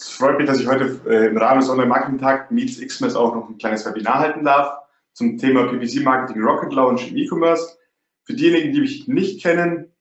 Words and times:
Es 0.00 0.10
freut 0.10 0.38
mich, 0.38 0.46
dass 0.46 0.60
ich 0.60 0.68
heute 0.68 1.00
äh, 1.08 1.26
im 1.26 1.36
Rahmen 1.36 1.58
des 1.58 1.68
Online-Marketing-Tag 1.68 2.52
Meets 2.52 2.80
Xmas 2.80 3.16
auch 3.16 3.34
noch 3.34 3.48
ein 3.48 3.58
kleines 3.58 3.84
Webinar 3.84 4.20
halten 4.20 4.44
darf 4.44 4.78
zum 5.12 5.36
Thema 5.38 5.66
PPC-Marketing 5.66 6.40
Rocket 6.40 6.72
Launch 6.72 7.10
im 7.10 7.16
E-Commerce. 7.16 7.76
Für 8.22 8.34
diejenigen, 8.34 8.72
die 8.72 8.80
mich 8.80 9.08
nicht 9.08 9.42
kennen, 9.42 9.92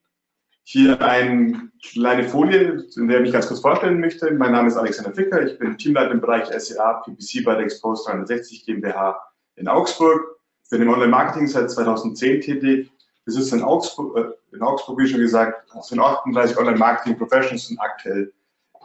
hier 0.61 1.01
eine 1.01 1.71
kleine 1.81 2.29
Folie, 2.29 2.83
in 2.95 3.07
der 3.07 3.17
ich 3.17 3.23
mich 3.23 3.33
ganz 3.33 3.47
kurz 3.47 3.61
vorstellen 3.61 3.99
möchte. 3.99 4.31
Mein 4.35 4.51
Name 4.51 4.67
ist 4.67 4.77
Alexander 4.77 5.15
Ficker, 5.15 5.41
ich 5.41 5.57
bin 5.57 5.75
Teamleiter 5.79 6.11
im 6.11 6.21
Bereich 6.21 6.45
SEA 6.45 7.01
PPC 7.03 7.43
bei 7.43 7.55
der 7.55 7.63
Expose 7.63 8.05
360 8.05 8.67
GmbH 8.67 9.19
in 9.55 9.67
Augsburg. 9.67 10.21
Bin 10.69 10.83
im 10.83 10.89
Online-Marketing 10.89 11.47
seit 11.47 11.71
2010 11.71 12.41
tätig. 12.41 12.91
Wir 13.25 13.33
sitzen 13.33 13.59
in 13.59 13.63
Augsburg, 13.63 14.15
äh, 14.15 14.55
in 14.55 14.61
Augsburg, 14.61 14.99
wie 14.99 15.07
schon 15.07 15.21
gesagt, 15.21 15.67
es 15.79 15.87
sind 15.87 15.99
38 15.99 16.55
Online-Marketing-Professionals 16.55 17.71
und 17.71 17.79
aktuell 17.79 18.31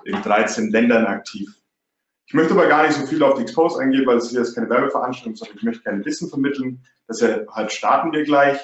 in 0.05 0.21
13 0.23 0.71
Ländern 0.71 1.07
aktiv. 1.07 1.49
Ich 2.27 2.35
möchte 2.35 2.55
aber 2.55 2.67
gar 2.67 2.87
nicht 2.87 2.95
so 2.95 3.07
viel 3.07 3.23
auf 3.23 3.35
die 3.35 3.43
Expose 3.43 3.81
eingehen, 3.81 4.07
weil 4.07 4.17
es 4.17 4.31
hier 4.31 4.41
ist 4.41 4.55
keine 4.55 4.71
Werbeveranstaltung, 4.71 5.37
sondern 5.37 5.57
ich 5.57 5.63
möchte 5.63 5.83
kein 5.83 6.05
Wissen 6.05 6.29
vermitteln. 6.29 6.83
Deshalb 7.09 7.71
starten 7.71 8.13
wir 8.13 8.25
gleich. 8.25 8.59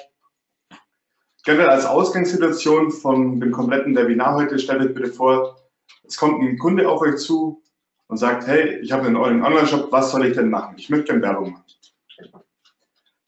Generell 1.45 1.69
als 1.69 1.85
Ausgangssituation 1.85 2.91
von 2.91 3.39
dem 3.39 3.51
kompletten 3.51 3.95
Webinar 3.95 4.35
heute, 4.35 4.59
stellt 4.59 4.81
euch 4.81 4.93
bitte 4.93 5.13
vor, 5.13 5.59
es 6.03 6.17
kommt 6.17 6.41
ein 6.41 6.57
Kunde 6.57 6.89
auf 6.89 7.01
euch 7.01 7.17
zu 7.17 7.61
und 8.07 8.17
sagt, 8.17 8.47
hey, 8.47 8.79
ich 8.79 8.91
habe 8.91 9.05
einen 9.05 9.15
Online-Shop, 9.15 9.91
was 9.91 10.11
soll 10.11 10.25
ich 10.25 10.35
denn 10.35 10.49
machen? 10.49 10.75
Ich 10.77 10.89
möchte 10.89 11.05
gerne 11.05 11.21
Werbung 11.21 11.51
machen. 11.51 11.63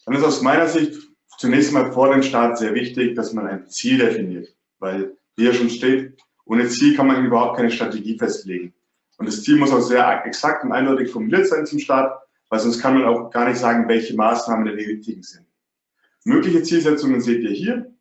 Dann 0.06 0.16
ist 0.16 0.24
aus 0.24 0.42
meiner 0.42 0.68
Sicht 0.68 1.00
zunächst 1.38 1.72
mal 1.72 1.92
vor 1.92 2.12
dem 2.12 2.24
Start 2.24 2.58
sehr 2.58 2.74
wichtig, 2.74 3.16
dass 3.16 3.34
man 3.34 3.48
ein 3.48 3.70
Ziel 3.70 4.00
definiert, 4.00 4.48
weil 4.80 5.16
wie 5.36 5.46
ja 5.46 5.54
schon 5.54 5.70
steht, 5.70 6.20
ohne 6.46 6.68
Ziel 6.68 6.96
kann 6.96 7.08
man 7.08 7.26
überhaupt 7.26 7.58
keine 7.58 7.72
Strategie 7.72 8.18
festlegen. 8.18 8.74
Und 9.18 9.28
das 9.28 9.44
Ziel 9.44 9.58
muss 9.58 9.72
auch 9.72 9.82
sehr 9.82 10.26
exakt 10.26 10.64
und 10.64 10.72
eindeutig 10.72 11.12
formuliert 11.12 11.48
sein 11.48 11.66
zum 11.66 11.80
Start, 11.80 12.22
weil 12.50 12.60
sonst 12.60 12.82
kann 12.82 12.96
man 12.96 13.06
auch 13.06 13.30
gar 13.30 13.48
nicht 13.48 13.60
sagen, 13.60 13.88
welche 13.88 14.16
Maßnahmen 14.16 14.66
die 14.66 14.84
richtigen 14.84 15.24
sind. 15.24 15.46
Mögliche 16.26 16.64
Zielsetzungen 16.64 17.22
seht 17.22 17.42
ihr 17.42 17.52
hier. 17.52 17.94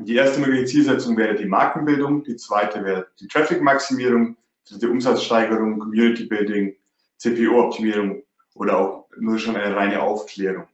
Die 0.00 0.14
erste 0.14 0.40
mögliche 0.40 0.66
Zielsetzung 0.66 1.16
wäre 1.16 1.34
die 1.34 1.46
Markenbildung, 1.46 2.22
die 2.22 2.36
zweite 2.36 2.84
wäre 2.84 3.08
die 3.20 3.26
Traffic-Maximierung, 3.26 4.36
die 4.70 4.86
Umsatzsteigerung, 4.86 5.78
Community-Building, 5.78 6.76
CPO-Optimierung 7.18 8.22
oder 8.54 8.78
auch 8.78 9.08
nur 9.18 9.38
schon 9.38 9.56
eine 9.56 9.74
reine 9.74 10.02
Aufklärung. 10.02 10.68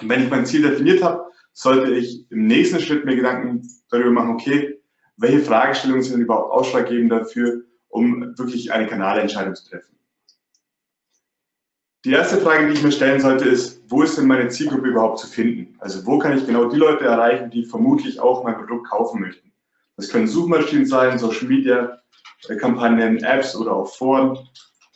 Und 0.00 0.08
wenn 0.08 0.22
ich 0.22 0.30
mein 0.30 0.46
Ziel 0.46 0.62
definiert 0.62 1.02
habe, 1.02 1.26
sollte 1.52 1.92
ich 1.92 2.30
im 2.30 2.46
nächsten 2.46 2.80
Schritt 2.80 3.04
mir 3.04 3.16
Gedanken 3.16 3.68
darüber 3.90 4.10
machen, 4.10 4.30
okay, 4.30 4.79
welche 5.20 5.40
Fragestellungen 5.40 6.02
sind 6.02 6.20
überhaupt 6.20 6.50
ausschlaggebend 6.50 7.12
dafür, 7.12 7.62
um 7.88 8.36
wirklich 8.38 8.72
eine 8.72 8.86
Kanalentscheidung 8.86 9.54
zu 9.54 9.68
treffen. 9.68 9.96
Die 12.06 12.12
erste 12.12 12.38
Frage, 12.38 12.66
die 12.66 12.72
ich 12.72 12.82
mir 12.82 12.92
stellen 12.92 13.20
sollte, 13.20 13.46
ist, 13.46 13.82
wo 13.88 14.02
ist 14.02 14.16
denn 14.16 14.26
meine 14.26 14.48
Zielgruppe 14.48 14.88
überhaupt 14.88 15.18
zu 15.18 15.26
finden? 15.26 15.76
Also 15.80 16.06
wo 16.06 16.18
kann 16.18 16.38
ich 16.38 16.46
genau 16.46 16.64
die 16.70 16.78
Leute 16.78 17.04
erreichen, 17.04 17.50
die 17.50 17.66
vermutlich 17.66 18.18
auch 18.18 18.42
mein 18.42 18.56
Produkt 18.56 18.88
kaufen 18.88 19.20
möchten? 19.20 19.52
Das 19.96 20.08
können 20.08 20.26
Suchmaschinen 20.26 20.86
sein, 20.86 21.18
Social 21.18 21.46
Media, 21.46 22.00
äh, 22.48 22.56
Kampagnen, 22.56 23.22
Apps 23.22 23.54
oder 23.54 23.72
auch 23.76 23.94
Foren. 23.94 24.38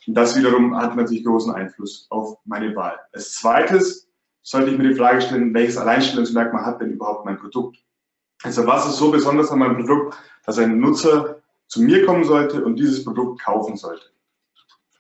Und 0.07 0.15
das 0.15 0.35
wiederum 0.39 0.75
hat 0.75 0.97
natürlich 0.97 1.25
großen 1.25 1.55
Einfluss 1.55 2.07
auf 2.09 2.39
meine 2.47 2.75
Wahl. 2.75 2.99
Als 3.13 3.35
zweites 3.35 4.09
sollte 4.41 4.71
ich 4.71 4.79
mir 4.79 4.89
die 4.89 4.95
Frage 4.95 5.21
stellen, 5.21 5.53
welches 5.53 5.77
Alleinstellungsmerkmal 5.77 6.65
hat 6.65 6.81
denn 6.81 6.93
überhaupt 6.93 7.27
mein 7.27 7.37
Produkt? 7.37 7.85
Also 8.45 8.67
was 8.67 8.87
ist 8.87 8.99
so 8.99 9.11
besonders 9.11 9.51
an 9.51 9.59
meinem 9.59 9.77
Produkt, 9.77 10.19
dass 10.45 10.59
ein 10.59 10.79
Nutzer 10.79 11.41
zu 11.67 11.81
mir 11.81 12.05
kommen 12.05 12.25
sollte 12.25 12.63
und 12.63 12.77
dieses 12.77 13.03
Produkt 13.03 13.43
kaufen 13.43 13.79
sollte? 13.79 14.05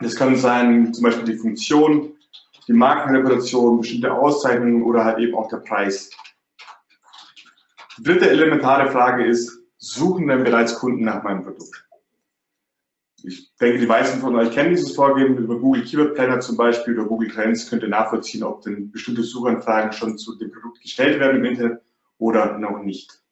Das 0.00 0.16
kann 0.16 0.34
sein 0.36 0.94
zum 0.94 1.04
Beispiel 1.04 1.26
die 1.26 1.36
Funktion, 1.36 2.14
die 2.66 2.72
Markenreputation, 2.72 3.80
bestimmte 3.80 4.14
Auszeichnungen 4.14 4.82
oder 4.82 5.04
halt 5.04 5.18
eben 5.18 5.34
auch 5.34 5.48
der 5.50 5.58
Preis. 5.58 6.10
Die 7.98 8.02
dritte 8.02 8.30
elementare 8.30 8.90
Frage 8.90 9.26
ist, 9.26 9.60
suchen 9.76 10.26
denn 10.26 10.42
bereits 10.42 10.76
Kunden 10.76 11.04
nach 11.04 11.22
meinem 11.22 11.42
Produkt? 11.42 11.84
Ich 13.24 13.54
denke, 13.56 13.78
die 13.78 13.86
meisten 13.86 14.20
von 14.20 14.36
euch 14.36 14.52
kennen 14.52 14.70
dieses 14.70 14.94
Vorgehen 14.94 15.36
über 15.36 15.58
Google 15.58 15.84
Keyword 15.84 16.14
Planner 16.14 16.40
zum 16.40 16.56
Beispiel 16.56 16.98
oder 16.98 17.08
Google 17.08 17.30
Trends 17.30 17.68
könnt 17.68 17.82
ihr 17.82 17.88
nachvollziehen, 17.88 18.42
ob 18.42 18.62
denn 18.62 18.90
bestimmte 18.90 19.22
Suchanfragen 19.22 19.92
schon 19.92 20.16
zu 20.16 20.34
dem 20.36 20.50
Produkt 20.50 20.80
gestellt 20.80 21.20
werden 21.20 21.36
im 21.36 21.44
Internet 21.44 21.82
oder 22.18 22.58
noch 22.58 22.82
nicht. 22.82 23.23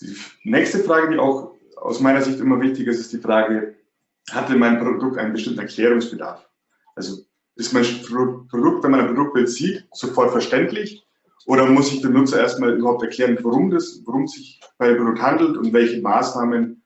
Die 0.00 0.16
nächste 0.44 0.80
Frage, 0.80 1.10
die 1.10 1.18
auch 1.18 1.54
aus 1.76 2.00
meiner 2.00 2.22
Sicht 2.22 2.40
immer 2.40 2.60
wichtig 2.60 2.86
ist, 2.86 3.00
ist 3.00 3.12
die 3.12 3.18
Frage, 3.18 3.76
hatte 4.30 4.56
mein 4.56 4.78
Produkt 4.78 5.18
einen 5.18 5.32
bestimmten 5.32 5.60
Erklärungsbedarf? 5.60 6.48
Also 6.94 7.22
ist 7.54 7.72
mein 7.72 7.84
Produkt, 8.02 8.84
wenn 8.84 8.90
man 8.90 9.00
ein 9.00 9.14
Produktbild 9.14 9.48
sieht, 9.48 9.86
sofort 9.92 10.32
verständlich? 10.32 11.06
Oder 11.46 11.66
muss 11.66 11.92
ich 11.92 12.02
dem 12.02 12.12
Nutzer 12.12 12.40
erstmal 12.40 12.76
überhaupt 12.76 13.02
erklären, 13.02 13.38
worum, 13.42 13.72
es 13.72 14.02
sich 14.26 14.60
bei 14.78 14.88
dem 14.88 14.98
Produkt 14.98 15.22
handelt 15.22 15.56
und 15.56 15.72
welche 15.72 16.00
Maßnahmen 16.02 16.82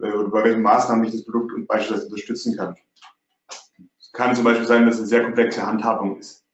äh, 0.00 0.12
oder 0.12 0.28
bei 0.28 0.44
welchen 0.44 0.62
Maßnahmen 0.62 1.04
ich 1.04 1.12
das 1.12 1.24
Produkt 1.24 1.52
und 1.54 1.66
beispielsweise 1.66 2.06
unterstützen 2.06 2.56
kann? 2.56 2.76
Es 3.98 4.12
kann 4.12 4.34
zum 4.34 4.44
Beispiel 4.44 4.66
sein, 4.66 4.84
dass 4.84 4.96
es 4.96 5.00
eine 5.00 5.08
sehr 5.08 5.24
komplexe 5.24 5.66
Handhabung 5.66 6.18
ist. 6.18 6.44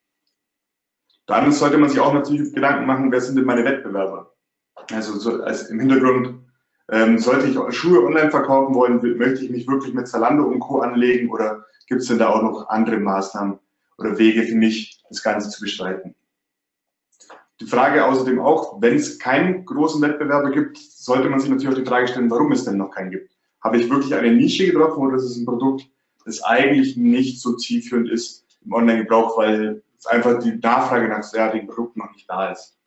Dann 1.27 1.51
sollte 1.53 1.77
man 1.79 1.91
sich 1.91 2.01
auch 2.01 2.15
natürlich 2.15 2.55
Gedanken 2.55 2.87
machen, 2.87 3.11
wer 3.11 3.21
sind 3.21 3.37
denn 3.37 3.45
meine 3.45 3.65
Wettbewerber? 3.65 4.28
Also 4.93 5.19
so 5.19 5.43
als 5.43 5.71
im 5.71 5.81
Hintergrund, 5.81 6.35
ähm, 6.91 7.19
sollte 7.19 7.47
ich 7.47 7.75
Schuhe 7.75 8.05
online 8.05 8.31
verkaufen 8.31 8.75
wollen, 8.75 9.01
möchte 9.19 9.45
ich 9.45 9.51
mich 9.51 9.69
wirklich 9.69 9.95
mit 9.95 10.09
Zalando 10.09 10.45
und 10.45 10.61
Co. 10.61 10.81
anlegen 10.81 11.31
oder 11.31 11.67
gibt 11.87 12.03
es 12.03 12.09
denn 12.09 12.19
da 12.19 12.31
auch 12.31 12.43
noch 12.43 12.69
andere 12.69 12.99
Maßnahmen 12.99 13.59
oder 13.99 14.19
Wege 14.19 14.43
für 14.45 14.55
mich, 14.55 15.03
das 15.09 15.23
Ganze 15.23 15.51
zu 15.51 15.61
bestreiten? 15.61 16.15
Die 17.61 17.67
Frage 17.67 18.05
außerdem 18.05 18.39
auch, 18.39 18.81
wenn 18.81 18.95
es 18.95 19.19
keinen 19.19 19.65
großen 19.65 20.01
Wettbewerber 20.01 20.51
gibt, 20.51 20.79
sollte 20.79 21.29
man 21.29 21.41
sich 21.41 21.51
natürlich 21.51 21.75
auch 21.75 21.81
die 21.81 21.89
Frage 21.89 22.07
stellen, 22.07 22.31
warum 22.31 22.53
es 22.53 22.65
denn 22.65 22.77
noch 22.77 22.91
keinen 22.91 23.11
gibt. 23.11 23.37
Habe 23.63 23.79
ich 23.79 23.91
wirklich 23.91 24.15
eine 24.15 24.33
Nische 24.33 24.67
getroffen 24.67 25.03
oder 25.03 25.17
ist 25.17 25.25
es 25.25 25.37
ein 25.37 25.45
Produkt, 25.45 25.85
das 26.25 26.43
eigentlich 26.43 26.97
nicht 26.97 27.41
so 27.41 27.57
zielführend 27.57 28.11
ist 28.11 28.47
im 28.65 28.73
Online-Gebrauch, 28.73 29.37
weil 29.37 29.83
es 29.99 30.07
einfach 30.07 30.39
die 30.39 30.53
Nachfrage 30.53 31.09
nach 31.09 31.29
derartigen 31.33 31.67
Produkten 31.67 31.99
noch 31.99 32.13
nicht 32.13 32.31
da 32.31 32.53
ist. 32.53 32.78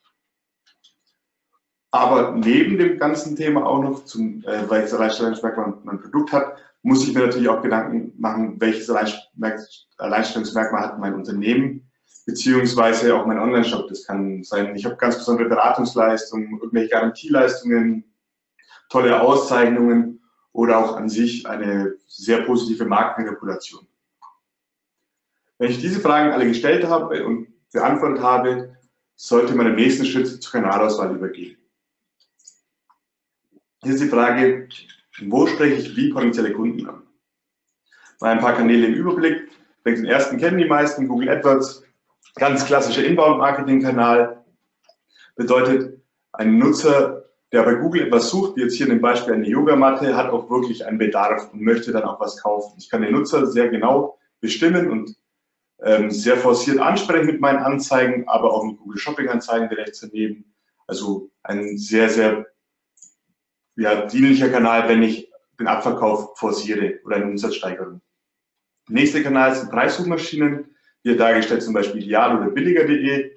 Aber 1.94 2.32
neben 2.32 2.78
dem 2.78 2.98
ganzen 2.98 3.36
Thema 3.36 3.66
auch 3.66 3.82
noch, 3.82 4.06
zum, 4.06 4.42
äh, 4.44 4.68
welches 4.68 4.94
Alleinstellungsmerkmal 4.94 5.74
mein 5.84 6.00
Produkt 6.00 6.32
hat, 6.32 6.56
muss 6.82 7.06
ich 7.06 7.14
mir 7.14 7.26
natürlich 7.26 7.50
auch 7.50 7.60
Gedanken 7.60 8.14
machen, 8.18 8.58
welches 8.60 8.88
Alleinstellungsmerkmal 8.90 10.82
hat 10.82 10.98
mein 10.98 11.14
Unternehmen, 11.14 11.90
beziehungsweise 12.24 13.14
auch 13.14 13.26
mein 13.26 13.38
Online-Shop. 13.38 13.88
Das 13.88 14.06
kann 14.06 14.42
sein, 14.42 14.74
ich 14.74 14.86
habe 14.86 14.96
ganz 14.96 15.18
besondere 15.18 15.50
Beratungsleistungen, 15.50 16.58
irgendwelche 16.58 16.88
Garantieleistungen, 16.88 18.04
tolle 18.88 19.20
Auszeichnungen 19.20 20.22
oder 20.52 20.78
auch 20.78 20.96
an 20.96 21.10
sich 21.10 21.46
eine 21.46 21.94
sehr 22.06 22.42
positive 22.42 22.86
Markenreputation. 22.86 23.86
Wenn 25.58 25.70
ich 25.70 25.78
diese 25.78 26.00
Fragen 26.00 26.32
alle 26.32 26.48
gestellt 26.48 26.88
habe 26.88 27.24
und 27.26 27.48
beantwortet 27.70 28.22
habe, 28.22 28.76
sollte 29.14 29.54
man 29.54 29.66
im 29.66 29.76
nächsten 29.76 30.06
Schritt 30.06 30.42
zur 30.42 30.52
Kanalauswahl 30.52 31.14
übergehen. 31.14 31.61
Hier 33.84 33.94
ist 33.94 34.02
die 34.02 34.08
Frage, 34.08 34.68
wo 35.26 35.44
spreche 35.48 35.74
ich 35.74 35.96
wie 35.96 36.12
potenzielle 36.12 36.52
Kunden 36.52 36.86
an? 36.86 37.02
Mal 38.20 38.30
ein 38.30 38.38
paar 38.38 38.54
Kanäle 38.54 38.86
im 38.86 38.94
Überblick. 38.94 39.50
Den 39.84 40.04
ersten 40.04 40.38
kennen 40.38 40.58
die 40.58 40.66
meisten, 40.66 41.08
Google 41.08 41.28
AdWords, 41.28 41.82
ganz 42.36 42.64
klassischer 42.64 43.04
Inbound-Marketing-Kanal. 43.04 44.44
Bedeutet, 45.34 46.00
ein 46.30 46.58
Nutzer, 46.58 47.24
der 47.50 47.64
bei 47.64 47.74
Google 47.74 48.02
etwas 48.02 48.30
sucht, 48.30 48.54
wie 48.54 48.60
jetzt 48.60 48.76
hier 48.76 48.86
in 48.86 48.92
dem 48.92 49.00
Beispiel 49.00 49.34
eine 49.34 49.48
Yogamatte, 49.48 50.16
hat 50.16 50.30
auch 50.30 50.48
wirklich 50.48 50.86
einen 50.86 50.98
Bedarf 50.98 51.52
und 51.52 51.62
möchte 51.62 51.90
dann 51.90 52.04
auch 52.04 52.20
was 52.20 52.40
kaufen. 52.40 52.76
Ich 52.78 52.88
kann 52.88 53.02
den 53.02 53.12
Nutzer 53.12 53.46
sehr 53.46 53.68
genau 53.68 54.16
bestimmen 54.40 54.92
und 54.92 55.16
ähm, 55.82 56.12
sehr 56.12 56.36
forciert 56.36 56.78
ansprechen 56.78 57.26
mit 57.26 57.40
meinen 57.40 57.58
Anzeigen, 57.58 58.28
aber 58.28 58.52
auch 58.52 58.62
mit 58.64 58.78
Google 58.78 58.98
Shopping-Anzeigen 58.98 59.68
direkt 59.68 60.00
daneben. 60.00 60.54
Also 60.86 61.32
ein 61.42 61.76
sehr, 61.76 62.08
sehr 62.08 62.46
ja, 63.76 64.06
dienlicher 64.06 64.48
Kanal, 64.48 64.88
wenn 64.88 65.02
ich 65.02 65.30
den 65.58 65.66
Abverkauf 65.66 66.38
forciere 66.38 67.00
oder 67.04 67.16
eine 67.16 67.26
Umsatzsteigerung. 67.26 68.00
Nächster 68.88 69.22
Kanal 69.22 69.54
sind 69.54 69.70
Preissuchmaschinen, 69.70 70.66
hier 71.02 71.16
dargestellt 71.16 71.62
zum 71.62 71.74
Beispiel 71.74 72.02
ideal 72.02 72.36
oder 72.36 72.50
billiger.de. 72.50 73.32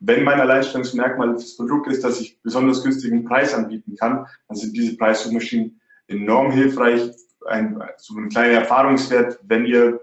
Wenn 0.00 0.24
mein 0.24 0.40
Alleinstellungsmerkmal 0.40 1.34
das 1.34 1.56
Produkt 1.56 1.88
ist, 1.88 2.04
dass 2.04 2.20
ich 2.20 2.40
besonders 2.42 2.82
günstigen 2.82 3.24
Preis 3.24 3.54
anbieten 3.54 3.96
kann, 3.96 4.26
dann 4.46 4.56
sind 4.56 4.76
diese 4.76 4.96
Preissuchmaschinen 4.96 5.80
enorm 6.06 6.52
hilfreich. 6.52 7.10
Ein, 7.46 7.80
so 7.96 8.16
ein 8.16 8.28
kleiner 8.28 8.60
Erfahrungswert, 8.60 9.38
wenn 9.44 9.64
ihr 9.64 10.00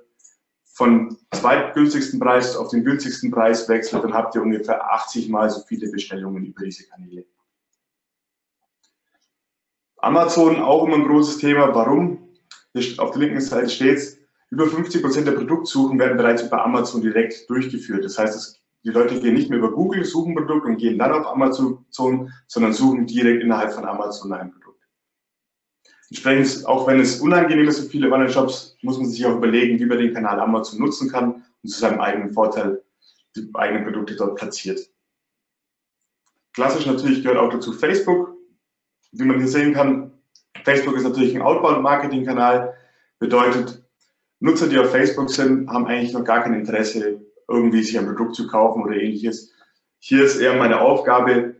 von 0.66 1.18
zweitgünstigsten 1.32 2.20
Preis 2.20 2.56
auf 2.56 2.70
den 2.70 2.84
günstigsten 2.84 3.32
Preis 3.32 3.68
wechselt, 3.70 4.04
dann 4.04 4.14
habt 4.14 4.36
ihr 4.36 4.42
ungefähr 4.42 4.84
80 4.94 5.30
mal 5.30 5.50
so 5.50 5.62
viele 5.62 5.90
Bestellungen 5.90 6.46
über 6.46 6.66
diese 6.66 6.88
Kanäle. 6.88 7.26
Amazon 10.06 10.62
auch 10.62 10.86
immer 10.86 10.98
ein 10.98 11.08
großes 11.08 11.40
Thema. 11.40 11.74
Warum? 11.74 12.30
Auf 12.98 13.12
der 13.12 13.22
linken 13.22 13.42
Seite 13.42 13.70
steht 13.70 13.98
es, 13.98 14.20
über 14.52 14.68
50 14.68 15.02
Prozent 15.02 15.26
der 15.26 15.32
Produktsuchen 15.32 15.98
werden 15.98 16.16
bereits 16.16 16.44
über 16.44 16.64
Amazon 16.64 17.02
direkt 17.02 17.50
durchgeführt. 17.50 18.06
Das 18.06 18.20
heißt, 18.20 18.62
die 18.84 18.90
Leute 18.92 19.20
gehen 19.20 19.34
nicht 19.34 19.50
mehr 19.50 19.58
über 19.58 19.72
Google, 19.72 20.06
suchen 20.06 20.34
ein 20.34 20.46
Produkt 20.46 20.68
und 20.68 20.78
gehen 20.78 21.00
dann 21.00 21.12
auf 21.12 21.26
Amazon, 21.26 21.84
sondern 21.90 22.74
suchen 22.74 23.08
direkt 23.08 23.42
innerhalb 23.42 23.74
von 23.74 23.84
Amazon 23.84 24.32
ein 24.34 24.52
Produkt. 24.52 24.84
Entsprechend, 26.12 26.68
auch 26.68 26.86
wenn 26.86 27.00
es 27.00 27.20
unangenehm 27.20 27.68
ist 27.68 27.80
für 27.80 27.90
viele 27.90 28.12
Online-Shops, 28.12 28.78
muss 28.84 29.00
man 29.00 29.08
sich 29.10 29.26
auch 29.26 29.38
überlegen, 29.38 29.80
wie 29.80 29.88
man 29.88 29.98
den 29.98 30.14
Kanal 30.14 30.40
Amazon 30.40 30.82
nutzen 30.82 31.10
kann 31.10 31.44
und 31.64 31.70
zu 31.70 31.80
seinem 31.80 32.00
eigenen 32.00 32.32
Vorteil 32.32 32.84
die 33.36 33.50
eigenen 33.56 33.86
Produkte 33.86 34.16
dort 34.16 34.36
platziert. 34.36 34.82
Klassisch 36.54 36.86
natürlich 36.86 37.24
gehört 37.24 37.40
auch 37.40 37.50
dazu 37.50 37.74
Facebook. 37.74 38.35
Wie 39.18 39.24
man 39.24 39.38
hier 39.38 39.48
sehen 39.48 39.74
kann, 39.74 40.12
Facebook 40.64 40.96
ist 40.98 41.04
natürlich 41.04 41.36
ein 41.36 41.42
Outbound-Marketing-Kanal, 41.42 42.74
bedeutet, 43.20 43.82
Nutzer, 44.40 44.68
die 44.68 44.78
auf 44.78 44.92
Facebook 44.92 45.30
sind, 45.30 45.70
haben 45.70 45.88
eigentlich 45.88 46.14
noch 46.14 46.24
gar 46.24 46.44
kein 46.44 46.54
Interesse, 46.54 47.22
irgendwie 47.48 47.84
sich 47.84 47.98
ein 47.98 48.06
Produkt 48.06 48.36
zu 48.36 48.48
kaufen 48.48 48.84
oder 48.84 48.96
ähnliches. 48.96 49.54
Hier 50.00 50.24
ist 50.24 50.40
eher 50.40 50.56
meine 50.56 50.82
Aufgabe, 50.82 51.56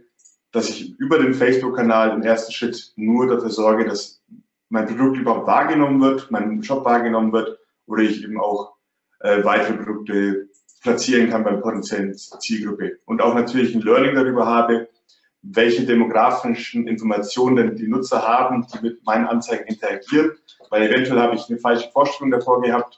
dass 0.52 0.70
ich 0.70 0.98
über 1.00 1.18
den 1.18 1.34
Facebook-Kanal 1.34 2.12
im 2.12 2.24
ersten 2.24 2.52
Schritt 2.52 2.94
nur 2.96 3.28
dafür 3.28 3.50
sorge, 3.50 3.86
dass 3.86 4.22
mein 4.70 4.88
Produkt 4.88 5.18
überhaupt 5.18 5.48
wahrgenommen 5.48 6.02
wird, 6.02 6.30
mein 6.32 6.62
Shop 6.64 6.84
wahrgenommen 6.86 7.32
wird 7.32 7.60
oder 7.86 8.04
ich 8.04 8.24
eben 8.24 8.40
auch 8.40 8.76
äh, 9.20 9.44
weitere 9.44 9.78
Produkte 9.78 10.50
platzieren 10.82 11.30
kann 11.30 11.44
beim 11.44 11.62
potenziellen 11.62 12.14
Zielgruppe. 12.14 13.00
Und 13.06 13.22
auch 13.22 13.34
natürlich 13.34 13.74
ein 13.74 13.82
Learning 13.82 14.16
darüber 14.16 14.46
habe, 14.46 14.88
welche 15.48 15.86
demografischen 15.86 16.88
Informationen 16.88 17.56
denn 17.56 17.76
die 17.76 17.88
Nutzer 17.88 18.28
haben, 18.28 18.66
die 18.74 18.82
mit 18.82 19.06
meinen 19.06 19.28
Anzeigen 19.28 19.68
interagieren, 19.68 20.32
weil 20.70 20.84
eventuell 20.84 21.20
habe 21.20 21.36
ich 21.36 21.48
eine 21.50 21.60
falsche 21.60 21.90
Vorstellung 21.92 22.32
davor 22.32 22.62
gehabt, 22.62 22.98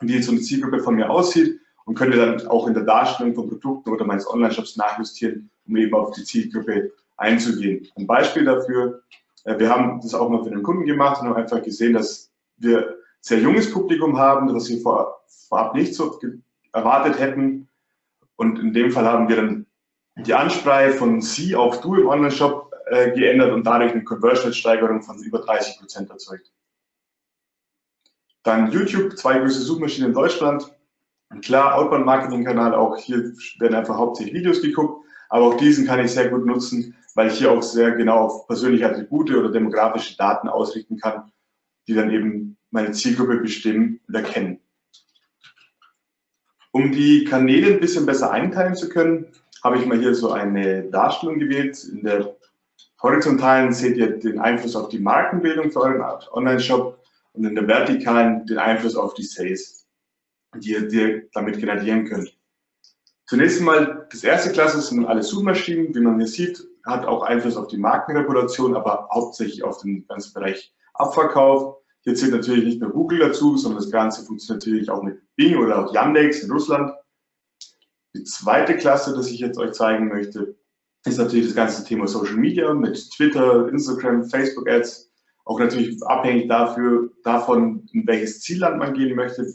wie 0.00 0.22
so 0.22 0.32
eine 0.32 0.40
Zielgruppe 0.40 0.80
von 0.80 0.94
mir 0.94 1.10
aussieht 1.10 1.60
und 1.84 1.94
könnte 1.94 2.16
dann 2.16 2.46
auch 2.46 2.66
in 2.66 2.74
der 2.74 2.84
Darstellung 2.84 3.34
von 3.34 3.48
Produkten 3.48 3.90
oder 3.90 4.04
meines 4.04 4.28
Online-Shops 4.28 4.76
nachjustieren, 4.76 5.50
um 5.66 5.76
eben 5.76 5.94
auf 5.94 6.12
die 6.12 6.24
Zielgruppe 6.24 6.92
einzugehen. 7.16 7.86
Ein 7.96 8.06
Beispiel 8.06 8.44
dafür 8.44 9.02
äh, 9.44 9.58
wir 9.58 9.68
haben 9.68 10.00
das 10.00 10.14
auch 10.14 10.28
mal 10.28 10.42
für 10.42 10.50
den 10.50 10.62
Kunden 10.62 10.84
gemacht 10.84 11.20
und 11.20 11.28
haben 11.28 11.36
einfach 11.36 11.62
gesehen, 11.62 11.94
dass 11.94 12.30
wir 12.58 12.96
sehr 13.20 13.40
junges 13.40 13.70
Publikum 13.70 14.18
haben, 14.18 14.52
das 14.52 14.68
wir 14.68 14.80
vor, 14.80 15.22
vorab 15.48 15.74
nicht 15.74 15.94
so 15.94 16.18
erwartet 16.72 17.18
hätten. 17.18 17.68
Und 18.36 18.58
in 18.58 18.72
dem 18.72 18.90
Fall 18.90 19.04
haben 19.04 19.28
wir 19.28 19.36
dann 19.36 19.66
die 20.26 20.34
Ansprache 20.34 20.92
von 20.92 21.20
Sie 21.20 21.54
auf 21.54 21.80
Du 21.80 21.94
im 21.94 22.08
Online-Shop 22.08 22.72
äh, 22.86 23.12
geändert 23.12 23.52
und 23.52 23.64
dadurch 23.64 23.92
eine 23.92 24.04
Conversion-Steigerung 24.04 25.02
von 25.02 25.18
über 25.22 25.40
30 25.40 25.78
Prozent 25.78 26.10
erzeugt. 26.10 26.52
Dann 28.42 28.70
YouTube, 28.72 29.16
zwei 29.18 29.38
größte 29.38 29.60
Suchmaschinen 29.60 30.10
in 30.10 30.14
Deutschland. 30.14 30.74
Und 31.30 31.44
klar, 31.44 31.74
Outbound-Marketing-Kanal, 31.76 32.74
auch 32.74 32.96
hier 32.96 33.32
werden 33.58 33.74
einfach 33.74 33.96
hauptsächlich 33.96 34.34
Videos 34.34 34.60
geguckt, 34.60 35.04
aber 35.28 35.46
auch 35.46 35.56
diesen 35.56 35.86
kann 35.86 36.00
ich 36.00 36.10
sehr 36.10 36.28
gut 36.28 36.44
nutzen, 36.44 36.96
weil 37.14 37.28
ich 37.28 37.34
hier 37.34 37.52
auch 37.52 37.62
sehr 37.62 37.92
genau 37.92 38.18
auf 38.24 38.46
persönliche 38.46 38.88
Attribute 38.88 39.30
oder 39.30 39.50
demografische 39.50 40.16
Daten 40.16 40.48
ausrichten 40.48 40.98
kann, 40.98 41.30
die 41.86 41.94
dann 41.94 42.10
eben 42.10 42.56
meine 42.70 42.92
Zielgruppe 42.92 43.36
bestimmen 43.36 44.00
und 44.08 44.14
erkennen. 44.14 44.60
Um 46.72 46.92
die 46.92 47.24
Kanäle 47.24 47.74
ein 47.74 47.80
bisschen 47.80 48.06
besser 48.06 48.30
einteilen 48.30 48.74
zu 48.74 48.88
können, 48.88 49.26
habe 49.62 49.78
ich 49.78 49.86
mal 49.86 49.98
hier 49.98 50.14
so 50.14 50.32
eine 50.32 50.84
Darstellung 50.84 51.38
gewählt. 51.38 51.82
In 51.84 52.02
der 52.02 52.36
horizontalen 53.02 53.72
seht 53.72 53.96
ihr 53.96 54.18
den 54.18 54.38
Einfluss 54.38 54.76
auf 54.76 54.88
die 54.88 54.98
Markenbildung 54.98 55.70
für 55.70 55.80
euren 55.80 56.02
Online-Shop 56.32 56.98
und 57.32 57.44
in 57.44 57.54
der 57.54 57.66
vertikalen 57.66 58.46
den 58.46 58.58
Einfluss 58.58 58.96
auf 58.96 59.14
die 59.14 59.22
Sales, 59.22 59.86
die 60.56 60.72
ihr, 60.72 60.90
ihr 60.90 61.28
damit 61.32 61.58
generieren 61.58 62.06
könnt. 62.06 62.34
Zunächst 63.26 63.60
einmal, 63.60 64.08
das 64.10 64.24
erste 64.24 64.50
Klasse 64.50 64.80
sind 64.80 65.06
alle 65.06 65.22
Suchmaschinen, 65.22 65.94
wie 65.94 66.00
man 66.00 66.18
hier 66.18 66.26
sieht, 66.26 66.66
hat 66.84 67.06
auch 67.06 67.22
Einfluss 67.22 67.56
auf 67.56 67.68
die 67.68 67.76
Markenreputation, 67.76 68.74
aber 68.74 69.08
hauptsächlich 69.12 69.62
auf 69.62 69.80
den 69.82 70.06
ganzen 70.08 70.32
Bereich 70.32 70.74
Abverkauf. 70.94 71.76
Hier 72.02 72.14
zählt 72.14 72.32
natürlich 72.32 72.64
nicht 72.64 72.80
nur 72.80 72.90
Google 72.90 73.20
dazu, 73.20 73.56
sondern 73.56 73.82
das 73.82 73.90
Ganze 73.90 74.24
funktioniert 74.24 74.64
natürlich 74.64 74.90
auch 74.90 75.02
mit 75.02 75.20
Bing 75.36 75.56
oder 75.58 75.84
auch 75.84 75.94
Yandex 75.94 76.42
in 76.42 76.50
Russland. 76.50 76.92
Die 78.14 78.24
zweite 78.24 78.76
Klasse, 78.76 79.14
das 79.14 79.30
ich 79.30 79.40
jetzt 79.40 79.58
euch 79.58 79.72
zeigen 79.72 80.08
möchte, 80.08 80.56
ist 81.04 81.18
natürlich 81.18 81.46
das 81.46 81.54
ganze 81.54 81.84
Thema 81.84 82.06
Social 82.06 82.36
Media 82.36 82.74
mit 82.74 83.10
Twitter, 83.12 83.68
Instagram, 83.68 84.24
Facebook 84.24 84.68
Ads. 84.68 85.10
Auch 85.44 85.58
natürlich 85.58 86.02
abhängig 86.04 86.48
dafür, 86.48 87.10
davon, 87.24 87.88
in 87.92 88.06
welches 88.06 88.40
Zielland 88.40 88.78
man 88.78 88.94
gehen 88.94 89.16
möchte, 89.16 89.46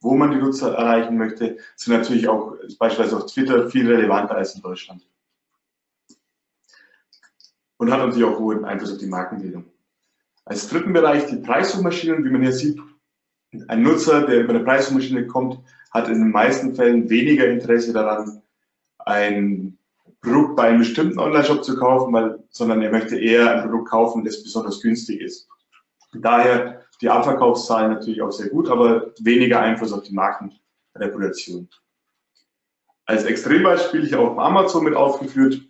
wo 0.00 0.14
man 0.14 0.30
die 0.30 0.38
Nutzer 0.38 0.74
erreichen 0.74 1.16
möchte, 1.16 1.58
sind 1.74 1.96
natürlich 1.96 2.28
auch 2.28 2.54
beispielsweise 2.78 3.16
auf 3.16 3.26
Twitter 3.26 3.70
viel 3.70 3.92
relevanter 3.92 4.36
als 4.36 4.54
in 4.54 4.62
Deutschland. 4.62 5.06
Und 7.78 7.90
hat 7.90 7.98
natürlich 7.98 8.24
auch 8.24 8.38
hohen 8.38 8.64
Einfluss 8.64 8.92
auf 8.92 8.98
die 8.98 9.06
Markenbildung. 9.06 9.66
Als 10.44 10.68
dritten 10.68 10.92
Bereich 10.92 11.26
die 11.26 11.36
Preissuchmaschinen, 11.36 12.24
wie 12.24 12.30
man 12.30 12.42
hier 12.42 12.52
sieht, 12.52 12.80
ein 13.68 13.82
Nutzer, 13.82 14.26
der 14.26 14.40
über 14.40 14.54
eine 14.54 14.64
Preissuchmaschine 14.64 15.26
kommt, 15.26 15.58
hat 15.96 16.08
in 16.08 16.18
den 16.18 16.30
meisten 16.30 16.74
Fällen 16.74 17.08
weniger 17.08 17.48
Interesse 17.48 17.92
daran, 17.92 18.42
ein 18.98 19.78
Produkt 20.20 20.56
bei 20.56 20.64
einem 20.64 20.80
bestimmten 20.80 21.18
Online-Shop 21.18 21.64
zu 21.64 21.76
kaufen, 21.76 22.12
weil, 22.12 22.42
sondern 22.50 22.82
er 22.82 22.90
möchte 22.90 23.18
eher 23.18 23.50
ein 23.50 23.62
Produkt 23.62 23.88
kaufen, 23.90 24.24
das 24.24 24.42
besonders 24.42 24.80
günstig 24.80 25.20
ist. 25.20 25.48
Daher 26.12 26.82
die 27.00 27.08
Abverkaufszahlen 27.08 27.92
natürlich 27.92 28.22
auch 28.22 28.32
sehr 28.32 28.48
gut, 28.48 28.68
aber 28.68 29.12
weniger 29.20 29.60
Einfluss 29.60 29.92
auf 29.92 30.02
die 30.02 30.14
Markenreputation. 30.14 31.68
Als 33.04 33.24
Extrembeispiel 33.24 34.04
ich 34.04 34.16
auch 34.16 34.36
Amazon 34.38 34.84
mit 34.84 34.94
aufgeführt. 34.94 35.60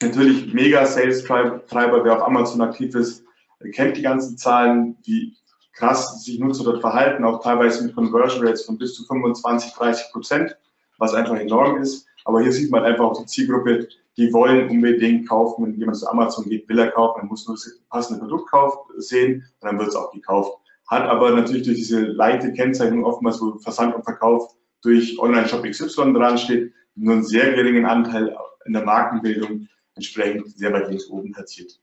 Natürlich 0.00 0.54
mega 0.54 0.86
Sales-Treiber, 0.86 2.04
wer 2.04 2.16
auf 2.16 2.22
Amazon 2.22 2.62
aktiv 2.62 2.94
ist, 2.94 3.24
kennt 3.72 3.96
die 3.96 4.02
ganzen 4.02 4.38
Zahlen, 4.38 4.96
wie 5.04 5.36
krass 5.78 6.24
sich 6.24 6.38
Nutzer 6.38 6.64
dort 6.64 6.80
verhalten, 6.80 7.24
auch 7.24 7.42
teilweise 7.42 7.84
mit 7.84 7.94
Conversion 7.94 8.46
Rates 8.46 8.64
von 8.64 8.78
bis 8.78 8.94
zu 8.94 9.04
25, 9.04 9.72
30 9.72 10.12
Prozent, 10.12 10.56
was 10.98 11.14
einfach 11.14 11.36
enorm 11.36 11.80
ist. 11.80 12.06
Aber 12.24 12.42
hier 12.42 12.52
sieht 12.52 12.70
man 12.70 12.84
einfach 12.84 13.04
auch 13.04 13.20
die 13.20 13.26
Zielgruppe, 13.26 13.88
die 14.16 14.32
wollen 14.32 14.68
unbedingt 14.68 15.28
kaufen. 15.28 15.64
Wenn 15.64 15.78
jemand 15.78 15.98
zu 15.98 16.08
Amazon 16.08 16.48
geht, 16.48 16.68
will 16.68 16.78
er 16.78 16.90
kaufen, 16.90 17.20
dann 17.20 17.28
muss 17.28 17.46
nur 17.46 17.56
das 17.56 17.80
passende 17.88 18.20
Produkt 18.20 18.50
sehen 18.98 19.44
und 19.60 19.66
dann 19.66 19.78
wird 19.78 19.88
es 19.88 19.96
auch 19.96 20.12
gekauft 20.12 20.58
hat 20.88 21.02
aber 21.02 21.30
natürlich 21.30 21.64
durch 21.64 21.76
diese 21.76 22.00
leichte 22.00 22.52
Kennzeichnung 22.52 23.04
oftmals, 23.04 23.40
wo 23.40 23.58
Versand 23.58 23.94
und 23.94 24.04
Verkauf 24.04 24.54
durch 24.82 25.18
Online-Shop 25.18 25.62
XY 25.62 26.14
dran 26.14 26.38
steht, 26.38 26.72
nur 26.94 27.14
einen 27.14 27.24
sehr 27.24 27.52
geringen 27.52 27.84
Anteil 27.84 28.34
in 28.64 28.72
der 28.72 28.84
Markenbildung 28.84 29.68
entsprechend 29.94 30.48
sehr 30.58 30.72
weit 30.72 30.88
links 30.88 31.08
oben 31.08 31.32
platziert. 31.32 31.78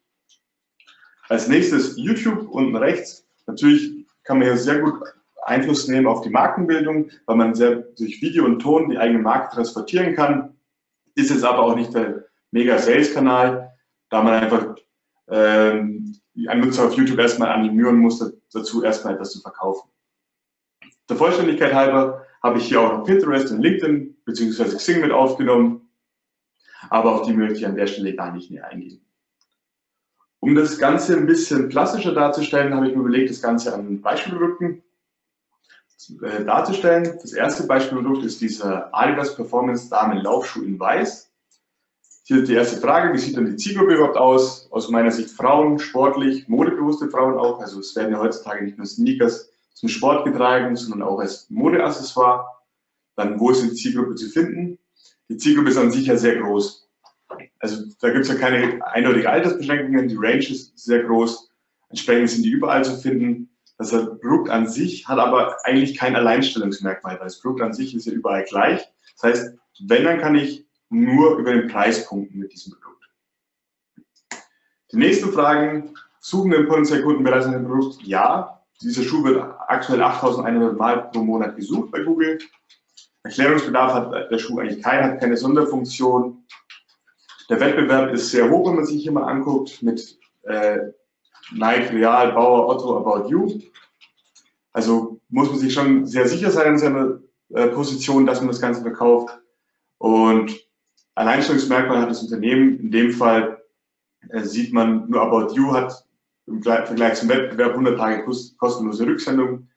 Als 1.29 1.47
nächstes 1.47 1.97
YouTube 1.97 2.49
unten 2.49 2.75
rechts. 2.75 3.24
Natürlich 3.47 4.07
kann 4.23 4.39
man 4.39 4.47
hier 4.47 4.57
sehr 4.57 4.79
gut 4.79 5.01
Einfluss 5.43 5.87
nehmen 5.87 6.07
auf 6.07 6.21
die 6.21 6.29
Markenbildung, 6.29 7.11
weil 7.25 7.35
man 7.35 7.53
sehr 7.53 7.75
durch 7.75 8.21
Video 8.21 8.45
und 8.45 8.59
Ton 8.59 8.89
die 8.89 8.97
eigene 8.97 9.19
Marke 9.19 9.55
transportieren 9.55 10.15
kann. 10.15 10.57
Ist 11.13 11.29
jetzt 11.29 11.43
aber 11.43 11.59
auch 11.59 11.75
nicht 11.75 11.93
der 11.93 12.25
mega 12.51 12.77
Sales-Kanal, 12.77 13.71
da 14.09 14.23
man 14.23 14.33
einfach 14.33 14.75
ähm, 15.29 16.15
ein 16.47 16.59
Nutzer 16.59 16.87
auf 16.87 16.93
YouTube 16.93 17.19
erstmal 17.19 17.49
animieren 17.49 17.97
muss, 17.97 18.19
dazu 18.51 18.83
erstmal 18.83 19.13
etwas 19.13 19.31
zu 19.31 19.41
verkaufen. 19.41 19.89
Der 21.07 21.15
Vollständigkeit 21.15 21.73
halber 21.73 22.25
habe 22.41 22.57
ich 22.57 22.67
hier 22.67 22.81
auch 22.81 23.03
Pinterest 23.03 23.51
und 23.51 23.61
LinkedIn 23.61 24.17
bzw. 24.25 24.75
Xing 24.75 25.01
mit 25.01 25.11
aufgenommen, 25.11 25.89
aber 26.89 27.13
auf 27.13 27.21
die 27.27 27.33
möchte 27.33 27.59
ich 27.59 27.65
an 27.65 27.75
der 27.75 27.87
Stelle 27.87 28.15
gar 28.15 28.31
nicht 28.31 28.49
näher 28.49 28.67
eingehen. 28.67 29.04
Um 30.45 30.53
das 30.53 30.77
Ganze 30.77 31.17
ein 31.17 31.25
bisschen 31.25 31.69
plastischer 31.69 32.13
darzustellen, 32.13 32.75
habe 32.75 32.87
ich 32.87 32.93
mir 32.93 33.01
überlegt, 33.01 33.31
das 33.31 33.41
Ganze 33.41 33.73
an 33.73 33.99
Beispielprodukten 33.99 34.83
äh, 36.21 36.45
darzustellen. 36.45 37.17
Das 37.19 37.33
erste 37.33 37.65
Beispielprodukt 37.65 38.23
ist 38.23 38.41
dieser 38.41 38.93
Adidas 38.93 39.35
Performance 39.35 39.89
Damen 39.89 40.19
Laufschuh 40.19 40.61
in 40.61 40.79
Weiß. 40.79 41.31
Hier 42.25 42.43
die 42.43 42.53
erste 42.53 42.79
Frage, 42.79 43.11
wie 43.11 43.17
sieht 43.17 43.35
denn 43.35 43.47
die 43.47 43.55
Zielgruppe 43.55 43.95
überhaupt 43.95 44.17
aus? 44.17 44.67
Aus 44.69 44.87
meiner 44.91 45.09
Sicht 45.09 45.31
Frauen, 45.31 45.79
sportlich, 45.79 46.47
modebewusste 46.47 47.09
Frauen 47.09 47.39
auch. 47.39 47.59
Also 47.59 47.79
es 47.79 47.95
werden 47.95 48.11
ja 48.11 48.19
heutzutage 48.19 48.65
nicht 48.65 48.77
nur 48.77 48.85
Sneakers 48.85 49.49
zum 49.73 49.89
Sport 49.89 50.25
getragen, 50.25 50.75
sondern 50.75 51.01
auch 51.01 51.17
als 51.17 51.49
Modeaccessoire. 51.49 52.45
Dann, 53.15 53.39
wo 53.39 53.49
ist 53.49 53.63
die 53.63 53.73
Zielgruppe 53.73 54.13
zu 54.13 54.29
finden? 54.29 54.77
Die 55.27 55.37
Zielgruppe 55.37 55.71
ist 55.71 55.77
an 55.77 55.89
sich 55.89 56.05
ja 56.05 56.17
sehr 56.17 56.35
groß. 56.39 56.84
Also 57.65 57.83
da 57.99 58.11
gibt 58.11 58.25
es 58.25 58.27
ja 58.29 58.35
keine 58.35 58.79
eindeutige 58.93 59.27
Altersbeschränkungen, 59.27 60.07
die 60.07 60.17
Range 60.17 60.37
ist 60.37 60.77
sehr 60.77 61.01
groß. 61.01 61.49
Entsprechend 61.89 62.29
sind 62.29 62.43
die 62.43 62.51
überall 62.51 62.85
zu 62.85 62.95
finden. 62.95 63.49
Das 63.79 63.89
Produkt 63.89 64.51
an 64.51 64.67
sich 64.67 65.07
hat 65.07 65.17
aber 65.17 65.57
eigentlich 65.63 65.97
kein 65.97 66.15
Alleinstellungsmerkmal, 66.15 67.15
weil 67.15 67.25
das 67.25 67.39
Produkt 67.39 67.63
an 67.63 67.73
sich 67.73 67.95
ist 67.95 68.05
ja 68.05 68.13
überall 68.13 68.43
gleich. 68.43 68.87
Das 69.15 69.23
heißt, 69.23 69.57
wenn, 69.87 70.03
dann 70.03 70.19
kann 70.19 70.35
ich 70.35 70.67
nur 70.89 71.37
über 71.39 71.53
den 71.53 71.67
Preis 71.67 72.05
punkten 72.05 72.37
mit 72.37 72.53
diesem 72.53 72.73
Produkt. 72.73 73.09
Die 74.91 74.97
nächsten 74.97 75.33
Fragen, 75.33 75.95
suchen 76.19 76.51
den 76.51 76.67
potenziellen 76.67 77.03
Kunden 77.03 77.23
bereits 77.23 77.49
dem 77.49 77.65
Produkt? 77.65 77.99
Ja, 78.03 78.61
dieser 78.79 79.01
Schuh 79.01 79.23
wird 79.23 79.43
aktuell 79.67 80.03
8100 80.03 80.77
Mal 80.77 81.09
pro 81.09 81.23
Monat 81.23 81.55
gesucht 81.55 81.91
bei 81.91 82.03
Google. 82.03 82.37
Erklärungsbedarf 83.23 83.93
hat 83.93 84.31
der 84.31 84.37
Schuh 84.37 84.59
eigentlich 84.59 84.83
keinen, 84.83 85.13
hat 85.13 85.19
keine 85.19 85.35
Sonderfunktion. 85.35 86.45
Der 87.49 87.59
Wettbewerb 87.59 88.11
ist 88.13 88.31
sehr 88.31 88.49
hoch, 88.49 88.67
wenn 88.67 88.77
man 88.77 88.85
sich 88.85 89.03
hier 89.03 89.11
mal 89.11 89.25
anguckt, 89.25 89.81
mit 89.83 90.17
äh, 90.43 90.79
Nike, 91.51 91.93
Real, 91.93 92.31
Bauer, 92.33 92.67
Otto, 92.67 92.97
About 92.97 93.29
You. 93.29 93.59
Also 94.73 95.19
muss 95.29 95.49
man 95.49 95.59
sich 95.59 95.73
schon 95.73 96.05
sehr 96.05 96.27
sicher 96.27 96.51
sein 96.51 96.73
in 96.73 96.77
seiner 96.77 97.19
äh, 97.53 97.67
Position, 97.67 98.25
dass 98.25 98.39
man 98.39 98.47
das 98.47 98.61
Ganze 98.61 98.81
verkauft. 98.81 99.37
Und 99.99 100.59
Alleinstellungsmerkmal 101.13 102.01
hat 102.01 102.09
das 102.09 102.23
Unternehmen. 102.23 102.79
In 102.79 102.91
dem 102.91 103.11
Fall 103.11 103.61
äh, 104.29 104.41
sieht 104.43 104.73
man, 104.73 105.09
nur 105.09 105.21
About 105.21 105.53
You 105.53 105.71
hat 105.73 106.05
im 106.47 106.61
Vergleich 106.61 107.15
zum 107.15 107.29
Wettbewerb 107.29 107.71
100 107.71 107.97
Tage 107.97 108.25
kostenlose 108.57 109.05
Rücksendung. 109.05 109.67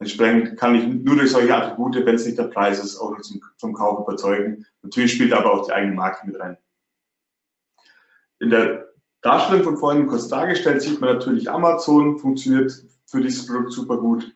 Entsprechend 0.00 0.58
kann 0.58 0.74
ich 0.74 0.86
nur 0.86 1.16
durch 1.16 1.30
solche 1.30 1.56
Attribute, 1.56 2.04
wenn 2.04 2.16
es 2.16 2.26
nicht 2.26 2.38
der 2.38 2.44
Preis 2.44 2.82
ist, 2.82 2.98
auch 2.98 3.12
noch 3.12 3.20
zum, 3.22 3.40
zum 3.56 3.72
Kauf 3.72 4.00
überzeugen. 4.00 4.66
Natürlich 4.82 5.12
spielt 5.12 5.32
aber 5.32 5.52
auch 5.52 5.66
die 5.66 5.72
eigene 5.72 5.94
Marke 5.94 6.26
mit 6.26 6.38
rein. 6.38 6.56
In 8.40 8.50
der 8.50 8.88
Darstellung 9.22 9.64
von 9.64 9.76
vorhin 9.76 10.06
kurz 10.06 10.28
dargestellt 10.28 10.82
sieht 10.82 11.00
man 11.00 11.14
natürlich 11.14 11.50
Amazon 11.50 12.18
funktioniert 12.18 12.84
für 13.06 13.20
dieses 13.20 13.46
Produkt 13.46 13.72
super 13.72 13.96
gut. 13.98 14.34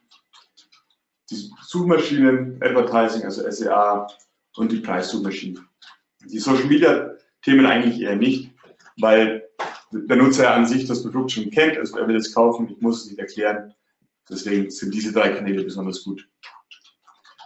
Die 1.30 1.50
Suchmaschinen, 1.62 2.58
Advertising, 2.62 3.24
also 3.24 3.48
SEA 3.50 4.06
und 4.56 4.72
die 4.72 4.80
Preissuchmaschinen. 4.80 5.68
Die 6.24 6.38
Social 6.38 6.64
Media 6.64 7.14
Themen 7.42 7.66
eigentlich 7.66 8.00
eher 8.00 8.16
nicht, 8.16 8.52
weil 8.98 9.48
der 9.92 10.16
Nutzer 10.16 10.52
an 10.52 10.66
sich 10.66 10.86
das 10.86 11.02
Produkt 11.02 11.32
schon 11.32 11.50
kennt, 11.50 11.78
also 11.78 11.98
er 11.98 12.08
will 12.08 12.16
es 12.16 12.34
kaufen, 12.34 12.68
ich 12.68 12.80
muss 12.80 13.04
es 13.04 13.10
nicht 13.10 13.18
erklären. 13.18 13.74
Deswegen 14.28 14.70
sind 14.70 14.92
diese 14.92 15.12
drei 15.12 15.30
Kanäle 15.30 15.64
besonders 15.64 16.04
gut 16.04 16.28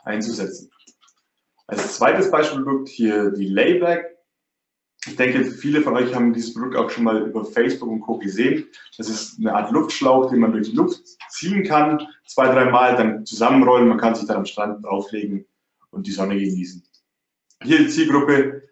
einzusetzen. 0.05 0.71
Als 1.67 1.97
zweites 1.97 2.31
Beispielprodukt 2.31 2.89
hier 2.89 3.31
die 3.31 3.49
Layback. 3.49 4.12
Ich 5.07 5.17
denke, 5.17 5.45
viele 5.45 5.83
von 5.83 5.97
euch 5.97 6.15
haben 6.15 6.33
dieses 6.33 6.55
Produkt 6.55 6.77
auch 6.77 6.89
schon 6.89 7.05
mal 7.05 7.23
über 7.23 7.45
Facebook 7.45 7.89
und 7.89 8.01
Co. 8.01 8.19
gesehen. 8.19 8.69
Das 8.97 9.09
ist 9.09 9.39
eine 9.39 9.53
Art 9.53 9.73
Luftschlauch, 9.73 10.31
den 10.31 10.39
man 10.39 10.53
durch 10.53 10.71
die 10.71 10.77
Luft 10.77 11.03
ziehen 11.29 11.65
kann, 11.65 12.07
zwei, 12.27 12.47
dreimal, 12.47 12.95
dann 12.97 13.27
zusammenrollen. 13.27 13.89
Man 13.89 13.99
kann 13.99 14.15
sich 14.15 14.27
dann 14.29 14.39
am 14.39 14.47
Strand 14.47 14.85
drauflegen 14.85 15.45
und 15.91 16.07
die 16.07 16.13
Sonne 16.13 16.39
genießen. 16.39 16.85
Hier 17.65 17.79
die 17.79 17.89
Zielgruppe 17.89 18.63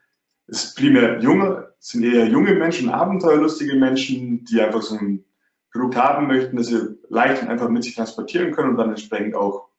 ist 0.47 0.77
primär 0.77 1.21
junge, 1.21 1.73
sind 1.81 2.05
eher 2.05 2.27
junge 2.27 2.55
Menschen, 2.55 2.91
abenteuerlustige 2.91 3.75
Menschen, 3.75 4.45
die 4.45 4.61
einfach 4.61 4.83
so 4.83 4.97
ein 4.97 5.25
Produkt 5.73 5.97
haben 5.97 6.27
möchten, 6.27 6.57
das 6.57 6.67
sie 6.67 6.99
leicht 7.09 7.43
und 7.43 7.49
einfach 7.49 7.69
mit 7.69 7.85
sich 7.85 7.95
transportieren 7.95 8.53
können 8.53 8.71
und 8.71 8.77
dann 8.77 8.91
entsprechend 8.91 9.35
auch 9.35 9.70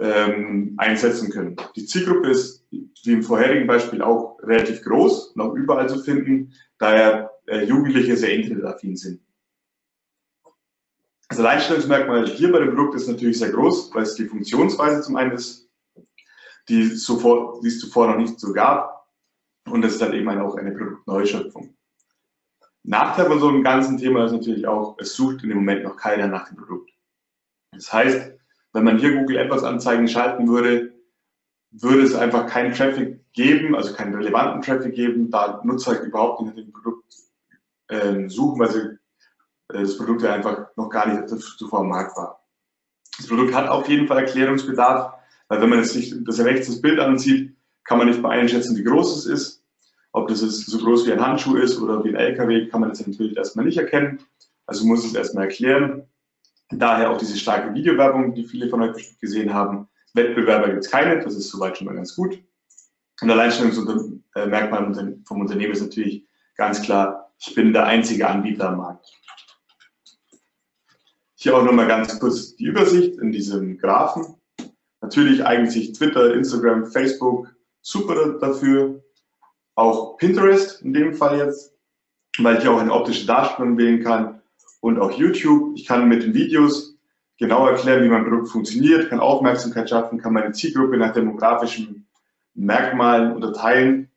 ähm, 0.00 0.74
einsetzen 0.76 1.30
können. 1.30 1.56
Die 1.74 1.86
Zielgruppe 1.86 2.30
ist, 2.30 2.66
wie 2.70 3.12
im 3.12 3.22
vorherigen 3.22 3.66
Beispiel, 3.66 4.02
auch 4.02 4.38
relativ 4.42 4.82
groß 4.82 5.34
auch 5.38 5.54
überall 5.54 5.88
zu 5.88 6.02
finden, 6.02 6.52
daher 6.78 7.30
äh, 7.46 7.64
Jugendliche 7.64 8.16
sehr 8.16 8.34
internetaffin 8.34 8.96
sind. 8.96 9.20
Das 11.28 11.40
Alleinstellungsmerkmal 11.40 12.26
hier 12.26 12.52
bei 12.52 12.60
dem 12.60 12.74
Produkt 12.74 12.94
ist 12.94 13.08
natürlich 13.08 13.38
sehr 13.38 13.50
groß, 13.50 13.92
weil 13.94 14.04
es 14.04 14.14
die 14.14 14.26
Funktionsweise 14.26 15.02
zum 15.02 15.16
einen 15.16 15.32
ist, 15.32 15.68
die, 16.68 16.84
sofort, 16.84 17.62
die 17.64 17.68
es 17.68 17.80
zuvor 17.80 18.08
noch 18.08 18.16
nicht 18.16 18.38
so 18.38 18.52
gab. 18.52 19.08
Und 19.66 19.82
das 19.82 19.92
ist 19.92 20.02
dann 20.02 20.12
eben 20.12 20.28
auch 20.28 20.56
eine 20.56 20.72
Produktneuschöpfung. 20.72 21.76
Nachteil 22.84 23.26
von 23.26 23.40
so 23.40 23.48
einem 23.48 23.64
ganzen 23.64 23.98
Thema 23.98 24.26
ist 24.26 24.32
natürlich 24.32 24.66
auch, 24.66 24.96
es 25.00 25.14
sucht 25.16 25.42
in 25.42 25.48
dem 25.48 25.58
Moment 25.58 25.82
noch 25.82 25.96
keiner 25.96 26.28
nach 26.28 26.48
dem 26.48 26.56
Produkt. 26.56 26.92
Das 27.72 27.92
heißt, 27.92 28.32
wenn 28.72 28.84
man 28.84 28.98
hier 28.98 29.14
Google 29.14 29.38
AdWords 29.38 29.64
Anzeigen 29.64 30.08
schalten 30.08 30.48
würde, 30.48 30.92
würde 31.70 32.02
es 32.02 32.14
einfach 32.14 32.46
keinen 32.46 32.74
Traffic 32.74 33.20
geben, 33.32 33.74
also 33.74 33.94
keinen 33.94 34.14
relevanten 34.14 34.62
Traffic 34.62 34.94
geben, 34.94 35.30
da 35.30 35.60
Nutzer 35.64 36.00
überhaupt 36.02 36.40
nicht 36.40 36.56
nach 36.56 36.62
dem 36.62 36.72
Produkt 36.72 37.14
äh, 37.88 38.28
suchen, 38.28 38.60
weil 38.60 38.70
sie, 38.70 38.80
äh, 39.74 39.82
das 39.82 39.96
Produkt 39.96 40.22
ja 40.22 40.32
einfach 40.32 40.68
noch 40.76 40.88
gar 40.88 41.06
nicht 41.08 41.28
zuvor 41.28 41.80
am 41.80 41.88
Markt 41.88 42.16
war. 42.16 42.42
Das 43.16 43.26
Produkt 43.26 43.54
hat 43.54 43.68
auf 43.68 43.88
jeden 43.88 44.06
Fall 44.06 44.18
Erklärungsbedarf, 44.18 45.14
weil 45.48 45.60
wenn 45.60 45.70
man 45.70 45.78
jetzt 45.80 45.92
sich 45.92 46.14
das 46.24 46.40
rechts 46.40 46.66
das 46.66 46.80
Bild 46.80 47.00
ansieht, 47.00 47.56
kann 47.84 47.98
man 47.98 48.08
nicht 48.08 48.20
mal 48.20 48.30
einschätzen, 48.30 48.76
wie 48.76 48.84
groß 48.84 49.16
es 49.18 49.26
ist. 49.26 49.62
Ob 50.12 50.28
das 50.28 50.42
ist 50.42 50.66
so 50.66 50.78
groß 50.78 51.06
wie 51.06 51.12
ein 51.12 51.24
Handschuh 51.24 51.56
ist 51.56 51.80
oder 51.80 52.02
wie 52.02 52.08
ein 52.08 52.14
LKW, 52.14 52.68
kann 52.68 52.80
man 52.80 52.90
jetzt 52.90 53.06
natürlich 53.06 53.36
erstmal 53.36 53.64
nicht 53.64 53.78
erkennen. 53.78 54.20
Also 54.66 54.86
muss 54.86 55.04
es 55.04 55.14
erstmal 55.14 55.44
erklären. 55.44 56.08
Daher 56.70 57.10
auch 57.10 57.18
diese 57.18 57.36
starke 57.36 57.72
Videowerbung, 57.74 58.34
die 58.34 58.44
viele 58.44 58.68
von 58.68 58.82
euch 58.82 59.18
gesehen 59.20 59.54
haben. 59.54 59.88
Wettbewerber 60.14 60.68
gibt 60.68 60.84
es 60.84 60.90
keine, 60.90 61.22
das 61.22 61.34
ist 61.34 61.50
soweit 61.50 61.76
schon 61.76 61.86
mal 61.86 61.94
ganz 61.94 62.16
gut. 62.16 62.42
Und 63.20 63.30
Alleinstellungsmerkmal 63.30 65.16
vom 65.24 65.40
Unternehmen 65.40 65.72
ist 65.72 65.82
natürlich 65.82 66.26
ganz 66.56 66.82
klar, 66.82 67.32
ich 67.38 67.54
bin 67.54 67.72
der 67.72 67.86
einzige 67.86 68.28
Anbieter 68.28 68.70
am 68.70 68.78
Markt. 68.78 69.06
Hier 71.34 71.56
auch 71.56 71.62
nochmal 71.62 71.86
ganz 71.86 72.18
kurz 72.18 72.56
die 72.56 72.64
Übersicht 72.64 73.18
in 73.18 73.30
diesem 73.30 73.78
Graphen. 73.78 74.34
Natürlich 75.00 75.44
eignet 75.44 75.70
sich 75.70 75.92
Twitter, 75.92 76.34
Instagram, 76.34 76.86
Facebook 76.86 77.54
super 77.82 78.38
dafür. 78.40 79.02
Auch 79.76 80.16
Pinterest 80.16 80.82
in 80.82 80.92
dem 80.92 81.14
Fall 81.14 81.38
jetzt, 81.38 81.74
weil 82.38 82.58
ich 82.58 82.66
auch 82.66 82.80
eine 82.80 82.92
optische 82.92 83.26
Darstellung 83.26 83.78
wählen 83.78 84.02
kann. 84.02 84.42
Und 84.80 85.00
auch 85.00 85.12
YouTube. 85.12 85.76
Ich 85.76 85.86
kann 85.86 86.08
mit 86.08 86.22
den 86.22 86.34
Videos 86.34 86.96
genau 87.38 87.66
erklären, 87.66 88.04
wie 88.04 88.08
mein 88.08 88.24
Produkt 88.24 88.48
funktioniert, 88.48 89.10
kann 89.10 89.20
Aufmerksamkeit 89.20 89.90
schaffen, 89.90 90.20
kann 90.20 90.32
meine 90.32 90.52
Zielgruppe 90.52 90.96
nach 90.96 91.12
demografischen 91.12 92.06
Merkmalen 92.54 93.32
unterteilen 93.32 94.10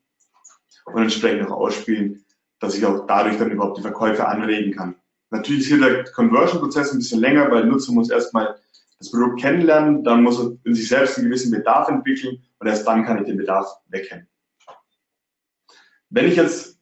und 0.86 1.02
entsprechend 1.04 1.50
auch 1.50 1.58
ausspielen, 1.58 2.24
dass 2.60 2.76
ich 2.76 2.86
auch 2.86 3.06
dadurch 3.06 3.38
dann 3.38 3.52
überhaupt 3.52 3.78
die 3.78 3.82
Verkäufe 3.82 4.28
anregen 4.28 4.74
kann. 4.74 4.96
Natürlich 5.32 5.62
ist 5.62 5.68
hier 5.68 5.80
der 5.80 6.04
Conversion-Prozess 6.06 6.92
ein 6.92 7.00
bisschen 7.00 7.20
länger, 7.20 7.52
weil 7.52 7.62
der 7.62 7.72
Nutzer 7.72 7.92
muss 7.92 8.10
erstmal 8.10 8.56
das 8.98 9.12
Produkt 9.12 9.42
kennenlernen, 9.42 10.04
dann 10.04 10.24
muss 10.24 10.40
er 10.40 10.58
in 10.64 10.76
sich 10.76 10.88
selbst 10.88 11.18
einen 11.18 11.28
gewissen 11.28 11.52
Bedarf 11.52 11.88
entwickeln 11.88 12.42
und 12.60 12.68
erst 12.68 12.88
dann 12.88 13.06
kann 13.06 13.20
ich 13.20 13.26
den 13.26 13.38
Bedarf 13.38 13.68
wecken. 13.88 14.28
Wenn 16.10 16.28
ich 16.28 16.36
jetzt 16.36 16.79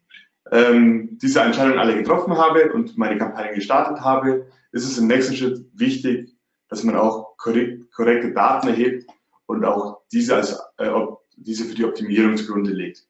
ähm, 0.51 1.17
diese 1.21 1.41
Entscheidungen 1.41 1.79
alle 1.79 1.97
getroffen 1.97 2.37
habe 2.37 2.71
und 2.73 2.97
meine 2.97 3.17
Kampagne 3.17 3.55
gestartet 3.55 4.01
habe, 4.01 4.47
ist 4.71 4.85
es 4.85 4.97
im 4.97 5.07
nächsten 5.07 5.35
Schritt 5.35 5.65
wichtig, 5.73 6.35
dass 6.69 6.83
man 6.83 6.95
auch 6.95 7.37
korrekt, 7.37 7.91
korrekte 7.93 8.33
Daten 8.33 8.67
erhebt 8.67 9.09
und 9.45 9.63
auch 9.65 10.01
diese, 10.11 10.35
als, 10.35 10.59
äh, 10.77 10.89
diese 11.35 11.65
für 11.65 11.75
die 11.75 11.85
Optimierung 11.85 12.37
zugrunde 12.37 12.71
legt. 12.71 13.07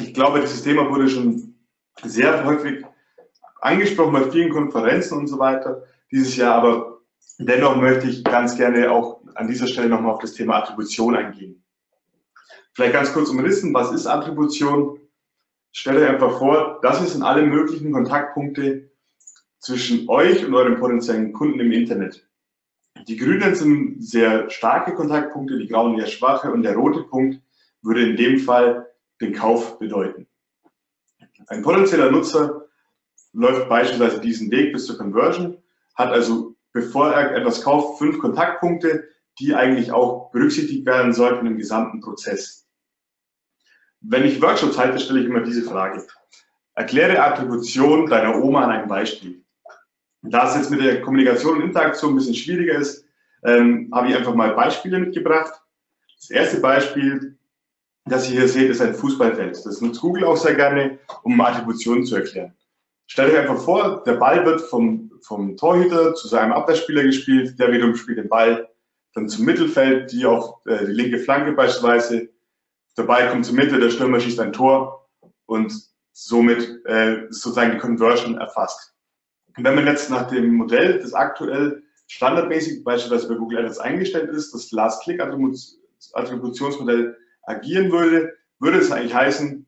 Ich 0.00 0.14
glaube, 0.14 0.40
dieses 0.40 0.62
Thema 0.62 0.90
wurde 0.90 1.08
schon 1.08 1.54
sehr 2.02 2.44
häufig 2.44 2.84
angesprochen 3.60 4.12
bei 4.12 4.30
vielen 4.30 4.50
Konferenzen 4.50 5.18
und 5.18 5.26
so 5.28 5.38
weiter 5.38 5.84
dieses 6.10 6.36
Jahr, 6.36 6.56
aber 6.56 7.00
dennoch 7.38 7.76
möchte 7.76 8.08
ich 8.08 8.24
ganz 8.24 8.56
gerne 8.56 8.90
auch 8.90 9.20
an 9.34 9.48
dieser 9.48 9.66
Stelle 9.66 9.88
nochmal 9.88 10.12
auf 10.12 10.20
das 10.20 10.34
Thema 10.34 10.56
Attribution 10.56 11.14
eingehen. 11.14 11.61
Vielleicht 12.74 12.94
ganz 12.94 13.12
kurz 13.12 13.28
umrissen, 13.28 13.74
was 13.74 13.92
ist 13.92 14.06
Attribution? 14.06 14.98
Stellt 15.72 15.98
euch 15.98 16.08
einfach 16.08 16.38
vor, 16.38 16.80
das 16.82 17.12
sind 17.12 17.22
alle 17.22 17.42
möglichen 17.42 17.92
Kontaktpunkte 17.92 18.90
zwischen 19.58 20.08
euch 20.08 20.44
und 20.44 20.54
euren 20.54 20.78
potenziellen 20.78 21.32
Kunden 21.32 21.60
im 21.60 21.72
Internet. 21.72 22.26
Die 23.08 23.16
grünen 23.16 23.54
sind 23.54 24.02
sehr 24.02 24.50
starke 24.50 24.94
Kontaktpunkte, 24.94 25.58
die 25.58 25.68
grauen 25.68 25.98
eher 25.98 26.06
schwache 26.06 26.52
und 26.52 26.62
der 26.62 26.76
rote 26.76 27.02
Punkt 27.04 27.40
würde 27.82 28.08
in 28.08 28.16
dem 28.16 28.38
Fall 28.38 28.88
den 29.20 29.32
Kauf 29.32 29.78
bedeuten. 29.78 30.26
Ein 31.48 31.62
potenzieller 31.62 32.10
Nutzer 32.10 32.66
läuft 33.32 33.68
beispielsweise 33.68 34.20
diesen 34.20 34.50
Weg 34.50 34.72
bis 34.72 34.86
zur 34.86 34.98
Conversion 34.98 35.58
hat 35.94 36.10
also, 36.10 36.54
bevor 36.72 37.12
er 37.12 37.34
etwas 37.36 37.62
kauft, 37.62 37.98
fünf 37.98 38.18
Kontaktpunkte, 38.18 39.08
die 39.38 39.54
eigentlich 39.54 39.92
auch 39.92 40.30
berücksichtigt 40.30 40.86
werden 40.86 41.12
sollten 41.12 41.46
im 41.46 41.56
gesamten 41.56 42.00
Prozess. 42.00 42.66
Wenn 44.00 44.24
ich 44.24 44.42
Workshops 44.42 44.78
halte, 44.78 44.98
stelle 44.98 45.20
ich 45.20 45.26
immer 45.26 45.42
diese 45.42 45.62
Frage. 45.62 46.04
Erkläre 46.74 47.22
Attribution 47.22 48.06
deiner 48.06 48.42
Oma 48.42 48.64
an 48.64 48.70
einem 48.70 48.88
Beispiel. 48.88 49.44
Da 50.22 50.48
es 50.48 50.56
jetzt 50.56 50.70
mit 50.70 50.80
der 50.80 51.02
Kommunikation 51.02 51.56
und 51.56 51.62
Interaktion 51.62 52.12
ein 52.12 52.16
bisschen 52.16 52.34
schwieriger 52.34 52.78
ist, 52.78 53.04
ähm, 53.44 53.90
habe 53.92 54.08
ich 54.08 54.16
einfach 54.16 54.34
mal 54.34 54.54
Beispiele 54.54 54.98
mitgebracht. 54.98 55.52
Das 56.16 56.30
erste 56.30 56.60
Beispiel, 56.60 57.36
das 58.04 58.30
ihr 58.30 58.40
hier 58.40 58.48
seht, 58.48 58.70
ist 58.70 58.80
ein 58.80 58.94
Fußballfeld. 58.94 59.64
Das 59.64 59.80
nutzt 59.80 60.00
Google 60.00 60.24
auch 60.24 60.36
sehr 60.36 60.54
gerne, 60.54 60.98
um 61.22 61.40
Attributionen 61.40 62.04
zu 62.04 62.16
erklären. 62.16 62.54
Stellt 63.06 63.32
euch 63.32 63.40
einfach 63.40 63.62
vor, 63.62 64.02
der 64.04 64.14
Ball 64.14 64.44
wird 64.46 64.60
vom, 64.62 65.10
vom 65.22 65.56
Torhüter 65.56 66.14
zu 66.14 66.28
seinem 66.28 66.52
Abwehrspieler 66.52 67.02
gespielt, 67.02 67.58
der 67.58 67.72
wiederum 67.72 67.96
spielt 67.96 68.18
den 68.18 68.28
Ball 68.28 68.68
dann 69.14 69.28
zum 69.28 69.44
Mittelfeld, 69.44 70.12
die 70.12 70.24
auf 70.26 70.64
äh, 70.66 70.86
die 70.86 70.92
linke 70.92 71.18
Flanke 71.18 71.52
beispielsweise. 71.52 72.28
Ball 72.96 73.30
kommt 73.30 73.46
zur 73.46 73.54
Mitte, 73.54 73.80
der 73.80 73.90
Stürmer 73.90 74.20
schießt 74.20 74.40
ein 74.40 74.52
Tor 74.52 75.08
und 75.46 75.72
somit 76.12 76.84
äh, 76.86 77.28
ist 77.28 77.40
sozusagen 77.40 77.72
die 77.72 77.78
Conversion 77.78 78.36
erfasst. 78.38 78.94
Und 79.56 79.64
wenn 79.64 79.74
man 79.74 79.86
jetzt 79.86 80.10
nach 80.10 80.28
dem 80.28 80.52
Modell, 80.54 81.00
das 81.00 81.14
aktuell 81.14 81.82
standardmäßig 82.06 82.84
beispielsweise 82.84 83.28
bei 83.28 83.36
Google 83.36 83.64
Ads 83.64 83.78
eingestellt 83.78 84.28
ist, 84.30 84.52
das 84.52 84.70
Last-Click-Attributionsmodell 84.72 87.16
agieren 87.44 87.90
würde, 87.90 88.34
würde 88.58 88.76
es 88.78 88.92
eigentlich 88.92 89.14
heißen, 89.14 89.66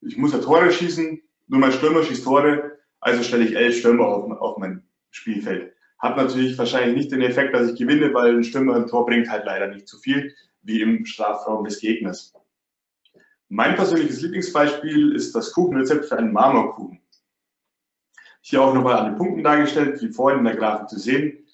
ich 0.00 0.16
muss 0.16 0.32
ja 0.32 0.38
Tore 0.38 0.70
schießen, 0.70 1.20
nur 1.48 1.60
mein 1.60 1.72
Stürmer 1.72 2.02
schießt 2.02 2.24
Tore, 2.24 2.78
also 3.00 3.22
stelle 3.22 3.44
ich 3.44 3.54
elf 3.54 3.76
Stürmer 3.78 4.06
auf, 4.06 4.30
auf 4.40 4.56
mein 4.58 4.82
Spielfeld. 5.10 5.73
Hat 6.04 6.18
natürlich 6.18 6.58
wahrscheinlich 6.58 6.96
nicht 6.96 7.12
den 7.12 7.22
Effekt, 7.22 7.54
dass 7.54 7.70
ich 7.70 7.78
gewinne, 7.78 8.12
weil 8.12 8.36
ein 8.36 8.44
Stürmer 8.44 8.76
ein 8.76 8.86
Tor 8.86 9.06
bringt 9.06 9.30
halt 9.30 9.46
leider 9.46 9.68
nicht 9.68 9.88
so 9.88 9.96
viel 9.96 10.34
wie 10.60 10.82
im 10.82 11.06
Strafraum 11.06 11.64
des 11.64 11.80
Gegners. 11.80 12.34
Mein 13.48 13.74
persönliches 13.74 14.20
Lieblingsbeispiel 14.20 15.14
ist 15.14 15.34
das 15.34 15.52
Kuchenrezept 15.52 16.04
für 16.04 16.18
einen 16.18 16.34
Marmorkuchen. 16.34 17.00
Hier 18.42 18.60
auch 18.60 18.74
nochmal 18.74 18.98
an 18.98 19.06
den 19.06 19.16
Punkten 19.16 19.42
dargestellt, 19.42 20.02
wie 20.02 20.12
vorhin 20.12 20.40
in 20.40 20.44
der 20.44 20.56
Grafik 20.56 20.90
zu 20.90 20.98
sehen. 20.98 21.46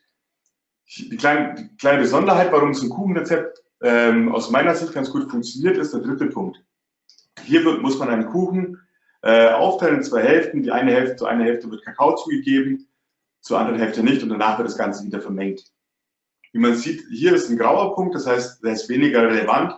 Die 0.97 1.17
kleine, 1.17 1.55
die 1.55 1.77
kleine 1.77 2.01
Besonderheit, 2.01 2.51
warum 2.51 2.75
so 2.75 2.87
ein 2.87 2.91
Kuchenrezept 2.91 3.63
ähm, 3.85 4.35
aus 4.35 4.51
meiner 4.51 4.75
Sicht 4.75 4.93
ganz 4.93 5.13
gut 5.13 5.31
funktioniert, 5.31 5.77
ist 5.77 5.95
der 5.95 6.01
dritte 6.01 6.27
Punkt. 6.27 6.61
Hier 7.45 7.65
wird, 7.65 7.83
muss 7.83 8.01
man 8.01 8.09
einen 8.09 8.27
Kuchen 8.27 8.81
äh, 9.23 9.51
aufteilen 9.51 9.99
in 9.99 10.03
zwei 10.03 10.25
Hälften. 10.25 10.65
Die 10.65 10.73
eine 10.73 10.91
Hälfte, 10.91 11.15
zu 11.15 11.27
einer 11.27 11.45
Hälfte 11.45 11.71
wird 11.71 11.85
Kakao 11.85 12.17
zugegeben, 12.17 12.89
zur 13.41 13.59
anderen 13.59 13.81
Hälfte 13.81 14.03
nicht 14.03 14.23
und 14.23 14.29
danach 14.29 14.59
wird 14.59 14.69
das 14.69 14.79
Ganze 14.79 15.05
wieder 15.05 15.21
vermengt. 15.21 15.63
Wie 16.53 16.59
man 16.59 16.75
sieht, 16.75 17.03
hier 17.11 17.35
ist 17.35 17.49
ein 17.49 17.59
grauer 17.59 17.95
Punkt, 17.95 18.15
das 18.15 18.27
heißt, 18.27 18.63
der 18.63 18.73
ist 18.73 18.89
weniger 18.89 19.23
relevant, 19.23 19.75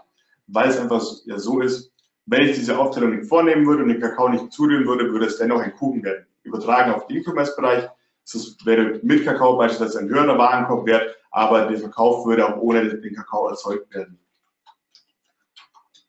weil 0.47 0.69
es 0.69 0.78
einfach 0.78 1.00
so, 1.00 1.21
ja, 1.26 1.38
so 1.38 1.61
ist, 1.61 1.92
wenn 2.26 2.42
ich 2.42 2.57
diese 2.57 2.78
Aufteilung 2.78 3.16
nicht 3.16 3.28
vornehmen 3.28 3.66
würde 3.66 3.83
und 3.83 3.88
den 3.88 4.00
Kakao 4.00 4.28
nicht 4.28 4.52
zurühren 4.52 4.87
würde, 4.87 5.11
würde 5.12 5.26
es 5.26 5.38
dennoch 5.38 5.61
ein 5.61 5.75
Kuchen 5.75 6.02
werden. 6.02 6.26
Übertragen 6.45 6.92
auf 6.92 7.07
den 7.07 7.19
E-Commerce-Bereich, 7.19 7.88
das 8.33 8.57
wäre 8.64 9.00
mit 9.02 9.25
Kakao 9.25 9.57
beispielsweise 9.57 9.99
ein 10.00 10.09
höherer 10.09 10.38
Warenkorbwert, 10.38 11.16
aber 11.31 11.66
der 11.66 11.78
Verkauf 11.78 12.25
würde 12.26 12.47
auch 12.47 12.61
ohne 12.61 12.99
den 13.00 13.14
Kakao 13.14 13.49
erzeugt 13.49 13.92
werden. 13.95 14.19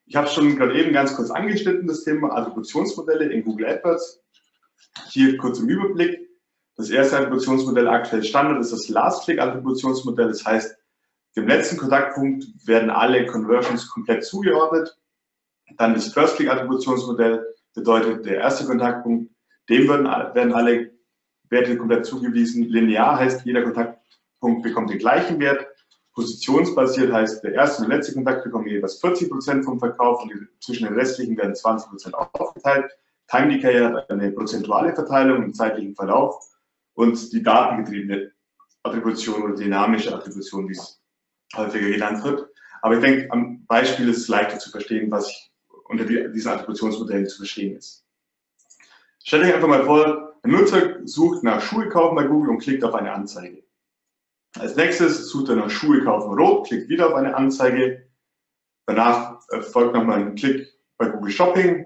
Ich 0.06 0.16
habe 0.16 0.28
schon 0.28 0.56
gerade 0.56 0.80
eben 0.80 0.94
ganz 0.94 1.16
kurz 1.16 1.32
angeschnitten, 1.32 1.88
das 1.88 2.04
Thema 2.04 2.36
Attributionsmodelle 2.36 3.34
in 3.34 3.44
Google 3.44 3.66
AdWords. 3.66 4.22
Hier 5.10 5.38
kurz 5.38 5.60
im 5.60 5.70
Überblick. 5.70 6.30
Das 6.76 6.90
erste 6.90 7.18
Attributionsmodell 7.18 7.88
aktuell 7.88 8.24
Standard 8.24 8.60
ist 8.60 8.74
das 8.74 8.90
Last-Click-Attributionsmodell. 8.90 10.30
Das 10.30 10.44
heißt, 10.44 10.76
dem 11.36 11.48
letzten 11.48 11.78
Kontaktpunkt 11.78 12.46
werden 12.66 12.90
alle 12.90 13.26
Conversions 13.28 13.90
komplett 13.90 14.26
zugeordnet. 14.26 14.98
Dann 15.78 15.94
das 15.94 16.08
First-Click-Attributionsmodell 16.14 17.46
bedeutet, 17.76 18.26
der 18.26 18.38
erste 18.38 18.66
Kontaktpunkt, 18.66 19.32
dem 19.70 19.88
werden, 19.88 20.06
werden 20.06 20.54
alle 20.54 20.92
Werte 21.50 21.78
komplett 21.78 22.06
zugewiesen. 22.06 22.64
Linear 22.64 23.20
heißt, 23.20 23.46
jeder 23.46 23.64
Kontaktpunkt 23.64 24.64
bekommt 24.64 24.90
den 24.90 24.98
gleichen 24.98 25.40
Wert. 25.40 25.68
Positionsbasiert 26.16 27.12
heißt, 27.12 27.44
der 27.44 27.54
erste 27.54 27.84
und 27.84 27.90
letzte 27.90 28.14
Kontakt 28.14 28.44
bekommen 28.44 28.68
jeweils 28.68 29.00
40 29.00 29.30
Prozent 29.30 29.66
vom 29.66 29.80
Verkauf 29.80 30.24
und 30.24 30.48
zwischen 30.60 30.86
den 30.86 30.96
restlichen 30.96 31.38
werden 31.38 31.56
20 31.56 31.90
Prozent 31.90 32.16
aufgeteilt. 32.16 32.92
Time 33.28 33.50
Decay 33.50 33.80
hat 33.80 34.10
eine 34.10 34.32
prozentuale 34.32 34.94
Verteilung 34.94 35.44
im 35.44 35.54
zeitlichen 35.54 35.96
Verlauf 35.96 36.53
und 36.94 37.32
die 37.34 37.44
datengetriebene 37.44 38.32
Attribution 38.84 39.44
oder 39.44 39.56
dynamische 39.56 40.14
Attribution, 40.14 40.68
wie 40.68 40.74
es 40.74 41.02
häufiger 41.56 41.90
genannt 41.90 42.24
wird. 42.24 42.50
Aber 42.82 42.96
ich 42.96 43.02
denke, 43.02 43.32
am 43.32 43.66
Beispiel 43.66 44.10
ist 44.10 44.18
es 44.18 44.28
leichter 44.28 44.60
zu 44.60 44.70
verstehen, 44.70 45.10
was 45.10 45.52
unter 45.86 46.06
diesen 46.06 46.52
Attributionsmodellen 46.52 47.28
zu 47.28 47.38
verstehen 47.38 47.78
ist. 47.78 48.06
Stellt 49.24 49.46
euch 49.46 49.54
einfach 49.54 49.70
mal 49.70 49.86
vor, 49.86 50.40
ein 50.44 50.52
Nutzer 50.52 51.00
sucht 51.06 51.44
nach 51.44 51.62
Schuhe 51.62 51.88
kaufen 51.88 52.16
bei 52.16 52.26
Google 52.26 52.50
und 52.50 52.60
klickt 52.60 52.84
auf 52.84 52.94
eine 52.94 53.14
Anzeige. 53.14 53.64
Als 54.60 54.76
nächstes 54.76 55.30
sucht 55.30 55.50
er 55.50 55.56
nach 55.56 55.70
Schuhe 55.70 56.04
kaufen 56.04 56.38
rot, 56.38 56.68
klickt 56.68 56.90
wieder 56.90 57.08
auf 57.08 57.14
eine 57.16 57.36
Anzeige. 57.36 58.06
Danach 58.86 59.40
folgt 59.72 59.96
nochmal 59.96 60.20
ein 60.20 60.36
Klick 60.36 60.74
bei 60.98 61.08
Google 61.08 61.32
Shopping. 61.32 61.86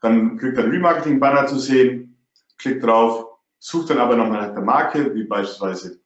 Dann 0.00 0.36
kriegt 0.36 0.58
er 0.58 0.64
einen 0.64 0.72
Remarketing-Banner 0.72 1.46
zu 1.46 1.58
sehen, 1.58 2.18
klickt 2.58 2.82
drauf, 2.84 3.23
sucht 3.64 3.88
dann 3.88 3.98
aber 3.98 4.14
nochmal 4.14 4.46
nach 4.46 4.54
der 4.54 4.62
Marke, 4.62 5.14
wie 5.14 5.24
beispielsweise 5.24 5.98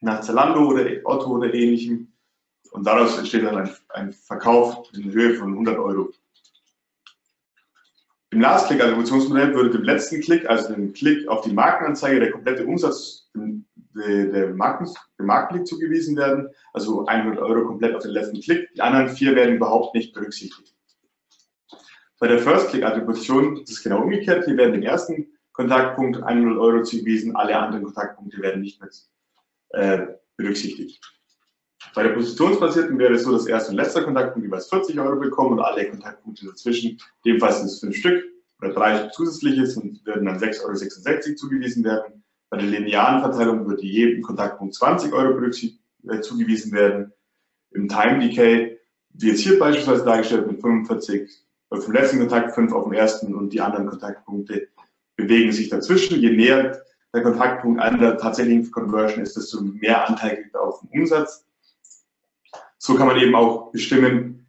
nach 0.00 0.20
Zalando 0.20 0.68
oder 0.68 0.88
Otto 1.02 1.30
oder 1.30 1.52
ähnlichem. 1.52 2.12
Und 2.70 2.86
daraus 2.86 3.18
entsteht 3.18 3.44
dann 3.44 3.56
ein, 3.56 3.70
ein 3.88 4.12
Verkauf 4.12 4.88
in 4.94 5.10
Höhe 5.10 5.34
von 5.34 5.50
100 5.50 5.76
Euro. 5.76 6.12
Im 8.30 8.40
Last-Click-Attributionsmodell 8.40 9.54
würde 9.54 9.70
dem 9.70 9.82
letzten 9.82 10.20
Klick, 10.20 10.48
also 10.48 10.72
dem 10.72 10.92
Klick 10.92 11.26
auf 11.26 11.40
die 11.42 11.52
Markenanzeige, 11.52 12.20
der 12.20 12.30
komplette 12.30 12.64
Umsatz 12.64 13.28
der, 13.34 14.54
Marken, 14.54 14.88
dem 15.18 15.26
Markenklick 15.26 15.66
zugewiesen 15.66 16.16
werden, 16.16 16.48
also 16.72 17.06
100 17.06 17.40
Euro 17.40 17.66
komplett 17.66 17.96
auf 17.96 18.02
den 18.02 18.12
letzten 18.12 18.40
Klick. 18.40 18.72
Die 18.74 18.82
anderen 18.82 19.08
vier 19.08 19.34
werden 19.34 19.56
überhaupt 19.56 19.96
nicht 19.96 20.14
berücksichtigt. 20.14 20.76
Bei 22.20 22.28
der 22.28 22.38
First-Click-Attribution 22.38 23.62
ist 23.62 23.70
es 23.70 23.82
genau 23.82 24.02
umgekehrt. 24.02 24.44
Hier 24.44 24.56
werden 24.56 24.72
dem 24.72 24.82
ersten 24.82 25.33
Kontaktpunkt 25.54 26.22
100 26.22 26.58
Euro 26.58 26.82
zugewiesen, 26.82 27.34
alle 27.34 27.56
anderen 27.56 27.84
Kontaktpunkte 27.84 28.42
werden 28.42 28.60
nicht 28.60 28.80
mehr 28.80 28.90
äh, 29.70 30.06
berücksichtigt. 30.36 31.00
Bei 31.94 32.02
der 32.02 32.10
positionsbasierten 32.10 32.98
wäre 32.98 33.14
es 33.14 33.22
so, 33.22 33.32
dass 33.32 33.46
erster 33.46 33.70
und 33.70 33.76
letzter 33.76 34.02
Kontaktpunkt 34.02 34.46
jeweils 34.46 34.68
40 34.68 34.98
Euro 34.98 35.18
bekommen 35.20 35.58
und 35.58 35.64
alle 35.64 35.88
Kontaktpunkte 35.88 36.46
dazwischen, 36.46 37.00
ebenfalls 37.24 37.58
sind 37.58 37.66
es 37.66 37.80
fünf 37.80 37.96
Stück 37.96 38.24
oder 38.60 38.72
drei 38.72 39.08
zusätzliche 39.08 39.80
und 39.80 40.04
werden 40.04 40.26
dann 40.26 40.38
6,66 40.38 40.62
Euro 40.64 41.36
zugewiesen 41.36 41.84
werden. 41.84 42.24
Bei 42.50 42.56
der 42.56 42.66
linearen 42.66 43.20
Verteilung 43.20 43.68
wird 43.68 43.82
jedem 43.82 44.22
Kontaktpunkt 44.22 44.74
20 44.74 45.12
Euro 45.12 45.40
äh, 45.40 46.20
zugewiesen 46.20 46.72
werden. 46.72 47.12
Im 47.70 47.88
Time 47.88 48.18
Decay, 48.18 48.78
wie 49.10 49.28
jetzt 49.28 49.40
hier 49.40 49.58
beispielsweise 49.58 50.04
dargestellt, 50.04 50.48
mit 50.48 50.60
45 50.60 51.30
auf 51.70 51.84
dem 51.84 51.94
letzten 51.94 52.18
Kontakt, 52.18 52.54
5 52.54 52.72
auf 52.72 52.84
dem 52.84 52.92
ersten 52.92 53.34
und 53.34 53.52
die 53.52 53.60
anderen 53.60 53.86
Kontaktpunkte 53.86 54.68
bewegen 55.16 55.52
sich 55.52 55.68
dazwischen. 55.68 56.20
Je 56.20 56.30
näher 56.30 56.82
der 57.12 57.22
Kontaktpunkt 57.22 57.80
an 57.80 58.00
der 58.00 58.18
tatsächlichen 58.18 58.70
Conversion 58.70 59.22
ist, 59.22 59.36
desto 59.36 59.60
mehr 59.62 60.08
Anteil 60.08 60.36
kriegt 60.36 60.54
er 60.54 60.62
auf 60.62 60.80
den 60.80 61.00
Umsatz. 61.00 61.46
So 62.78 62.94
kann 62.96 63.06
man 63.06 63.18
eben 63.18 63.34
auch 63.34 63.70
bestimmen, 63.70 64.46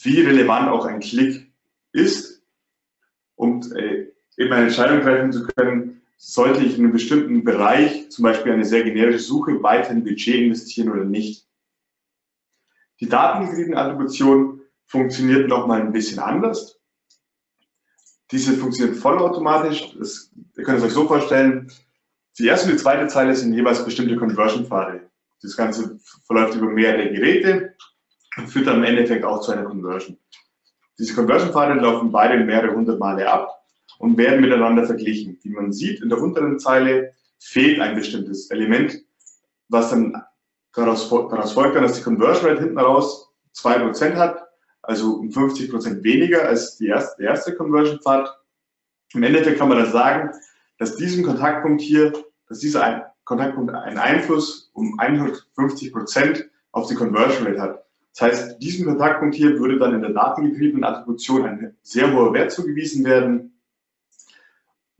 wie 0.00 0.20
relevant 0.20 0.68
auch 0.68 0.86
ein 0.86 1.00
Klick 1.00 1.52
ist, 1.92 2.42
um 3.34 3.60
äh, 3.74 4.06
eben 4.36 4.52
eine 4.52 4.66
Entscheidung 4.66 5.02
treffen 5.02 5.32
zu 5.32 5.46
können, 5.46 6.02
sollte 6.16 6.64
ich 6.64 6.76
in 6.76 6.84
einem 6.84 6.92
bestimmten 6.92 7.44
Bereich, 7.44 8.10
zum 8.10 8.24
Beispiel 8.24 8.52
eine 8.52 8.64
sehr 8.64 8.84
generische 8.84 9.20
Suche, 9.20 9.62
weiterhin 9.62 10.04
Budget 10.04 10.36
investieren 10.36 10.90
oder 10.90 11.04
nicht. 11.04 11.46
Die 13.00 13.08
datengetriebene 13.08 13.76
Attribution 13.76 14.60
funktioniert 14.84 15.48
nochmal 15.48 15.80
ein 15.80 15.92
bisschen 15.92 16.18
anders. 16.18 16.77
Diese 18.30 18.54
funktioniert 18.54 18.98
vollautomatisch. 18.98 19.94
Das, 19.98 20.30
ihr 20.56 20.64
könnt 20.64 20.78
es 20.78 20.84
euch 20.84 20.92
so 20.92 21.06
vorstellen, 21.06 21.70
die 22.38 22.46
erste 22.46 22.66
und 22.66 22.74
die 22.74 22.82
zweite 22.82 23.08
Zeile 23.08 23.34
sind 23.34 23.54
jeweils 23.54 23.84
bestimmte 23.84 24.16
Conversion-Pfade. 24.16 25.08
Das 25.42 25.56
Ganze 25.56 25.98
verläuft 26.26 26.54
über 26.54 26.66
mehrere 26.66 27.10
Geräte 27.10 27.74
und 28.36 28.48
führt 28.48 28.66
dann 28.66 28.78
im 28.78 28.84
Endeffekt 28.84 29.24
auch 29.24 29.40
zu 29.40 29.52
einer 29.52 29.64
Conversion. 29.64 30.18
Diese 30.98 31.14
Conversion-Pfade 31.14 31.80
laufen 31.80 32.12
beide 32.12 32.44
mehrere 32.44 32.74
hundert 32.74 32.98
Male 32.98 33.30
ab 33.30 33.48
und 33.98 34.16
werden 34.16 34.40
miteinander 34.40 34.84
verglichen. 34.84 35.38
Wie 35.42 35.50
man 35.50 35.72
sieht, 35.72 36.02
in 36.02 36.08
der 36.08 36.20
unteren 36.20 36.58
Zeile 36.58 37.12
fehlt 37.38 37.80
ein 37.80 37.94
bestimmtes 37.94 38.50
Element, 38.50 38.98
was 39.68 39.90
dann 39.90 40.20
daraus, 40.72 41.08
daraus 41.08 41.52
folgt, 41.52 41.76
dass 41.76 41.94
die 41.94 42.02
Conversion 42.02 42.50
Rate 42.50 42.60
hinten 42.62 42.78
raus 42.78 43.32
2% 43.56 44.14
hat, 44.14 44.47
also 44.88 45.16
um 45.16 45.28
50% 45.28 46.02
weniger 46.02 46.48
als 46.48 46.78
die 46.78 46.86
erste, 46.86 47.22
erste 47.22 47.54
Conversion-Pfad. 47.54 48.34
Im 49.12 49.22
Endeffekt 49.22 49.58
kann 49.58 49.68
man 49.68 49.78
dann 49.78 49.92
sagen, 49.92 50.30
dass 50.78 50.96
diesen 50.96 51.24
Kontaktpunkt 51.24 51.82
hier, 51.82 52.12
dass 52.48 52.60
dieser 52.60 53.12
Kontaktpunkt 53.24 53.70
einen 53.74 53.98
Einfluss 53.98 54.70
um 54.72 54.98
150 54.98 55.92
Prozent 55.92 56.48
auf 56.72 56.88
die 56.88 56.94
Conversion 56.94 57.46
Rate 57.46 57.60
hat. 57.60 57.84
Das 58.14 58.18
Das 58.18 58.20
heißt, 58.22 58.62
diesem 58.62 58.86
Kontaktpunkt 58.86 59.34
hier 59.34 59.58
würde 59.58 59.78
dann 59.78 59.94
in 59.94 60.00
der 60.00 60.14
datengetriebenen 60.14 60.84
Attribution 60.84 61.44
ein 61.44 61.76
sehr 61.82 62.10
hoher 62.10 62.32
Wert 62.32 62.50
zugewiesen 62.50 63.04
werden, 63.04 63.60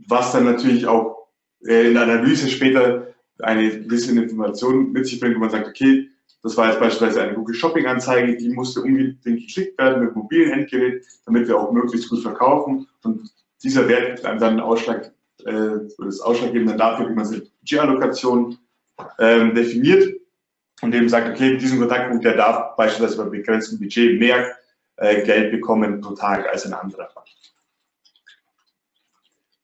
was 0.06 0.32
dann 0.32 0.44
natürlich 0.44 0.86
auch 0.86 1.28
äh, 1.66 1.88
in 1.88 1.94
der 1.94 2.02
Analyse 2.02 2.48
später 2.48 3.14
eine 3.38 3.70
gewisse 3.70 4.10
Information 4.20 4.92
mit 4.92 5.06
sich 5.06 5.18
bringt, 5.18 5.36
wo 5.36 5.40
man 5.40 5.50
sagt, 5.50 5.66
okay, 5.66 6.10
das 6.42 6.56
war 6.56 6.68
jetzt 6.68 6.80
beispielsweise 6.80 7.22
eine 7.22 7.34
Google 7.34 7.54
Shopping 7.54 7.86
Anzeige, 7.86 8.36
die 8.36 8.50
musste 8.50 8.82
unbedingt 8.82 9.22
geklickt 9.22 9.78
werden 9.78 10.04
mit 10.04 10.14
mobilen 10.14 10.52
Endgerät, 10.52 11.04
damit 11.26 11.48
wir 11.48 11.58
auch 11.58 11.72
möglichst 11.72 12.08
gut 12.08 12.22
verkaufen. 12.22 12.86
Und 13.02 13.30
dieser 13.62 13.88
Wert 13.88 14.24
dann 14.24 14.42
einen 14.42 14.60
Ausschlag, 14.60 15.12
äh, 15.44 15.70
das 15.98 16.20
Ausschlaggebende 16.20 16.76
dafür, 16.76 17.08
wie 17.08 17.14
man 17.14 17.24
seine 17.24 17.42
Budgetallokation 17.60 18.58
ähm, 19.18 19.54
definiert 19.54 20.14
und 20.82 20.94
eben 20.94 21.08
sagt, 21.08 21.28
okay, 21.28 21.56
diesen 21.56 21.80
Kontaktpunkt, 21.80 22.24
der 22.24 22.36
darf 22.36 22.76
beispielsweise 22.76 23.24
bei 23.24 23.30
begrenztem 23.30 23.78
Budget 23.80 24.18
mehr 24.18 24.56
äh, 24.96 25.24
Geld 25.24 25.50
bekommen 25.50 26.00
pro 26.00 26.14
Tag 26.14 26.48
als 26.48 26.66
ein 26.66 26.72
anderer. 26.72 27.08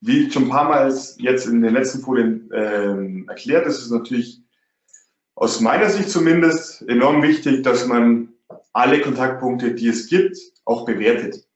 Wie 0.00 0.30
schon 0.30 0.44
ein 0.44 0.48
paar 0.50 0.68
Mal 0.68 0.92
jetzt 1.16 1.46
in 1.46 1.62
den 1.62 1.72
letzten 1.72 2.00
Folien 2.00 2.50
ähm, 2.52 3.26
erklärt, 3.28 3.66
ist 3.66 3.80
es 3.80 3.90
natürlich 3.90 4.43
aus 5.36 5.60
meiner 5.60 5.90
Sicht 5.90 6.10
zumindest 6.10 6.82
enorm 6.88 7.22
wichtig, 7.22 7.62
dass 7.62 7.86
man 7.86 8.34
alle 8.72 9.00
Kontaktpunkte, 9.00 9.74
die 9.74 9.88
es 9.88 10.08
gibt, 10.08 10.36
auch 10.64 10.84
bewertet. 10.84 11.46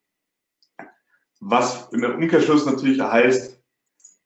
Was 1.40 1.88
im 1.92 2.04
Umkehrschluss 2.04 2.66
natürlich 2.66 3.00
heißt, 3.00 3.58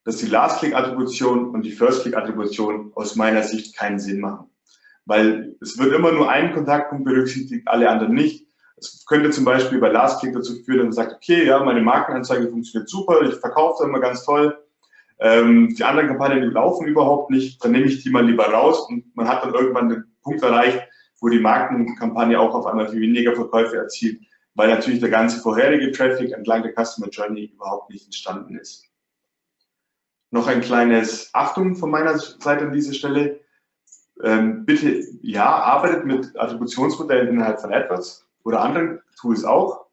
dass 0.04 0.16
die 0.16 0.26
Last-Click-Attribution 0.26 1.50
und 1.50 1.62
die 1.62 1.72
First-Click-Attribution 1.72 2.92
aus 2.94 3.16
meiner 3.16 3.42
Sicht 3.42 3.76
keinen 3.76 3.98
Sinn 3.98 4.20
machen. 4.20 4.50
Weil 5.04 5.56
es 5.60 5.78
wird 5.78 5.92
immer 5.92 6.12
nur 6.12 6.30
ein 6.30 6.52
Kontaktpunkt 6.52 7.04
berücksichtigt, 7.04 7.68
alle 7.68 7.88
anderen 7.88 8.14
nicht. 8.14 8.46
Es 8.76 9.04
könnte 9.06 9.30
zum 9.30 9.44
Beispiel 9.44 9.78
bei 9.78 9.88
Last-Click 9.88 10.34
dazu 10.34 10.54
führen, 10.64 10.88
dass 10.88 10.96
man 10.96 11.06
sagt, 11.06 11.16
okay, 11.16 11.46
ja, 11.46 11.62
meine 11.62 11.82
Markenanzeige 11.82 12.48
funktioniert 12.48 12.88
super, 12.88 13.22
ich 13.22 13.34
verkaufe 13.34 13.84
immer 13.84 14.00
ganz 14.00 14.24
toll, 14.24 14.58
ähm, 15.22 15.72
die 15.76 15.84
anderen 15.84 16.08
Kampagnen 16.08 16.50
laufen 16.50 16.88
überhaupt 16.88 17.30
nicht, 17.30 17.64
dann 17.64 17.70
nehme 17.70 17.86
ich 17.86 18.02
die 18.02 18.10
mal 18.10 18.26
lieber 18.26 18.46
raus 18.46 18.88
und 18.88 19.14
man 19.14 19.28
hat 19.28 19.44
dann 19.44 19.54
irgendwann 19.54 19.88
den 19.88 20.04
Punkt 20.20 20.42
erreicht, 20.42 20.82
wo 21.20 21.28
die 21.28 21.38
Markenkampagne 21.38 22.40
auch 22.40 22.52
auf 22.54 22.66
einmal 22.66 22.88
viel 22.88 23.00
weniger 23.00 23.32
Verkäufe 23.36 23.76
erzielt, 23.76 24.20
weil 24.54 24.68
natürlich 24.68 24.98
der 24.98 25.10
ganze 25.10 25.40
vorherige 25.40 25.92
Traffic 25.92 26.32
entlang 26.32 26.64
der 26.64 26.72
Customer 26.72 27.08
Journey 27.08 27.52
überhaupt 27.54 27.90
nicht 27.90 28.04
entstanden 28.04 28.56
ist. 28.56 28.84
Noch 30.32 30.48
ein 30.48 30.60
kleines 30.60 31.30
Achtung 31.32 31.76
von 31.76 31.90
meiner 31.90 32.18
Seite 32.18 32.64
an 32.64 32.72
dieser 32.72 32.92
Stelle. 32.92 33.40
Ähm, 34.24 34.64
bitte, 34.64 35.04
ja, 35.22 35.46
arbeitet 35.46 36.04
mit 36.04 36.36
Attributionsmodellen 36.36 37.28
innerhalb 37.28 37.60
von 37.60 37.72
AdWords 37.72 38.26
oder 38.42 38.60
anderen 38.60 39.00
Tools 39.20 39.44
auch. 39.44 39.86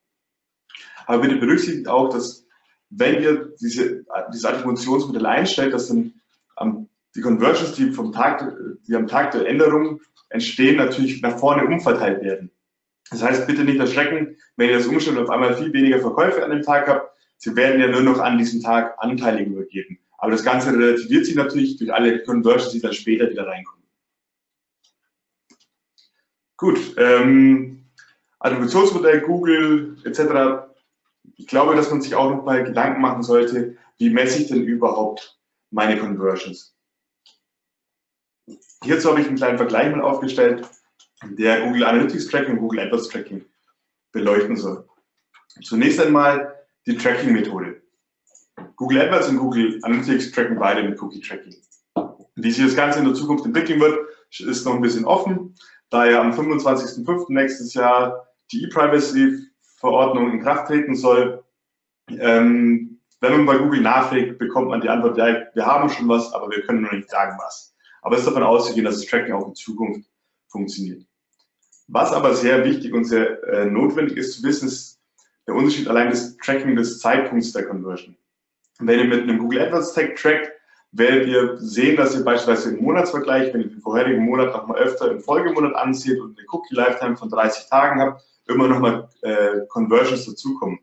Aber 1.05 1.21
bitte 1.21 1.35
berücksichtigt 1.35 1.87
auch, 1.87 2.09
dass 2.09 2.47
wenn 2.89 3.21
ihr 3.21 3.53
diese, 3.59 4.03
dieses 4.31 4.45
Attributionsmodell 4.45 5.25
einstellt, 5.25 5.73
dass 5.73 5.87
dann 5.87 6.13
ähm, 6.59 6.89
die 7.15 7.21
Conversions, 7.21 7.73
die, 7.73 7.91
vom 7.91 8.11
Tag, 8.11 8.55
die 8.87 8.95
am 8.95 9.07
Tag 9.07 9.31
der 9.31 9.47
Änderung 9.47 10.01
entstehen, 10.29 10.77
natürlich 10.77 11.21
nach 11.21 11.37
vorne 11.37 11.65
umverteilt 11.65 12.21
werden. 12.23 12.51
Das 13.09 13.23
heißt, 13.23 13.47
bitte 13.47 13.63
nicht 13.63 13.79
erschrecken, 13.79 14.37
wenn 14.55 14.69
ihr 14.69 14.77
das 14.77 14.87
umstellt 14.87 15.17
und 15.17 15.23
auf 15.23 15.29
einmal 15.29 15.55
viel 15.55 15.73
weniger 15.73 15.99
Verkäufe 15.99 16.43
an 16.43 16.51
dem 16.51 16.61
Tag 16.61 16.87
habt. 16.87 17.11
Sie 17.37 17.55
werden 17.55 17.79
ja 17.79 17.87
nur 17.87 18.01
noch 18.01 18.19
an 18.19 18.37
diesem 18.37 18.61
Tag 18.61 18.95
Anteile 18.99 19.43
übergeben. 19.43 19.99
Aber 20.17 20.31
das 20.31 20.43
Ganze 20.43 20.73
relativiert 20.73 21.25
sich 21.25 21.35
natürlich 21.35 21.77
durch 21.77 21.93
alle 21.93 22.21
Conversions, 22.23 22.73
die 22.73 22.81
dann 22.81 22.93
später 22.93 23.29
wieder 23.29 23.47
reinkommen. 23.47 23.85
Gut, 26.57 26.93
ähm, 26.97 27.85
Attributionsmodell, 28.39 29.21
Google 29.21 29.97
etc. 30.03 30.68
Ich 31.39 31.47
glaube, 31.47 31.73
dass 31.73 31.89
man 31.89 32.01
sich 32.01 32.15
auch 32.15 32.29
noch 32.29 32.43
mal 32.43 32.65
Gedanken 32.65 32.99
machen 32.99 33.23
sollte, 33.23 33.77
wie 33.97 34.09
messe 34.09 34.41
ich 34.41 34.49
denn 34.49 34.61
überhaupt 34.61 35.39
meine 35.71 35.97
Conversions? 35.97 36.75
Hierzu 38.83 39.09
habe 39.09 39.21
ich 39.21 39.27
einen 39.27 39.37
kleinen 39.37 39.57
Vergleich 39.57 39.89
mal 39.89 40.01
aufgestellt, 40.01 40.67
der 41.23 41.61
Google 41.61 41.85
Analytics 41.85 42.27
Tracking 42.27 42.55
und 42.55 42.59
Google 42.59 42.81
AdWords 42.81 43.07
Tracking 43.07 43.45
beleuchten 44.11 44.57
soll. 44.57 44.85
Zunächst 45.63 46.01
einmal 46.01 46.55
die 46.85 46.97
Tracking-Methode. 46.97 47.83
Google 48.75 49.01
AdWords 49.01 49.29
und 49.29 49.37
Google 49.37 49.79
Analytics 49.83 50.33
tracken 50.33 50.59
beide 50.59 50.83
mit 50.83 51.01
Cookie 51.01 51.21
Tracking. 51.21 51.55
Wie 52.35 52.51
sich 52.51 52.65
das 52.65 52.75
Ganze 52.75 52.99
in 52.99 53.05
der 53.05 53.13
Zukunft 53.13 53.45
entwickeln 53.45 53.79
wird, 53.79 53.97
ist 54.39 54.65
noch 54.65 54.75
ein 54.75 54.81
bisschen 54.81 55.05
offen, 55.05 55.55
da 55.89 56.05
ja 56.05 56.19
am 56.19 56.31
25.05. 56.31 57.27
nächstes 57.29 57.73
Jahr 57.73 58.27
die 58.51 58.63
E-Privacy-Verordnung 59.79 60.31
in 60.31 60.41
Kraft 60.41 60.67
treten 60.67 60.95
soll. 60.95 61.43
Ähm, 62.09 62.99
wenn 63.21 63.31
man 63.31 63.45
bei 63.45 63.57
Google 63.57 63.81
nachfragt, 63.81 64.37
bekommt 64.37 64.69
man 64.69 64.81
die 64.81 64.89
Antwort, 64.89 65.17
ja, 65.17 65.43
wir 65.53 65.65
haben 65.65 65.89
schon 65.89 66.07
was, 66.07 66.31
aber 66.33 66.49
wir 66.49 66.61
können 66.61 66.81
noch 66.81 66.91
nicht 66.91 67.09
sagen 67.09 67.37
was. 67.39 67.75
Aber 68.01 68.15
es 68.15 68.21
ist 68.21 68.27
davon 68.27 68.43
auszugehen, 68.43 68.85
dass 68.85 68.95
das 68.95 69.09
Tracking 69.09 69.33
auch 69.33 69.47
in 69.47 69.55
Zukunft 69.55 70.09
funktioniert. 70.47 71.05
Was 71.87 72.13
aber 72.13 72.33
sehr 72.33 72.63
wichtig 72.63 72.93
und 72.93 73.05
sehr 73.05 73.43
äh, 73.43 73.65
notwendig 73.65 74.17
ist 74.17 74.33
zu 74.33 74.43
wissen, 74.43 74.67
ist 74.67 74.99
der 75.47 75.55
Unterschied 75.55 75.87
allein 75.87 76.09
des 76.09 76.37
Tracking 76.37 76.75
des 76.75 76.99
Zeitpunkts 76.99 77.51
der 77.51 77.65
Conversion. 77.65 78.15
Wenn 78.79 78.99
ihr 78.99 79.05
mit 79.05 79.23
einem 79.23 79.39
Google 79.39 79.61
AdWords 79.61 79.93
Tag 79.93 80.15
trackt, 80.15 80.51
werdet 80.91 81.27
ihr 81.27 81.57
sehen, 81.57 81.97
dass 81.97 82.15
ihr 82.15 82.23
beispielsweise 82.23 82.75
im 82.75 82.83
Monatsvergleich, 82.83 83.53
wenn 83.53 83.61
ihr 83.61 83.67
den 83.67 83.81
vorherigen 83.81 84.23
Monat 84.23 84.53
nochmal 84.53 84.79
öfter 84.79 85.11
im 85.11 85.19
Folgemonat 85.19 85.75
ansieht 85.75 86.19
und 86.19 86.37
eine 86.37 86.47
Cookie 86.51 86.75
Lifetime 86.75 87.17
von 87.17 87.29
30 87.29 87.69
Tagen 87.69 88.01
habt, 88.01 88.23
immer 88.49 88.67
nochmal 88.67 89.09
äh, 89.21 89.61
Conversions 89.69 90.25
dazukommen. 90.25 90.79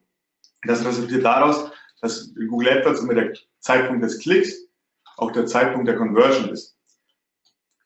Das 0.63 0.85
resultiert 0.85 1.25
daraus, 1.25 1.71
dass 2.01 2.35
Google 2.35 2.71
AdWords 2.71 3.01
immer 3.01 3.15
der 3.15 3.33
Zeitpunkt 3.61 4.05
des 4.05 4.19
Klicks 4.21 4.55
auch 5.17 5.33
der 5.33 5.47
Zeitpunkt 5.47 5.89
der 5.89 5.97
Conversion 5.97 6.51
ist. 6.51 6.77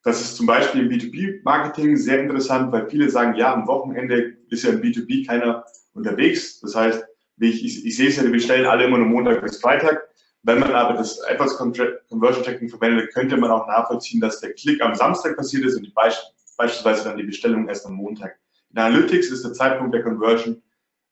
Das 0.03 0.21
ist 0.21 0.37
zum 0.37 0.47
Beispiel 0.47 0.83
im 0.83 0.89
B2B-Marketing 0.89 1.97
sehr 1.97 2.21
interessant, 2.21 2.73
weil 2.73 2.89
viele 2.89 3.11
sagen, 3.11 3.35
ja, 3.35 3.53
am 3.53 3.67
Wochenende 3.67 4.37
ist 4.49 4.65
ja 4.65 4.71
im 4.71 4.81
B2B 4.81 5.27
keiner 5.27 5.65
unterwegs. 5.93 6.61
Das 6.61 6.75
heißt, 6.75 7.05
ich, 7.39 7.65
ich, 7.65 7.87
ich 7.87 7.97
sehe 7.97 8.09
es 8.09 8.17
ja, 8.17 8.23
die 8.23 8.31
bestellen 8.31 8.67
alle 8.67 8.85
immer 8.85 8.99
nur 8.99 9.09
Montag 9.09 9.43
bis 9.43 9.61
Freitag. 9.61 10.09
Wenn 10.43 10.59
man 10.59 10.73
aber 10.73 10.95
das 10.95 11.19
etwas 11.21 11.57
Conversion 11.57 12.43
Tracking 12.43 12.71
verwendet, 12.71 13.13
könnte 13.13 13.37
man 13.37 13.51
auch 13.51 13.67
nachvollziehen, 13.67 14.23
dass 14.23 14.41
der 14.41 14.55
Klick 14.55 14.81
am 14.83 14.95
Samstag 14.95 15.37
passiert 15.37 15.67
ist 15.67 15.77
und 15.77 15.83
die 15.83 15.91
Be 15.91 16.11
beispielsweise 16.57 17.05
dann 17.05 17.19
die 17.19 17.25
Bestellung 17.25 17.69
erst 17.69 17.87
am 17.87 17.95
Montag. 17.95 18.40
In 18.71 18.79
Analytics 18.79 19.31
ist 19.31 19.45
der 19.45 19.53
Zeitpunkt 19.53 19.95
der 19.95 20.03
Conversion 20.03 20.63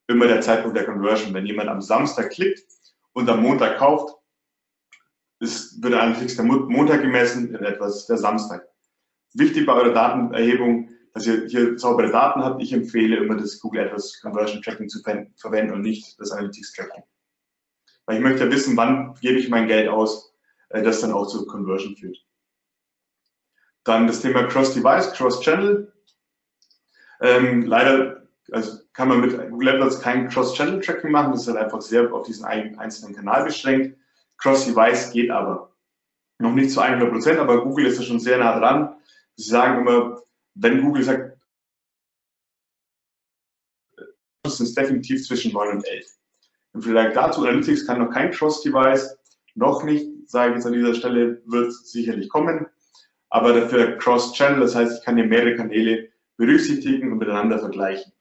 immer 0.09 0.27
der 0.27 0.41
Zeitpunkt 0.41 0.77
der 0.77 0.87
Conversion. 0.87 1.33
Wenn 1.35 1.47
jemand 1.47 1.69
am 1.69 1.81
Samstag 1.81 2.31
klickt 2.31 2.67
und 3.13 3.29
am 3.29 3.43
Montag 3.43 3.79
kauft, 3.79 4.17
ist, 5.39 5.81
wird 5.83 5.95
Analytics 5.95 6.37
der 6.37 6.45
Montag 6.45 7.03
gemessen, 7.03 7.55
in 7.55 7.65
etwas 7.65 8.07
der 8.07 8.17
Samstag. 8.17 8.67
Wichtig 9.35 9.67
bei 9.67 9.75
eurer 9.75 9.93
Datenerhebung, 9.93 10.91
dass 11.13 11.27
ihr 11.27 11.47
hier 11.47 11.79
saubere 11.79 12.11
Daten 12.11 12.43
habt. 12.43 12.63
Ich 12.63 12.73
empfehle 12.73 13.17
immer 13.17 13.37
das 13.37 13.61
Google 13.61 13.83
AdWords 13.83 14.21
Conversion 14.21 14.63
Tracking 14.63 14.89
zu 14.89 15.01
verwenden 15.37 15.75
und 15.75 15.83
nicht 15.83 16.19
das 16.19 16.33
Analytics 16.33 16.73
Tracking. 16.73 17.05
Weil 18.07 18.17
ich 18.17 18.23
möchte 18.23 18.45
ja 18.45 18.51
wissen, 18.51 18.77
wann 18.77 19.15
gebe 19.21 19.39
ich 19.39 19.49
mein 19.49 19.69
Geld 19.69 19.89
aus, 19.89 20.35
äh, 20.71 20.83
das 20.83 21.01
dann 21.01 21.13
auch 21.13 21.27
zur 21.27 21.47
Conversion 21.47 21.95
führt. 21.95 22.17
Dann 23.85 24.07
das 24.07 24.21
Thema 24.21 24.45
Cross-Device, 24.45 25.13
Cross-Channel. 25.13 25.93
Ähm, 27.21 27.67
leider 27.67 28.19
also 28.53 28.79
kann 28.93 29.09
man 29.09 29.21
mit 29.21 29.51
Google 29.51 29.69
AdWords 29.69 30.01
kein 30.01 30.29
Cross-Channel-Tracking 30.29 31.11
machen. 31.11 31.33
Das 31.33 31.43
ist 31.43 31.49
halt 31.49 31.59
einfach 31.59 31.81
sehr 31.81 32.13
auf 32.13 32.27
diesen 32.27 32.45
einzelnen 32.45 33.15
Kanal 33.15 33.45
beschränkt. 33.45 33.99
Cross-Device 34.39 35.13
geht 35.13 35.31
aber. 35.31 35.75
Noch 36.39 36.53
nicht 36.53 36.71
zu 36.71 36.81
100 36.81 37.11
Prozent, 37.11 37.39
aber 37.39 37.65
Google 37.65 37.87
ist 37.87 37.99
da 37.99 38.05
schon 38.05 38.21
sehr 38.21 38.39
nah 38.39 38.59
dran. 38.59 38.95
Sie 39.37 39.51
sagen 39.51 39.81
immer, 39.81 40.21
wenn 40.55 40.83
Google 40.83 41.03
sagt, 41.03 41.37
das 44.45 44.61
ist 44.61 44.77
definitiv 44.77 45.27
zwischen 45.27 45.53
9 45.53 45.77
und 45.77 45.87
11. 45.87 46.07
Im 46.75 46.83
Vergleich 46.83 47.13
dazu, 47.15 47.43
Analytics 47.43 47.87
kann 47.87 47.99
noch 47.99 48.11
kein 48.11 48.31
Cross-Device, 48.31 49.19
noch 49.55 49.83
nicht, 49.83 50.09
sage 50.29 50.51
ich 50.51 50.57
jetzt 50.57 50.67
an 50.67 50.73
dieser 50.75 50.95
Stelle, 50.95 51.43
wird 51.47 51.73
sicherlich 51.73 52.29
kommen, 52.29 52.67
aber 53.31 53.53
dafür 53.53 53.99
Cross-Channel, 53.99 54.61
das 54.61 54.75
heißt, 54.77 54.99
ich 54.99 55.05
kann 55.05 55.17
hier 55.17 55.27
mehrere 55.27 55.57
Kanäle 55.57 56.09
berücksichtigen 56.39 57.13
und 57.13 57.19
miteinander 57.19 57.59
vergleichen. 57.59 58.13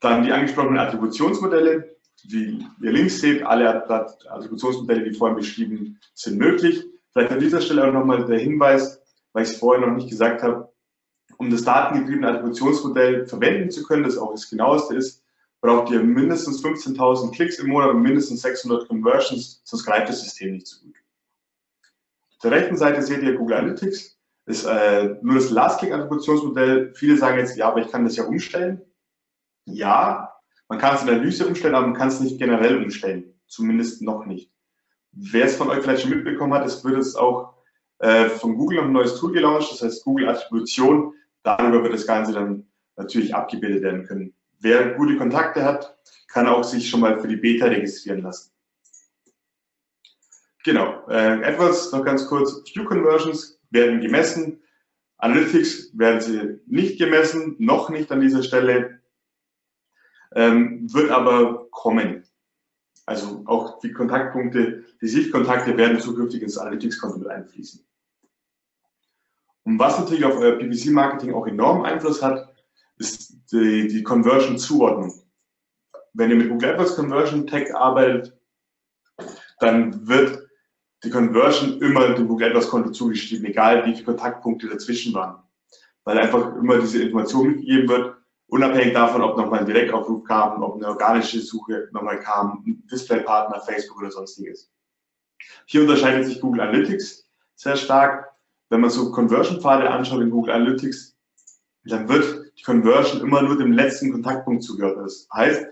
Dann 0.00 0.24
die 0.24 0.32
angesprochenen 0.32 0.78
Attributionsmodelle, 0.78 1.96
wie 2.24 2.66
ihr 2.82 2.92
links 2.92 3.20
seht, 3.20 3.42
alle 3.44 3.88
Attributionsmodelle, 3.88 5.04
die 5.08 5.16
vorhin 5.16 5.36
beschrieben 5.36 5.98
sind, 6.12 6.38
möglich. 6.38 6.84
Vielleicht 7.12 7.32
an 7.32 7.40
dieser 7.40 7.60
Stelle 7.60 7.88
auch 7.88 7.92
nochmal 7.92 8.26
der 8.26 8.38
Hinweis, 8.38 9.00
weil 9.32 9.44
ich 9.44 9.50
es 9.50 9.56
vorher 9.56 9.86
noch 9.86 9.94
nicht 9.94 10.10
gesagt 10.10 10.42
habe, 10.42 10.70
um 11.38 11.50
das 11.50 11.64
datengetriebene 11.64 12.28
Attributionsmodell 12.28 13.26
verwenden 13.26 13.70
zu 13.70 13.84
können, 13.84 14.02
das 14.02 14.18
auch 14.18 14.32
das 14.32 14.50
genaueste 14.50 14.96
ist, 14.96 15.24
braucht 15.60 15.90
ihr 15.92 16.02
mindestens 16.02 16.62
15.000 16.64 17.32
Klicks 17.32 17.58
im 17.58 17.68
Monat 17.68 17.90
und 17.90 18.02
mindestens 18.02 18.42
600 18.42 18.88
Conversions, 18.88 19.62
sonst 19.64 19.84
greift 19.84 20.08
das 20.08 20.22
System 20.22 20.54
nicht 20.54 20.66
so 20.66 20.84
gut. 20.84 20.96
Auf 22.32 22.38
der 22.42 22.50
rechten 22.50 22.76
Seite 22.76 23.00
seht 23.02 23.22
ihr 23.22 23.36
Google 23.36 23.58
Analytics. 23.58 24.18
Ist 24.46 24.64
äh, 24.64 25.16
nur 25.22 25.36
das 25.36 25.50
Last-Click-Attributionsmodell. 25.50 26.92
Viele 26.94 27.16
sagen 27.16 27.38
jetzt, 27.38 27.56
ja, 27.56 27.68
aber 27.68 27.80
ich 27.80 27.90
kann 27.90 28.04
das 28.04 28.16
ja 28.16 28.24
umstellen. 28.24 28.82
Ja, 29.64 30.32
man 30.68 30.78
kann 30.78 30.94
es 30.94 31.02
in 31.02 31.06
der 31.06 31.16
Analyse 31.16 31.46
umstellen, 31.46 31.74
aber 31.74 31.86
man 31.86 31.96
kann 31.96 32.08
es 32.08 32.20
nicht 32.20 32.38
generell 32.38 32.82
umstellen. 32.82 33.34
Zumindest 33.46 34.02
noch 34.02 34.24
nicht. 34.26 34.50
Wer 35.12 35.44
es 35.44 35.56
von 35.56 35.68
euch 35.68 35.82
vielleicht 35.82 36.02
schon 36.02 36.10
mitbekommen 36.10 36.54
hat, 36.54 36.66
es 36.66 36.82
wird 36.84 36.96
jetzt 36.96 37.16
auch 37.16 37.54
äh, 37.98 38.28
von 38.28 38.56
Google 38.56 38.78
noch 38.78 38.86
ein 38.86 38.92
neues 38.92 39.16
Tool 39.16 39.32
gelauncht, 39.32 39.70
das 39.70 39.82
heißt 39.82 40.04
Google 40.04 40.28
Attribution. 40.28 41.14
Darüber 41.42 41.82
wird 41.82 41.94
das 41.94 42.06
Ganze 42.06 42.32
dann 42.32 42.66
natürlich 42.96 43.34
abgebildet 43.34 43.82
werden 43.82 44.04
können. 44.06 44.34
Wer 44.60 44.94
gute 44.94 45.16
Kontakte 45.16 45.64
hat, 45.64 45.96
kann 46.28 46.46
auch 46.46 46.64
sich 46.64 46.88
schon 46.88 47.00
mal 47.00 47.20
für 47.20 47.28
die 47.28 47.36
Beta 47.36 47.66
registrieren 47.66 48.22
lassen. 48.22 48.50
Genau, 50.64 51.06
äh, 51.08 51.42
etwas 51.42 51.92
noch 51.92 52.04
ganz 52.04 52.26
kurz. 52.26 52.62
View 52.72 52.84
Conversions 52.84 53.60
werden 53.72 54.00
gemessen. 54.00 54.62
Analytics 55.18 55.96
werden 55.96 56.20
sie 56.20 56.60
nicht 56.66 56.98
gemessen, 56.98 57.56
noch 57.58 57.90
nicht 57.90 58.10
an 58.10 58.20
dieser 58.20 58.42
Stelle, 58.42 59.00
ähm, 60.34 60.92
wird 60.92 61.10
aber 61.10 61.68
kommen. 61.70 62.24
Also 63.06 63.42
auch 63.46 63.80
die 63.80 63.92
Kontaktpunkte, 63.92 64.84
die 65.00 65.08
Sichtkontakte 65.08 65.76
werden 65.76 66.00
zukünftig 66.00 66.42
ins 66.42 66.58
Analytics-Konto 66.58 67.18
mit 67.18 67.28
einfließen. 67.28 67.84
Und 69.64 69.78
was 69.78 69.98
natürlich 69.98 70.24
auf 70.24 70.36
euer 70.36 70.58
PPC-Marketing 70.58 71.34
auch 71.34 71.46
enormen 71.46 71.84
Einfluss 71.84 72.22
hat, 72.22 72.52
ist 72.98 73.36
die, 73.52 73.88
die 73.88 74.02
Conversion-Zuordnung. 74.02 75.22
Wenn 76.14 76.30
ihr 76.30 76.36
mit 76.36 76.48
Google 76.48 76.70
AdWords 76.70 76.96
Conversion 76.96 77.46
Tag 77.46 77.72
arbeitet, 77.74 78.36
dann 79.60 80.06
wird 80.06 80.41
die 81.04 81.10
Conversion 81.10 81.80
immer 81.80 82.14
dem 82.14 82.28
Google 82.28 82.48
AdWords 82.48 82.68
Konto 82.68 82.90
zugeschrieben, 82.90 83.46
egal 83.46 83.84
wie 83.84 83.92
viele 83.92 84.04
Kontaktpunkte 84.04 84.68
dazwischen 84.68 85.12
waren. 85.14 85.42
Weil 86.04 86.18
einfach 86.18 86.54
immer 86.56 86.78
diese 86.78 87.02
Information 87.02 87.48
mitgegeben 87.48 87.88
wird, 87.88 88.16
unabhängig 88.46 88.94
davon, 88.94 89.22
ob 89.22 89.36
nochmal 89.36 89.60
ein 89.60 89.66
Direktaufruf 89.66 90.24
kam, 90.24 90.62
ob 90.62 90.76
eine 90.76 90.88
organische 90.88 91.40
Suche 91.40 91.88
nochmal 91.92 92.20
kam, 92.20 92.62
ein 92.66 92.86
Displaypartner, 92.90 93.60
Facebook 93.60 93.98
oder 93.98 94.10
sonstiges. 94.10 94.70
Hier 95.66 95.82
unterscheidet 95.82 96.26
sich 96.26 96.40
Google 96.40 96.60
Analytics 96.60 97.28
sehr 97.54 97.76
stark. 97.76 98.30
Wenn 98.68 98.80
man 98.80 98.90
so 98.90 99.10
Conversion-Pfade 99.10 99.90
anschaut 99.90 100.22
in 100.22 100.30
Google 100.30 100.54
Analytics, 100.54 101.16
dann 101.84 102.08
wird 102.08 102.52
die 102.58 102.62
Conversion 102.62 103.20
immer 103.22 103.42
nur 103.42 103.58
dem 103.58 103.72
letzten 103.72 104.12
Kontaktpunkt 104.12 104.62
zugeordnet. 104.62 105.06
Das 105.06 105.28
heißt, 105.34 105.66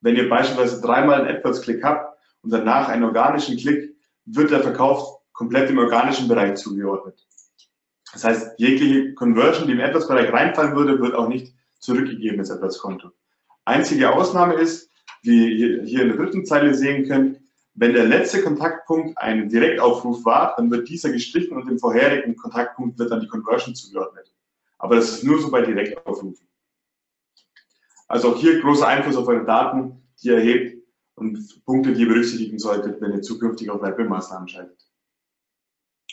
wenn 0.00 0.16
ihr 0.16 0.28
beispielsweise 0.28 0.80
dreimal 0.80 1.20
einen 1.20 1.36
AdWords-Klick 1.36 1.84
habt 1.84 2.18
und 2.42 2.50
danach 2.50 2.88
einen 2.88 3.04
organischen 3.04 3.56
Klick, 3.56 3.89
wird 4.32 4.50
der 4.50 4.62
Verkauf 4.62 5.20
komplett 5.32 5.70
im 5.70 5.78
organischen 5.78 6.28
Bereich 6.28 6.56
zugeordnet. 6.56 7.26
Das 8.12 8.24
heißt, 8.24 8.58
jegliche 8.58 9.14
Conversion, 9.14 9.66
die 9.66 9.74
im 9.74 9.80
AdWords-Bereich 9.80 10.32
reinfallen 10.32 10.74
würde, 10.74 11.00
wird 11.00 11.14
auch 11.14 11.28
nicht 11.28 11.54
zurückgegeben 11.78 12.38
ins 12.38 12.50
AdWords-Konto. 12.50 13.10
Einzige 13.64 14.12
Ausnahme 14.12 14.54
ist, 14.54 14.90
wie 15.22 15.82
hier 15.84 16.02
in 16.02 16.08
der 16.08 16.16
dritten 16.16 16.44
Zeile 16.44 16.74
sehen 16.74 17.06
könnt, 17.06 17.40
wenn 17.74 17.94
der 17.94 18.04
letzte 18.04 18.42
Kontaktpunkt 18.42 19.16
ein 19.18 19.48
Direktaufruf 19.48 20.24
war, 20.24 20.54
dann 20.56 20.70
wird 20.70 20.88
dieser 20.88 21.10
gestrichen 21.10 21.56
und 21.56 21.68
dem 21.68 21.78
vorherigen 21.78 22.36
Kontaktpunkt 22.36 22.98
wird 22.98 23.10
dann 23.10 23.20
die 23.20 23.28
Conversion 23.28 23.74
zugeordnet. 23.74 24.32
Aber 24.78 24.96
das 24.96 25.10
ist 25.10 25.24
nur 25.24 25.40
so 25.40 25.50
bei 25.50 25.62
Direktaufrufen. 25.62 26.46
Also 28.08 28.32
auch 28.32 28.36
hier 28.36 28.60
großer 28.60 28.88
Einfluss 28.88 29.16
auf 29.16 29.28
eure 29.28 29.44
Daten, 29.44 30.02
die 30.20 30.28
ihr 30.28 30.36
erhebt 30.36 30.79
und 31.20 31.64
Punkte, 31.66 31.92
die 31.92 32.02
ihr 32.02 32.08
berücksichtigen 32.08 32.58
solltet, 32.58 33.00
wenn 33.00 33.12
ihr 33.12 33.20
zukünftig 33.22 33.70
auf 33.70 33.82
Werbemaßnahmen 33.82 34.48
schaltet. 34.48 34.78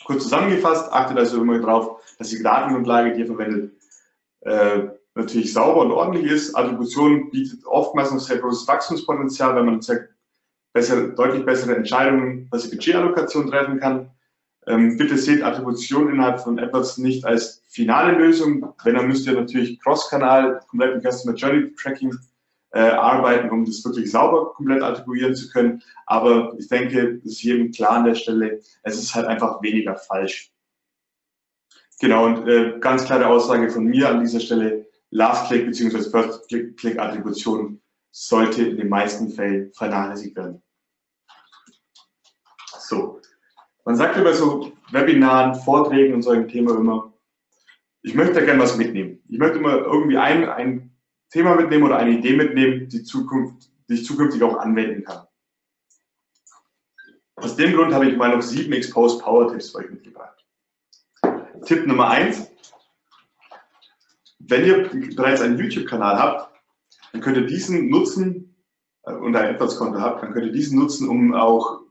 Kurz 0.04 0.24
zusammengefasst, 0.24 0.92
achtet 0.92 1.16
also 1.18 1.40
immer 1.40 1.58
darauf, 1.58 2.02
dass 2.18 2.28
die 2.28 2.42
Datengrundlage, 2.42 3.14
die 3.14 3.20
ihr 3.20 3.26
verwendet, 3.26 3.72
äh, 4.42 4.88
natürlich 5.14 5.52
sauber 5.52 5.80
und 5.80 5.92
ordentlich 5.92 6.30
ist. 6.30 6.54
Attribution 6.54 7.30
bietet 7.30 7.64
oftmals 7.66 8.12
noch 8.12 8.20
sehr 8.20 8.38
großes 8.38 8.68
Wachstumspotenzial, 8.68 9.56
wenn 9.56 9.64
man 9.64 9.80
sehr 9.80 10.08
bessere, 10.74 11.14
deutlich 11.14 11.44
bessere 11.44 11.74
Entscheidungen, 11.74 12.46
was 12.50 12.64
die 12.64 12.76
Budgetallokation 12.76 13.50
treffen 13.50 13.80
kann. 13.80 14.10
Ähm, 14.66 14.98
bitte 14.98 15.16
seht 15.16 15.42
Attribution 15.42 16.10
innerhalb 16.10 16.40
von 16.40 16.58
AdWords 16.58 16.98
nicht 16.98 17.24
als 17.24 17.64
finale 17.68 18.16
Lösung. 18.18 18.74
Wenn, 18.84 18.94
dann 18.94 19.08
müsst 19.08 19.26
ihr 19.26 19.32
natürlich 19.32 19.80
Cross-Kanal, 19.80 20.60
komplett 20.68 20.94
im 20.94 21.10
Customer 21.10 21.34
Journey 21.34 21.74
Tracking 21.74 22.14
äh, 22.72 22.80
arbeiten, 22.80 23.50
um 23.50 23.64
das 23.64 23.84
wirklich 23.84 24.10
sauber 24.10 24.52
komplett 24.54 24.82
attribuieren 24.82 25.34
zu 25.34 25.48
können. 25.50 25.82
Aber 26.06 26.54
ich 26.58 26.68
denke, 26.68 27.16
das 27.16 27.32
ist 27.32 27.42
jedem 27.42 27.72
klar 27.72 27.92
an 27.92 28.04
der 28.04 28.14
Stelle, 28.14 28.60
es 28.82 28.98
ist 28.98 29.14
halt 29.14 29.26
einfach 29.26 29.62
weniger 29.62 29.96
falsch. 29.96 30.52
Genau, 32.00 32.26
und 32.26 32.46
äh, 32.46 32.78
ganz 32.78 33.04
klare 33.04 33.26
Aussage 33.26 33.70
von 33.70 33.84
mir 33.84 34.08
an 34.08 34.20
dieser 34.20 34.40
Stelle, 34.40 34.86
Last-Click 35.10 35.66
bzw. 35.66 36.10
First-Click-Attribution 36.10 37.80
sollte 38.10 38.62
in 38.62 38.76
den 38.76 38.88
meisten 38.88 39.30
Fällen 39.30 39.72
vernachlässigt 39.72 40.36
werden. 40.36 40.62
So, 42.78 43.20
man 43.84 43.96
sagt 43.96 44.16
über 44.16 44.34
so 44.34 44.72
Webinaren, 44.92 45.54
Vorträgen 45.54 46.14
und 46.14 46.22
so 46.22 46.30
ein 46.30 46.48
Thema 46.48 46.76
immer, 46.76 47.12
ich 48.02 48.14
möchte 48.14 48.34
da 48.34 48.44
gerne 48.44 48.62
was 48.62 48.76
mitnehmen. 48.76 49.22
Ich 49.28 49.38
möchte 49.38 49.58
immer 49.58 49.78
irgendwie 49.78 50.18
ein, 50.18 50.48
ein 50.48 50.87
Thema 51.30 51.54
mitnehmen 51.54 51.84
oder 51.84 51.98
eine 51.98 52.18
Idee 52.18 52.36
mitnehmen, 52.36 52.88
die, 52.88 53.02
Zukunft, 53.02 53.70
die 53.88 53.94
ich 53.94 54.04
zukünftig 54.04 54.42
auch 54.42 54.56
anwenden 54.58 55.04
kann. 55.04 55.26
Aus 57.36 57.56
dem 57.56 57.74
Grund 57.74 57.94
habe 57.94 58.08
ich 58.08 58.16
mal 58.16 58.34
noch 58.34 58.42
sieben 58.42 58.72
Exposed 58.72 59.20
Power 59.22 59.50
Tipps 59.50 59.70
für 59.70 59.78
euch 59.78 59.90
mitgebracht. 59.90 60.44
Tipp 61.64 61.86
Nummer 61.86 62.08
eins. 62.08 62.50
Wenn 64.40 64.64
ihr 64.64 64.88
bereits 65.14 65.40
einen 65.40 65.58
YouTube-Kanal 65.58 66.18
habt, 66.18 66.58
dann 67.12 67.20
könnt 67.20 67.36
ihr 67.36 67.46
diesen 67.46 67.90
nutzen 67.90 68.56
äh, 69.04 69.12
und 69.12 69.36
ein 69.36 69.54
AdWords-Konto 69.54 70.00
habt, 70.00 70.22
dann 70.22 70.32
könnt 70.32 70.46
ihr 70.46 70.52
diesen 70.52 70.78
nutzen, 70.78 71.08
um 71.08 71.34
auch 71.34 71.82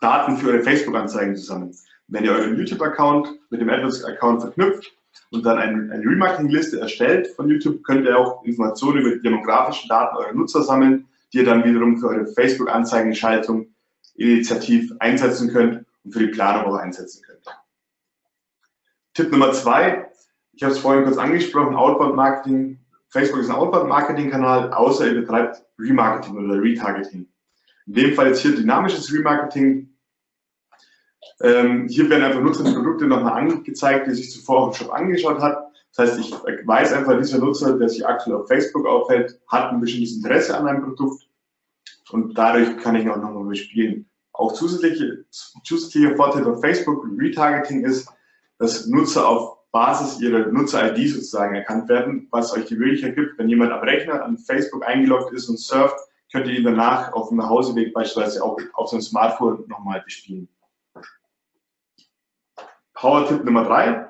Daten 0.00 0.36
für 0.36 0.48
eure 0.48 0.62
Facebook-Anzeigen 0.62 1.36
zu 1.36 1.44
sammeln. 1.44 1.76
Wenn 2.06 2.24
ihr 2.24 2.32
euren 2.32 2.56
YouTube-Account 2.56 3.38
mit 3.50 3.60
dem 3.60 3.68
AdWords-Account 3.68 4.42
verknüpft 4.42 4.97
und 5.30 5.44
dann 5.44 5.58
eine, 5.58 5.92
eine 5.92 6.04
Remarketing-Liste 6.04 6.80
erstellt 6.80 7.28
von 7.36 7.48
YouTube, 7.48 7.82
könnt 7.84 8.06
ihr 8.06 8.18
auch 8.18 8.44
Informationen 8.44 9.00
über 9.00 9.10
die 9.10 9.22
demografischen 9.22 9.88
Daten 9.88 10.16
eurer 10.16 10.32
Nutzer 10.32 10.62
sammeln, 10.62 11.06
die 11.32 11.38
ihr 11.38 11.44
dann 11.44 11.64
wiederum 11.64 11.98
für 11.98 12.08
eure 12.08 12.26
Facebook-Anzeigenschaltung 12.26 13.66
initiativ 14.14 14.92
einsetzen 14.98 15.52
könnt 15.52 15.84
und 16.04 16.12
für 16.12 16.20
die 16.20 16.28
Planung 16.28 16.72
auch 16.72 16.76
einsetzen 16.76 17.22
könnt. 17.24 17.44
Tipp 19.14 19.30
Nummer 19.30 19.52
zwei, 19.52 20.08
ich 20.52 20.62
habe 20.62 20.72
es 20.72 20.78
vorhin 20.78 21.04
kurz 21.04 21.18
angesprochen, 21.18 21.76
Outbound-Marketing. 21.76 22.78
Facebook 23.10 23.40
ist 23.40 23.48
ein 23.48 23.56
Outbound-Marketing-Kanal, 23.56 24.72
außer 24.72 25.06
ihr 25.06 25.20
betreibt 25.20 25.64
Remarketing 25.78 26.36
oder 26.36 26.60
Retargeting. 26.60 27.28
In 27.86 27.94
dem 27.94 28.14
Fall 28.14 28.28
jetzt 28.28 28.40
hier 28.40 28.54
dynamisches 28.54 29.12
Remarketing. 29.12 29.94
Ähm, 31.40 31.88
hier 31.88 32.08
werden 32.10 32.24
einfach 32.24 32.40
Nutzer 32.40 32.64
die 32.64 32.72
Produkte 32.72 33.06
nochmal 33.06 33.34
angezeigt, 33.34 34.06
die 34.06 34.14
sich 34.14 34.30
zuvor 34.30 34.68
auf 34.68 34.76
dem 34.76 34.84
Shop 34.84 34.94
angeschaut 34.94 35.40
hat. 35.40 35.68
Das 35.94 36.10
heißt, 36.10 36.20
ich 36.20 36.32
weiß 36.66 36.92
einfach, 36.92 37.18
dieser 37.18 37.38
Nutzer, 37.38 37.78
der 37.78 37.88
sich 37.88 38.06
aktuell 38.06 38.36
auf 38.36 38.48
Facebook 38.48 38.86
aufhält, 38.86 39.38
hat 39.48 39.72
ein 39.72 39.80
bestimmtes 39.80 40.16
Interesse 40.16 40.56
an 40.56 40.66
einem 40.66 40.82
Produkt 40.82 41.28
und 42.10 42.36
dadurch 42.36 42.76
kann 42.78 42.96
ich 42.96 43.08
auch 43.08 43.16
nochmal 43.16 43.44
bespielen. 43.44 44.08
Auch 44.32 44.52
zusätzliche, 44.52 45.24
zusätzlicher 45.64 46.14
Vorteil 46.16 46.44
von 46.44 46.60
Facebook 46.60 47.04
Retargeting 47.18 47.84
ist, 47.84 48.08
dass 48.58 48.86
Nutzer 48.86 49.26
auf 49.26 49.58
Basis 49.70 50.20
ihrer 50.20 50.46
Nutzer-ID 50.46 51.10
sozusagen 51.10 51.54
erkannt 51.54 51.88
werden, 51.88 52.28
was 52.30 52.52
euch 52.54 52.66
die 52.66 52.76
Möglichkeit 52.76 53.16
gibt, 53.16 53.38
wenn 53.38 53.48
jemand 53.48 53.72
am 53.72 53.80
Rechner 53.80 54.24
an 54.24 54.38
Facebook 54.38 54.86
eingeloggt 54.86 55.32
ist 55.32 55.48
und 55.48 55.58
surft, 55.58 55.96
könnt 56.32 56.46
ihr 56.46 56.58
ihn 56.58 56.64
danach 56.64 57.12
auf 57.12 57.28
dem 57.28 57.38
Nachhauseweg 57.38 57.92
beispielsweise 57.92 58.42
auch 58.42 58.58
auf 58.74 58.90
seinem 58.90 59.02
Smartphone 59.02 59.64
nochmal 59.68 60.00
bespielen. 60.02 60.48
Power-Tipp 62.98 63.44
Nummer 63.44 63.64
drei: 63.64 64.06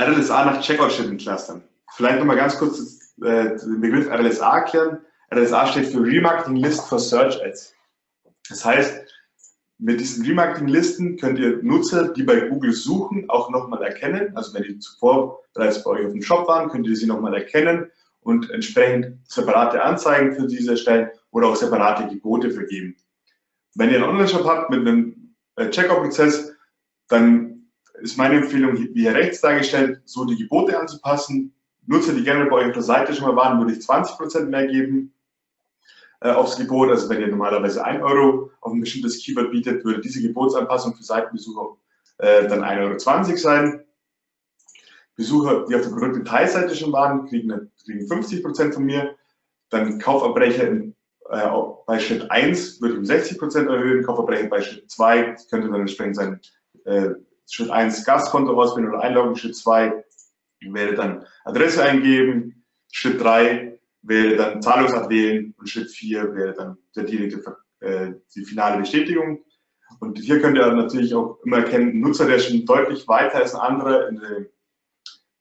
RLSA 0.00 0.44
nach 0.44 0.60
Checkout-Schritten 0.62 1.18
clustern. 1.18 1.62
Vielleicht 1.92 2.18
nochmal 2.18 2.36
ganz 2.36 2.58
kurz 2.58 3.14
äh, 3.22 3.56
den 3.56 3.80
Begriff 3.80 4.08
RLSA 4.08 4.58
erklären. 4.58 5.00
RLSA 5.34 5.66
steht 5.68 5.86
für 5.88 6.02
Remarketing 6.02 6.56
List 6.56 6.88
for 6.88 6.98
Search 6.98 7.42
Ads. 7.44 7.74
Das 8.48 8.64
heißt, 8.64 9.06
mit 9.78 10.00
diesen 10.00 10.24
Remarketing-Listen 10.24 11.18
könnt 11.18 11.38
ihr 11.38 11.62
Nutzer, 11.62 12.08
die 12.14 12.22
bei 12.22 12.40
Google 12.48 12.72
suchen, 12.72 13.28
auch 13.28 13.50
nochmal 13.50 13.82
erkennen. 13.82 14.34
Also 14.34 14.54
wenn 14.54 14.62
die 14.62 14.78
zuvor 14.78 15.40
bereits 15.52 15.84
bei 15.84 15.90
euch 15.90 16.06
auf 16.06 16.12
dem 16.12 16.22
Shop 16.22 16.48
waren, 16.48 16.70
könnt 16.70 16.86
ihr 16.86 16.96
sie 16.96 17.06
nochmal 17.06 17.34
erkennen 17.34 17.90
und 18.20 18.50
entsprechend 18.50 19.18
separate 19.28 19.82
Anzeigen 19.82 20.34
für 20.34 20.46
diese 20.46 20.72
erstellen 20.72 21.10
oder 21.32 21.48
auch 21.48 21.56
separate 21.56 22.08
Gebote 22.08 22.50
vergeben. 22.50 22.96
Wenn 23.74 23.90
ihr 23.90 23.96
einen 23.96 24.08
Online-Shop 24.08 24.46
habt 24.46 24.70
mit 24.70 24.80
einem 24.80 25.34
äh, 25.56 25.68
Checkout-Prozess, 25.68 26.55
dann 27.08 27.56
ist 28.00 28.18
meine 28.18 28.36
Empfehlung, 28.36 28.76
wie 28.76 29.00
hier 29.00 29.14
rechts 29.14 29.40
dargestellt, 29.40 30.00
so 30.04 30.24
die 30.24 30.36
Gebote 30.36 30.78
anzupassen. 30.78 31.54
Nutzer, 31.86 32.12
die 32.12 32.24
gerne 32.24 32.46
bei 32.46 32.56
euch 32.56 32.66
auf 32.66 32.72
der 32.72 32.82
Seite 32.82 33.14
schon 33.14 33.26
mal 33.26 33.36
waren, 33.36 33.58
würde 33.58 33.72
ich 33.72 33.78
20% 33.78 34.46
mehr 34.46 34.66
geben 34.66 35.14
äh, 36.20 36.30
aufs 36.30 36.56
Gebot. 36.56 36.90
Also 36.90 37.08
wenn 37.08 37.20
ihr 37.20 37.28
normalerweise 37.28 37.84
1 37.84 38.02
Euro 38.02 38.50
auf 38.60 38.72
ein 38.72 38.80
bestimmtes 38.80 39.22
Keyword 39.24 39.50
bietet, 39.50 39.84
würde 39.84 40.00
diese 40.00 40.20
Gebotsanpassung 40.20 40.94
für 40.94 41.04
Seitenbesucher 41.04 41.76
äh, 42.18 42.48
dann 42.48 42.62
1,20 42.62 43.28
Euro 43.28 43.36
sein. 43.36 43.84
Besucher, 45.14 45.64
die 45.66 45.74
auf 45.74 45.82
der 45.82 45.90
Produktdetailseite 45.90 46.76
schon 46.76 46.92
waren, 46.92 47.26
kriegen, 47.26 47.70
kriegen 47.84 48.00
50% 48.00 48.72
von 48.72 48.84
mir. 48.84 49.14
Dann 49.70 49.98
Kaufabbrecher 49.98 50.68
in, 50.68 50.94
äh, 51.30 51.48
bei 51.86 51.98
Schritt 51.98 52.30
1 52.30 52.80
würde 52.80 52.94
ich 52.94 53.00
um 53.00 53.06
60% 53.06 53.68
erhöhen, 53.68 54.04
Kaufabbrecher 54.04 54.48
bei 54.48 54.60
Schritt 54.60 54.90
2 54.90 55.36
könnte 55.50 55.68
dann 55.68 55.80
entsprechend 55.80 56.16
sein 56.16 56.40
äh, 56.86 57.14
Schritt 57.48 57.70
1 57.70 58.04
Gastkonto 58.04 58.60
auswählen 58.60 58.88
oder 58.88 59.00
einloggen, 59.00 59.36
Schritt 59.36 59.56
2 59.56 60.04
wäre 60.60 60.94
dann 60.94 61.24
Adresse 61.44 61.82
eingeben, 61.82 62.64
Schritt 62.90 63.22
3 63.22 63.78
wäre 64.02 64.36
dann 64.36 64.62
Zahlungsart 64.62 65.10
wählen 65.10 65.54
und 65.58 65.68
Schritt 65.68 65.90
4 65.90 66.34
wäre 66.34 66.54
dann 66.54 66.78
der 66.94 67.04
direkte, 67.04 67.56
äh, 67.80 68.12
die 68.34 68.44
finale 68.44 68.78
Bestätigung. 68.78 69.44
Und 70.00 70.18
hier 70.18 70.40
könnt 70.40 70.56
ihr 70.58 70.72
natürlich 70.72 71.14
auch 71.14 71.38
immer 71.44 71.58
erkennen, 71.58 71.90
ein 71.90 72.00
Nutzer, 72.00 72.26
der 72.26 72.38
schon 72.38 72.64
deutlich 72.64 73.06
weiter 73.06 73.38
als 73.38 73.54
ein 73.54 73.60
anderer 73.60 74.08
in, 74.08 74.20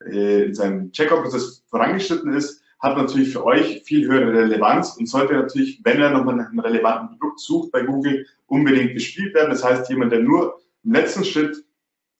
äh, 0.05 0.43
in 0.43 0.53
seinem 0.53 0.91
Checkout-Prozess 0.91 1.63
vorangeschritten 1.67 2.33
ist, 2.33 2.61
hat 2.79 2.97
natürlich 2.97 3.31
für 3.31 3.43
euch 3.43 3.83
viel 3.83 4.07
höhere 4.07 4.43
Relevanz 4.43 4.97
und 4.97 5.07
sollte 5.07 5.33
natürlich, 5.33 5.81
wenn 5.83 6.01
er 6.01 6.11
nochmal 6.11 6.35
nach 6.35 6.49
einem 6.49 6.59
relevanten 6.59 7.17
Produkt 7.17 7.39
sucht 7.39 7.71
bei 7.71 7.81
Google, 7.81 8.27
unbedingt 8.47 8.93
bespielt 8.93 9.33
werden. 9.33 9.49
Das 9.49 9.63
heißt, 9.63 9.89
jemand, 9.89 10.11
der 10.11 10.19
nur 10.19 10.59
im 10.85 10.93
letzten 10.93 11.25
Schritt 11.25 11.65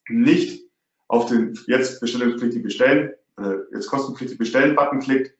nicht 0.09 0.65
auf 1.07 1.27
den 1.27 1.57
jetzt 1.67 2.01
bestellungspflichtig 2.01 2.63
bestellen, 2.63 3.13
äh, 3.37 3.57
jetzt 3.73 3.87
kostenpflichtig 3.87 4.37
bestellen 4.37 4.75
Button 4.75 4.99
klickt, 4.99 5.37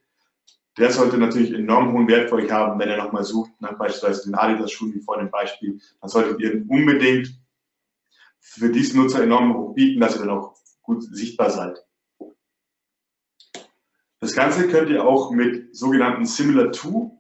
der 0.78 0.92
sollte 0.92 1.18
natürlich 1.18 1.54
enorm 1.54 1.94
hohen 1.94 2.08
Wert 2.08 2.30
für 2.30 2.36
euch 2.36 2.52
haben, 2.52 2.80
wenn 2.80 2.90
er 2.90 2.98
nochmal 2.98 3.24
sucht, 3.24 3.52
nach 3.60 3.72
ne, 3.72 3.78
beispielsweise 3.78 4.26
den 4.26 4.36
Adidas-Schuhen 4.36 4.94
wie 4.94 5.02
vor 5.02 5.18
dem 5.18 5.32
Beispiel, 5.32 5.80
dann 6.02 6.10
solltet 6.10 6.40
ihr 6.40 6.64
unbedingt 6.68 7.40
für 8.40 8.70
diesen 8.70 9.02
Nutzer 9.02 9.24
enorm 9.24 9.56
hoch 9.56 9.74
bieten, 9.74 10.00
dass 10.00 10.16
ihr 10.16 10.20
dann 10.20 10.38
auch 10.38 10.56
gut 10.82 11.04
sichtbar 11.04 11.50
seid. 11.50 11.84
Das 14.20 14.34
Ganze 14.34 14.68
könnt 14.68 14.90
ihr 14.90 15.06
auch 15.06 15.32
mit 15.32 15.76
sogenannten 15.76 16.26
Similar 16.26 16.72
To 16.72 17.16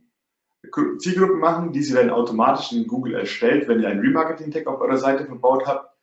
Zielgruppen 0.98 1.39
machen, 1.39 1.72
die 1.72 1.84
sie 1.84 1.94
dann 1.94 2.10
automatisch 2.10 2.72
in 2.72 2.88
Google 2.88 3.15
erstellt, 3.15 3.68
wenn 3.68 3.82
ihr 3.82 3.88
einen 3.88 4.02
Remarketing-Tag 4.02 4.68
auf 4.68 4.82
eurer 4.82 4.98
Seite 4.98 5.26
verbaut 5.26 5.65
habt. 5.65 5.95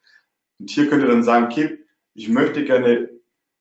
Und 0.58 0.70
hier 0.70 0.88
könnt 0.88 1.02
ihr 1.02 1.08
dann 1.08 1.24
sagen, 1.24 1.46
okay, 1.46 1.78
ich 2.14 2.28
möchte 2.28 2.64
gerne 2.64 3.10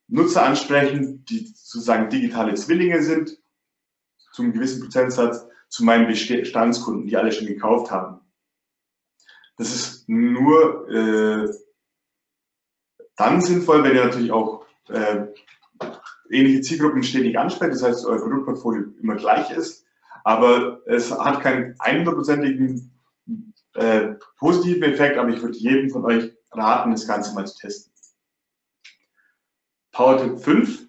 Nutzer 0.08 0.45
ansprechen, 0.45 1.23
die 1.25 1.47
sozusagen 1.56 2.10
digitale 2.10 2.54
Zwillinge 2.56 3.01
sind, 3.01 3.38
zum 4.34 4.51
gewissen 4.51 4.82
Prozentsatz 4.82 5.47
zu 5.69 5.86
meinen 5.86 6.08
Bestandskunden, 6.08 7.08
die 7.08 7.15
alle 7.15 7.32
schon 7.32 7.47
gekauft 7.47 7.91
haben. 7.91 8.19
Das 9.58 9.73
ist 9.73 10.10
nur 10.10 10.89
äh, 10.89 11.49
dann 13.15 13.41
sinnvoll, 13.41 13.84
wenn 13.84 13.95
ihr 13.95 14.06
natürlich 14.06 14.32
auch 14.32 14.65
äh, 14.89 15.27
ähnliche 16.30 16.62
Zielgruppen 16.62 17.04
stetig 17.04 17.38
ansprecht, 17.38 17.73
das 17.73 17.84
heißt, 17.84 18.06
euer 18.06 18.19
Produktportfolio 18.19 18.86
immer 19.01 19.15
gleich 19.15 19.51
ist, 19.51 19.86
aber 20.23 20.82
es 20.88 21.12
hat 21.12 21.41
keinen 21.41 21.75
100%igen 21.75 22.91
äh, 23.73 24.15
positiven 24.38 24.84
Effekt, 24.84 25.17
aber 25.17 25.30
ich 25.30 25.41
würde 25.41 25.58
jedem 25.58 25.89
von 25.89 26.06
euch 26.06 26.34
raten, 26.51 26.91
das 26.91 27.07
Ganze 27.07 27.33
mal 27.33 27.45
zu 27.45 27.57
testen. 27.57 27.91
Power-Tipp 29.91 30.39
5. 30.39 30.87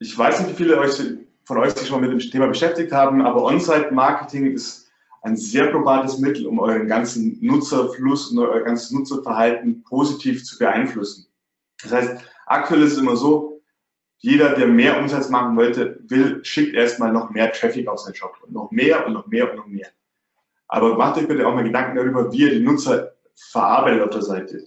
Ich 0.00 0.16
weiß 0.16 0.40
nicht, 0.40 0.50
wie 0.50 0.64
viele 0.64 1.26
von 1.44 1.58
euch 1.58 1.72
sich 1.72 1.88
schon 1.88 2.00
mit 2.00 2.10
dem 2.10 2.18
Thema 2.18 2.46
beschäftigt 2.46 2.92
haben, 2.92 3.22
aber 3.22 3.44
On-Site-Marketing 3.44 4.52
ist 4.52 4.88
ein 5.22 5.36
sehr 5.36 5.66
probates 5.66 6.18
Mittel, 6.18 6.46
um 6.46 6.58
euren 6.58 6.86
ganzen 6.86 7.38
Nutzerfluss 7.40 8.30
und 8.30 8.38
euer 8.38 8.62
ganzes 8.62 8.90
Nutzerverhalten 8.90 9.82
positiv 9.82 10.44
zu 10.44 10.58
beeinflussen. 10.58 11.26
Das 11.82 11.92
heißt, 11.92 12.24
aktuell 12.46 12.82
ist 12.82 12.92
es 12.92 12.98
immer 12.98 13.16
so, 13.16 13.60
jeder, 14.18 14.54
der 14.54 14.66
mehr 14.66 14.98
Umsatz 14.98 15.28
machen 15.28 15.56
wollte, 15.56 15.98
will, 16.08 16.44
schickt 16.44 16.74
erstmal 16.74 17.12
noch 17.12 17.30
mehr 17.30 17.52
Traffic 17.52 17.88
auf 17.88 18.00
seinen 18.00 18.14
Shop 18.14 18.36
und 18.42 18.52
noch 18.52 18.70
mehr 18.70 19.06
und 19.06 19.14
noch 19.14 19.26
mehr 19.26 19.50
und 19.50 19.56
noch 19.56 19.66
mehr. 19.66 19.88
Aber 20.68 20.96
macht 20.96 21.18
euch 21.18 21.26
bitte 21.26 21.46
auch 21.46 21.54
mal 21.54 21.64
Gedanken 21.64 21.96
darüber, 21.96 22.30
wie 22.32 22.42
ihr 22.42 22.50
die 22.50 22.60
Nutzer 22.60 23.12
verarbeitet 23.50 24.02
auf 24.02 24.10
der 24.10 24.22
Seite. 24.22 24.64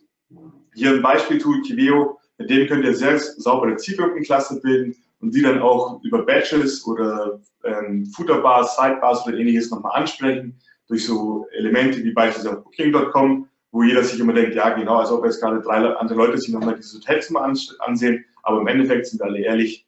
Hier 0.73 0.91
ein 0.91 1.01
Beispiel-Tool, 1.01 1.61
Kiveo, 1.61 2.19
mit 2.37 2.49
dem 2.49 2.67
könnt 2.67 2.85
ihr 2.85 2.95
sehr 2.95 3.19
saubere 3.19 3.75
Zielgruppenklasse 3.75 4.59
bilden 4.61 4.95
und 5.19 5.33
die 5.33 5.41
dann 5.41 5.61
auch 5.61 6.01
über 6.03 6.25
Badges 6.25 6.85
oder 6.85 7.39
ähm, 7.63 8.05
Footerbars, 8.07 8.75
Sidebars 8.75 9.25
oder 9.25 9.37
ähnliches 9.37 9.71
nochmal 9.71 9.99
ansprechen, 9.99 10.59
durch 10.87 11.05
so 11.05 11.47
Elemente 11.51 12.03
wie 12.03 12.11
beispielsweise 12.11 12.57
auf 12.57 12.63
Booking.com, 12.63 13.47
wo 13.71 13.83
jeder 13.83 14.03
sich 14.03 14.19
immer 14.19 14.33
denkt, 14.33 14.55
ja 14.55 14.69
genau, 14.69 14.97
als 14.97 15.11
ob 15.11 15.23
jetzt 15.23 15.39
gerade 15.39 15.61
drei 15.61 15.77
andere 15.95 16.17
Leute 16.17 16.37
sich 16.37 16.53
nochmal 16.53 16.75
dieses 16.75 16.95
Hotelzimmer 16.95 17.41
ansehen, 17.79 18.25
aber 18.43 18.61
im 18.61 18.67
Endeffekt 18.67 19.07
sind 19.07 19.21
alle 19.21 19.39
ehrlich, 19.39 19.87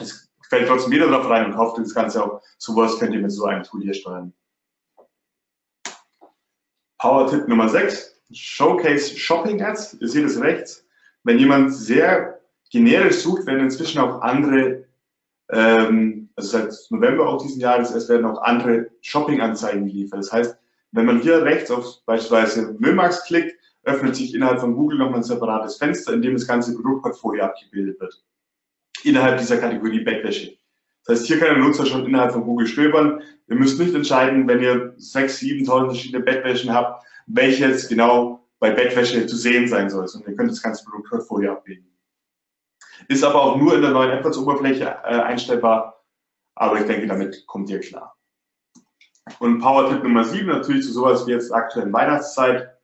es 0.00 0.28
fällt 0.48 0.68
trotzdem 0.68 0.92
jeder 0.92 1.08
drauf 1.08 1.28
rein 1.28 1.46
und 1.46 1.54
kauft 1.54 1.78
das 1.78 1.94
Ganze 1.94 2.22
auch. 2.22 2.42
Sowas 2.58 2.98
könnt 2.98 3.14
ihr 3.14 3.20
mit 3.20 3.32
so 3.32 3.44
einem 3.44 3.62
Tool 3.62 3.82
hier 3.82 3.94
steuern. 3.94 4.32
Power-Tipp 6.98 7.48
Nummer 7.48 7.68
6, 7.68 8.13
Showcase 8.32 9.16
Shopping 9.16 9.62
Ads. 9.62 9.98
Ihr 10.00 10.08
seht 10.08 10.24
es 10.24 10.40
rechts. 10.40 10.86
Wenn 11.22 11.38
jemand 11.38 11.74
sehr 11.74 12.40
generisch 12.70 13.16
sucht, 13.16 13.46
werden 13.46 13.60
inzwischen 13.60 14.00
auch 14.00 14.20
andere, 14.20 14.84
ähm, 15.50 16.28
also 16.36 16.58
seit 16.58 16.72
November 16.90 17.28
auch 17.28 17.42
diesen 17.42 17.60
Jahres, 17.60 17.90
es 17.90 18.08
werden 18.08 18.26
auch 18.26 18.42
andere 18.42 18.90
Shopping-Anzeigen 19.00 19.86
geliefert. 19.86 20.18
Das 20.18 20.32
heißt, 20.32 20.58
wenn 20.92 21.06
man 21.06 21.20
hier 21.20 21.42
rechts 21.42 21.70
auf 21.70 22.04
beispielsweise 22.06 22.76
Müllmax 22.78 23.24
klickt, 23.24 23.56
öffnet 23.84 24.16
sich 24.16 24.34
innerhalb 24.34 24.60
von 24.60 24.74
Google 24.74 24.98
nochmal 24.98 25.20
ein 25.20 25.24
separates 25.24 25.76
Fenster, 25.76 26.12
in 26.12 26.22
dem 26.22 26.34
das 26.34 26.46
ganze 26.46 26.74
Produktportfolio 26.74 27.44
abgebildet 27.44 28.00
wird. 28.00 28.22
Innerhalb 29.02 29.38
dieser 29.38 29.58
Kategorie 29.58 30.00
Bettwäsche. 30.00 30.56
Das 31.04 31.18
heißt, 31.18 31.26
hier 31.26 31.38
kann 31.38 31.48
der 31.48 31.58
Nutzer 31.58 31.84
schon 31.84 32.06
innerhalb 32.06 32.32
von 32.32 32.44
Google 32.44 32.66
stöbern. 32.66 33.22
Ihr 33.48 33.56
müsst 33.56 33.78
nicht 33.78 33.94
entscheiden, 33.94 34.48
wenn 34.48 34.62
ihr 34.62 34.94
6.000, 34.96 35.66
7.000 35.66 35.84
verschiedene 35.86 36.24
Bettwäschen 36.24 36.72
habt, 36.72 37.04
welche 37.26 37.66
jetzt 37.66 37.88
genau 37.88 38.46
bei 38.58 38.70
Bettwäsche 38.70 39.26
zu 39.26 39.36
sehen 39.36 39.68
sein 39.68 39.90
soll. 39.90 40.06
Und 40.14 40.26
ihr 40.26 40.34
könnt 40.34 40.50
das 40.50 40.62
ganze 40.62 40.84
Produktportfolio 40.84 41.52
abbilden. 41.52 41.90
Ist 43.08 43.24
aber 43.24 43.42
auch 43.42 43.56
nur 43.56 43.74
in 43.74 43.82
der 43.82 43.90
neuen 43.90 44.10
AdWords-Oberfläche 44.12 44.84
äh, 44.84 45.20
einstellbar. 45.20 46.02
Aber 46.54 46.80
ich 46.80 46.86
denke, 46.86 47.06
damit 47.06 47.46
kommt 47.46 47.68
ihr 47.70 47.80
klar. 47.80 48.16
Und 49.38 49.60
Power-Tipp 49.60 50.02
Nummer 50.02 50.24
7, 50.24 50.46
natürlich 50.46 50.86
zu 50.86 50.92
sowas 50.92 51.26
wie 51.26 51.32
jetzt 51.32 51.52
aktuellen 51.52 51.92
Weihnachtszeit. 51.92 52.78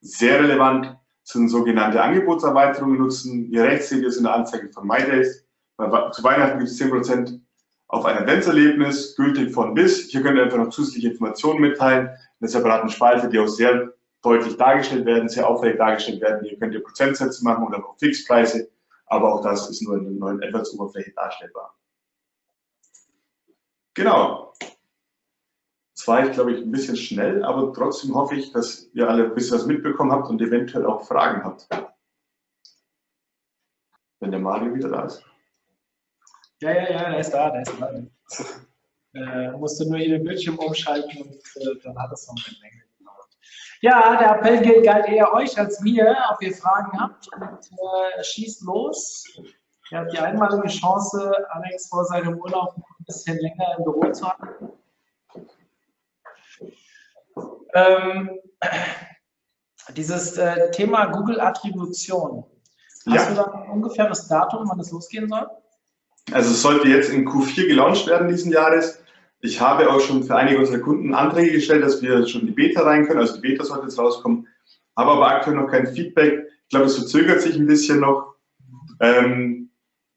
Sehr 0.00 0.40
relevant 0.40 0.96
sind 1.22 1.48
sogenannte 1.48 2.02
Angebotserweiterungen 2.02 2.98
nutzen. 2.98 3.46
Hier 3.50 3.64
rechts 3.64 3.90
seht 3.90 4.02
ihr 4.02 4.08
es 4.08 4.16
in 4.16 4.24
der 4.24 4.34
Anzeige 4.34 4.70
von 4.70 4.86
MyDays. 4.86 5.46
Zu 5.76 6.24
Weihnachten 6.24 6.58
gibt 6.58 6.70
es 6.70 6.80
10% 6.80 7.40
auf 7.88 8.04
ein 8.04 8.18
Adventserlebnis, 8.18 9.14
gültig 9.16 9.52
von 9.52 9.74
bis. 9.74 10.08
Hier 10.08 10.22
könnt 10.22 10.36
ihr 10.36 10.44
einfach 10.44 10.58
noch 10.58 10.70
zusätzliche 10.70 11.10
Informationen 11.10 11.60
mitteilen, 11.60 12.10
einer 12.40 12.48
separaten 12.48 12.90
Spalte, 12.90 13.28
die 13.28 13.38
auch 13.38 13.48
sehr 13.48 13.92
deutlich 14.22 14.56
dargestellt 14.56 15.06
werden, 15.06 15.28
sehr 15.28 15.48
auffällig 15.48 15.78
dargestellt 15.78 16.20
werden. 16.20 16.44
Hier 16.44 16.58
könnt 16.58 16.74
ihr 16.74 16.82
Prozentsätze 16.82 17.44
machen 17.44 17.66
oder 17.66 17.78
auch 17.78 17.96
Fixpreise 17.98 18.68
aber 19.08 19.34
auch 19.34 19.42
das 19.42 19.68
ist 19.70 19.82
nur 19.82 19.96
in 19.96 20.04
der 20.04 20.12
neuen 20.12 20.42
AdWords-Oberfläche 20.42 21.12
darstellbar. 21.12 21.74
Genau. 23.94 24.52
Das 25.96 26.06
war 26.06 26.24
ich, 26.24 26.32
glaube 26.32 26.52
ich, 26.52 26.62
ein 26.62 26.70
bisschen 26.70 26.96
schnell, 26.96 27.44
aber 27.44 27.72
trotzdem 27.72 28.14
hoffe 28.14 28.36
ich, 28.36 28.52
dass 28.52 28.88
ihr 28.92 29.08
alle 29.08 29.24
ein 29.24 29.34
bisschen 29.34 29.58
was 29.58 29.66
mitbekommen 29.66 30.12
habt 30.12 30.28
und 30.28 30.40
eventuell 30.40 30.86
auch 30.86 31.06
Fragen 31.06 31.42
habt. 31.42 31.68
Wenn 34.20 34.30
der 34.30 34.40
Mario 34.40 34.74
wieder 34.74 34.90
da 34.90 35.04
ist. 35.04 35.24
Ja, 36.60 36.70
ja, 36.70 36.90
ja, 36.90 37.02
er 37.12 37.20
ist 37.20 37.30
da, 37.30 37.50
der 37.50 37.62
ist 37.62 37.80
da. 37.80 38.64
Äh, 39.18 39.50
musste 39.56 39.88
nur 39.88 39.98
jeden 39.98 40.24
Bildschirm 40.24 40.58
umschalten 40.58 41.22
und 41.22 41.62
äh, 41.62 41.80
dann 41.82 41.98
hat 41.98 42.12
es 42.12 42.26
noch 42.26 42.36
eine 42.46 42.56
Menge. 42.60 42.82
Ja, 43.80 44.16
der 44.16 44.36
Appell 44.36 44.60
gilt 44.60 44.84
galt 44.84 45.06
eher 45.06 45.32
euch 45.32 45.56
als 45.56 45.80
mir, 45.80 46.16
ob 46.32 46.42
ihr 46.42 46.52
Fragen 46.52 46.98
habt 46.98 47.28
und 47.32 47.42
äh, 47.42 48.24
schießt 48.24 48.62
los. 48.62 49.24
Ihr 49.90 49.98
habt 49.98 50.12
die 50.12 50.18
einmalige 50.18 50.68
Chance, 50.68 51.32
Alex 51.50 51.88
vor 51.88 52.04
seinem 52.04 52.38
Urlaub 52.38 52.74
ein 52.76 53.04
bisschen 53.06 53.38
länger 53.38 53.76
im 53.78 53.84
Büro 53.84 54.10
zu 54.10 54.28
haben. 54.28 54.72
Ähm, 57.74 58.38
dieses 59.96 60.36
äh, 60.36 60.70
Thema 60.72 61.06
Google-Attribution. 61.06 62.44
Hast 63.06 63.28
ja. 63.28 63.28
du 63.30 63.34
da 63.36 63.44
ein 63.44 63.70
ungefähres 63.70 64.26
Datum, 64.26 64.68
wann 64.68 64.80
es 64.80 64.90
losgehen 64.90 65.28
soll? 65.28 65.48
Also 66.32 66.50
es 66.50 66.60
sollte 66.60 66.88
jetzt 66.88 67.10
in 67.10 67.26
Q4 67.26 67.68
gelauncht 67.68 68.06
werden 68.06 68.28
diesen 68.28 68.52
Jahres. 68.52 68.97
Ich 69.40 69.60
habe 69.60 69.90
auch 69.90 70.00
schon 70.00 70.24
für 70.24 70.36
einige 70.36 70.58
unserer 70.58 70.80
Kunden 70.80 71.14
Anträge 71.14 71.52
gestellt, 71.52 71.84
dass 71.84 72.02
wir 72.02 72.26
schon 72.26 72.46
die 72.46 72.52
Beta 72.52 72.82
rein 72.82 73.06
können. 73.06 73.20
Also 73.20 73.36
die 73.36 73.40
Beta 73.40 73.64
sollte 73.64 73.84
jetzt 73.84 73.98
rauskommen. 73.98 74.48
Habe 74.96 75.12
aber 75.12 75.28
aktuell 75.28 75.56
noch 75.56 75.68
kein 75.68 75.86
Feedback. 75.86 76.48
Ich 76.64 76.70
glaube, 76.70 76.86
es 76.86 76.96
verzögert 76.96 77.40
sich 77.40 77.56
ein 77.56 77.66
bisschen 77.66 78.00
noch. 78.00 78.34
Ähm, 79.00 79.70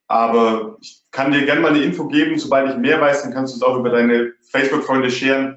aber 0.08 0.76
ich 0.80 1.04
kann 1.12 1.30
dir 1.30 1.44
gerne 1.44 1.60
mal 1.60 1.68
eine 1.68 1.82
Info 1.82 2.08
geben. 2.08 2.38
Sobald 2.38 2.70
ich 2.70 2.76
mehr 2.76 3.00
weiß, 3.00 3.22
dann 3.22 3.32
kannst 3.32 3.54
du 3.54 3.58
es 3.58 3.62
auch 3.62 3.78
über 3.78 3.90
deine 3.90 4.32
Facebook-Freunde 4.50 5.10
scheren. 5.10 5.56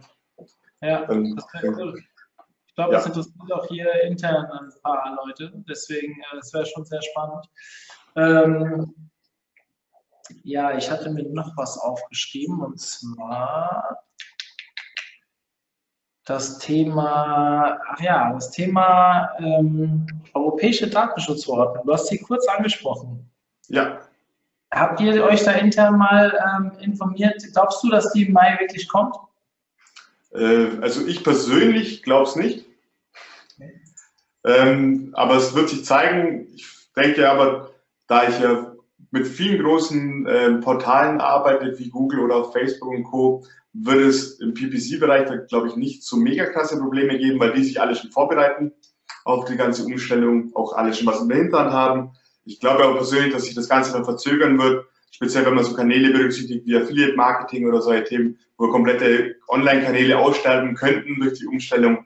Ja, 0.81 1.09
ähm, 1.09 1.35
das 1.35 1.45
wäre 1.53 1.73
cool. 1.75 1.99
Ich 2.67 2.75
glaube, 2.75 2.93
ja. 2.93 2.99
das 2.99 3.07
interessiert 3.07 3.51
auch 3.51 3.67
hier 3.67 3.87
intern 4.03 4.45
ein 4.45 4.69
paar 4.83 5.17
Leute. 5.25 5.51
Deswegen, 5.67 6.13
äh, 6.13 6.37
es 6.37 6.53
wäre 6.53 6.65
schon 6.65 6.85
sehr 6.85 7.01
spannend. 7.01 7.45
Ähm, 8.15 8.93
ja, 10.43 10.77
ich 10.77 10.89
hatte 10.89 11.09
mir 11.09 11.23
noch 11.29 11.55
was 11.55 11.77
aufgeschrieben 11.77 12.61
und 12.61 12.79
zwar 12.79 14.05
das 16.25 16.57
Thema, 16.57 17.79
ach 17.87 17.99
ja, 17.99 18.33
das 18.33 18.51
Thema 18.51 19.29
ähm, 19.37 20.07
europäische 20.33 20.89
Datenschutzverordnung. 20.89 21.85
Du 21.85 21.93
hast 21.93 22.07
sie 22.07 22.19
kurz 22.19 22.47
angesprochen. 22.47 23.29
Ja. 23.67 23.99
Habt 24.73 24.99
ihr 24.99 25.23
euch 25.23 25.43
da 25.43 25.51
intern 25.51 25.97
mal 25.97 26.33
ähm, 26.57 26.71
informiert? 26.79 27.41
Glaubst 27.53 27.83
du, 27.83 27.89
dass 27.89 28.11
die 28.13 28.23
im 28.23 28.33
Mai 28.33 28.57
wirklich 28.59 28.87
kommt? 28.87 29.15
Äh, 30.33 30.81
also 30.81 31.05
ich 31.05 31.23
persönlich 31.23 32.03
glaube 32.03 32.27
es 32.27 32.35
nicht. 32.35 32.65
Ähm, 34.43 35.11
aber 35.13 35.35
es 35.35 35.55
wird 35.55 35.69
sich 35.69 35.85
zeigen. 35.85 36.47
Ich 36.55 36.91
denke 36.95 37.29
aber, 37.29 37.71
da 38.07 38.27
ich 38.27 38.39
ja 38.39 38.74
mit 39.11 39.27
vielen 39.27 39.63
großen 39.63 40.25
äh, 40.25 40.53
Portalen 40.55 41.21
arbeite, 41.21 41.77
wie 41.77 41.89
Google 41.89 42.21
oder 42.21 42.45
Facebook 42.45 42.89
und 42.89 43.03
Co., 43.03 43.43
wird 43.77 43.99
es 43.99 44.39
im 44.39 44.53
PPC-Bereich, 44.53 45.47
glaube 45.49 45.67
ich, 45.67 45.75
nicht 45.75 46.03
so 46.03 46.15
mega 46.15 46.45
krasse 46.45 46.79
Probleme 46.79 47.17
geben, 47.17 47.39
weil 47.39 47.51
die 47.53 47.63
sich 47.63 47.81
alle 47.81 47.95
schon 47.95 48.11
vorbereiten 48.11 48.71
auf 49.25 49.45
die 49.45 49.57
ganze 49.57 49.83
Umstellung, 49.83 50.51
auch 50.55 50.73
alle 50.73 50.93
schon 50.93 51.07
was 51.07 51.27
der 51.27 51.37
Hinterhand 51.37 51.73
haben. 51.73 52.11
Ich 52.45 52.59
glaube 52.59 52.85
auch 52.85 52.95
persönlich, 52.95 53.33
dass 53.33 53.43
sich 53.43 53.55
das 53.55 53.67
Ganze 53.67 53.91
dann 53.91 54.05
verzögern 54.05 54.57
wird, 54.57 54.85
speziell 55.11 55.45
wenn 55.45 55.55
man 55.55 55.65
so 55.65 55.73
Kanäle 55.73 56.11
berücksichtigt 56.11 56.65
wie 56.65 56.77
Affiliate 56.77 57.15
Marketing 57.15 57.67
oder 57.67 57.81
solche 57.81 58.05
Themen, 58.05 58.39
wo 58.57 58.69
komplette 58.69 59.35
Online-Kanäle 59.47 60.17
aussterben 60.17 60.75
könnten 60.75 61.19
durch 61.19 61.39
die 61.39 61.47
Umstellung, 61.47 62.05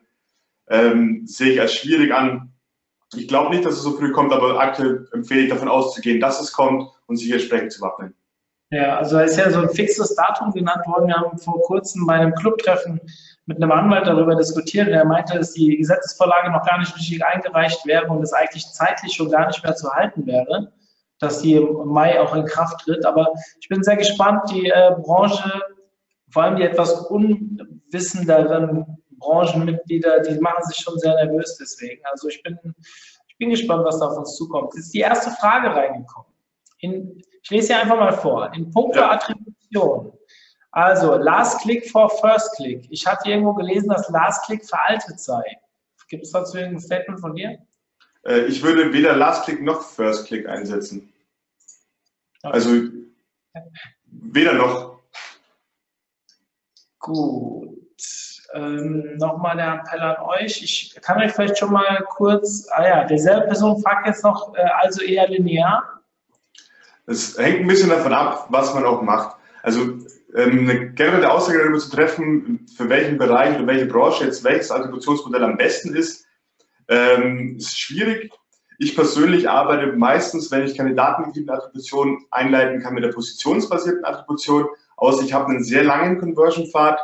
ähm, 0.70 1.24
sehe 1.26 1.54
ich 1.54 1.62
als 1.62 1.74
schwierig 1.74 2.14
an. 2.14 2.54
Ich 3.16 3.28
glaube 3.28 3.50
nicht, 3.50 3.66
dass 3.66 3.76
es 3.76 3.82
so 3.82 3.98
früh 3.98 4.12
kommt, 4.12 4.32
aber 4.34 4.60
aktuell 4.60 5.08
empfehle 5.14 5.42
ich 5.42 5.50
davon 5.50 5.68
auszugehen, 5.68 6.20
dass 6.20 6.40
es 6.42 6.52
kommt 6.52 6.90
und 7.08 7.18
sich 7.18 7.32
entsprechend 7.32 7.72
zu 7.72 7.82
wappnen. 7.82 8.16
Ja, 8.72 8.98
also 8.98 9.16
da 9.16 9.24
ist 9.24 9.36
ja 9.36 9.50
so 9.50 9.62
ein 9.62 9.70
fixes 9.70 10.14
Datum 10.14 10.52
genannt 10.52 10.86
worden. 10.86 11.08
Wir 11.08 11.16
haben 11.16 11.38
vor 11.40 11.60
kurzem 11.62 12.06
bei 12.06 12.14
einem 12.14 12.36
Clubtreffen 12.36 13.02
mit 13.48 13.58
einem 13.58 13.72
Anwalt 13.72 14.06
darüber 14.06 14.36
diskutiert 14.36 14.88
und 14.88 14.94
er 14.94 15.06
meinte, 15.06 15.40
dass 15.40 15.54
die 15.54 15.76
Gesetzesvorlage 15.76 16.52
noch 16.52 16.64
gar 16.68 16.78
nicht 16.78 16.96
richtig 16.96 17.26
eingereicht 17.26 17.84
wäre 17.88 18.06
und 18.08 18.22
es 18.22 18.32
eigentlich 18.32 18.68
zeitlich 18.68 19.14
schon 19.14 19.32
gar 19.32 19.48
nicht 19.48 19.64
mehr 19.64 19.74
zu 19.74 19.92
halten 19.92 20.28
wäre, 20.28 20.72
dass 21.18 21.42
die 21.42 21.56
im 21.56 21.88
Mai 21.88 22.22
auch 22.22 22.36
in 22.36 22.46
Kraft 22.46 22.82
tritt. 22.82 23.08
Aber 23.08 23.34
ich 23.60 23.68
bin 23.70 23.82
sehr 23.82 23.98
gespannt, 23.98 24.52
die 24.52 24.68
äh, 24.68 24.92
Branche, 25.02 25.52
vor 26.30 26.44
allem 26.44 26.58
die 26.58 26.64
etwas 26.64 27.08
unwissenderen 27.08 28.99
Branchenmitglieder, 29.20 30.22
die 30.22 30.40
machen 30.40 30.64
sich 30.64 30.78
schon 30.78 30.98
sehr 31.00 31.16
nervös 31.16 31.58
deswegen. 31.60 32.02
Also 32.06 32.30
ich 32.30 32.42
bin, 32.44 32.58
ich 33.28 33.38
bin 33.38 33.50
gespannt, 33.50 33.86
was 33.86 34.00
da 34.00 34.08
auf 34.08 34.18
uns 34.18 34.36
zukommt. 34.36 34.74
Es 34.74 34.86
ist 34.86 34.94
die 34.94 35.00
erste 35.00 35.32
Frage 35.32 35.70
reingekommen. 35.76 36.32
In, 36.80 37.22
ich 37.44 37.50
lese 37.50 37.74
hier 37.74 37.82
einfach 37.82 37.98
mal 37.98 38.14
vor. 38.14 38.52
In 38.54 38.72
puncto 38.72 39.00
ja. 39.00 39.12
Attribution. 39.12 40.14
Also, 40.72 41.16
Last 41.16 41.62
Click 41.62 41.90
for 41.90 42.10
First 42.10 42.56
Click. 42.56 42.86
Ich 42.90 43.06
hatte 43.06 43.30
irgendwo 43.30 43.54
gelesen, 43.54 43.90
dass 43.90 44.10
Last 44.10 44.46
Click 44.46 44.64
veraltet 44.64 45.20
sei. 45.20 45.44
Gibt 46.10 46.24
es 46.24 46.32
dazu 46.32 46.58
ein 46.58 46.80
Statement 46.80 47.20
von 47.20 47.36
dir? 47.36 47.58
Äh, 48.24 48.46
ich 48.46 48.62
würde 48.62 48.94
weder 48.94 49.16
Last 49.16 49.46
Click 49.46 49.62
noch 49.62 49.82
First 49.82 50.28
Click 50.28 50.48
einsetzen. 50.48 51.12
Okay. 52.44 52.54
Also, 52.54 52.70
weder 54.06 54.54
noch. 54.54 55.00
Gut. 57.00 57.80
Ähm, 58.54 59.18
Nochmal 59.18 59.58
der 59.58 59.76
Appell 59.76 60.00
an 60.02 60.18
euch. 60.24 60.64
Ich 60.64 60.98
kann 61.02 61.22
euch 61.22 61.32
vielleicht 61.32 61.58
schon 61.58 61.72
mal 61.72 62.04
kurz, 62.10 62.68
ah 62.72 62.86
ja, 62.86 63.04
derselbe 63.04 63.48
Person 63.48 63.82
fragt 63.82 64.08
jetzt 64.08 64.24
noch, 64.24 64.56
äh, 64.56 64.62
also 64.82 65.04
eher 65.04 65.28
linear. 65.28 65.84
Es 67.06 67.38
hängt 67.38 67.62
ein 67.62 67.68
bisschen 67.68 67.90
davon 67.90 68.14
ab, 68.14 68.48
was 68.50 68.74
man 68.74 68.86
auch 68.86 69.02
macht. 69.02 69.36
Also 69.64 69.82
ähm, 70.36 70.70
eine 70.70 70.92
generelle 70.92 71.32
Aussage 71.32 71.60
darüber 71.60 71.80
zu 71.80 71.90
treffen, 71.90 72.68
für 72.76 72.90
welchen 72.90 73.18
Bereich 73.18 73.56
oder 73.56 73.68
welche 73.68 73.86
Branche 73.86 74.26
jetzt 74.26 74.44
welches 74.44 74.72
Attributionsmodell 74.72 75.44
am 75.44 75.58
besten 75.58 75.96
ist, 75.96 76.26
ähm, 76.88 77.56
ist 77.58 77.80
schwierig. 77.80 78.32
Ich 78.78 78.96
persönlich 78.96 79.50
arbeite 79.50 79.94
meistens, 79.94 80.52
wenn 80.52 80.64
ich 80.64 80.78
keine 80.78 80.96
datengetriebene 80.96 81.58
Attribution 81.58 82.26
einleiten 82.32 82.82
kann, 82.82 82.94
mit 82.94 83.04
der 83.04 83.12
positionsbasierten 83.12 84.06
Attribution, 84.06 84.68
außer 84.96 85.24
ich 85.24 85.34
habe 85.34 85.48
einen 85.48 85.64
sehr 85.64 85.84
langen 85.84 86.20
Conversion-Pfad. 86.20 87.00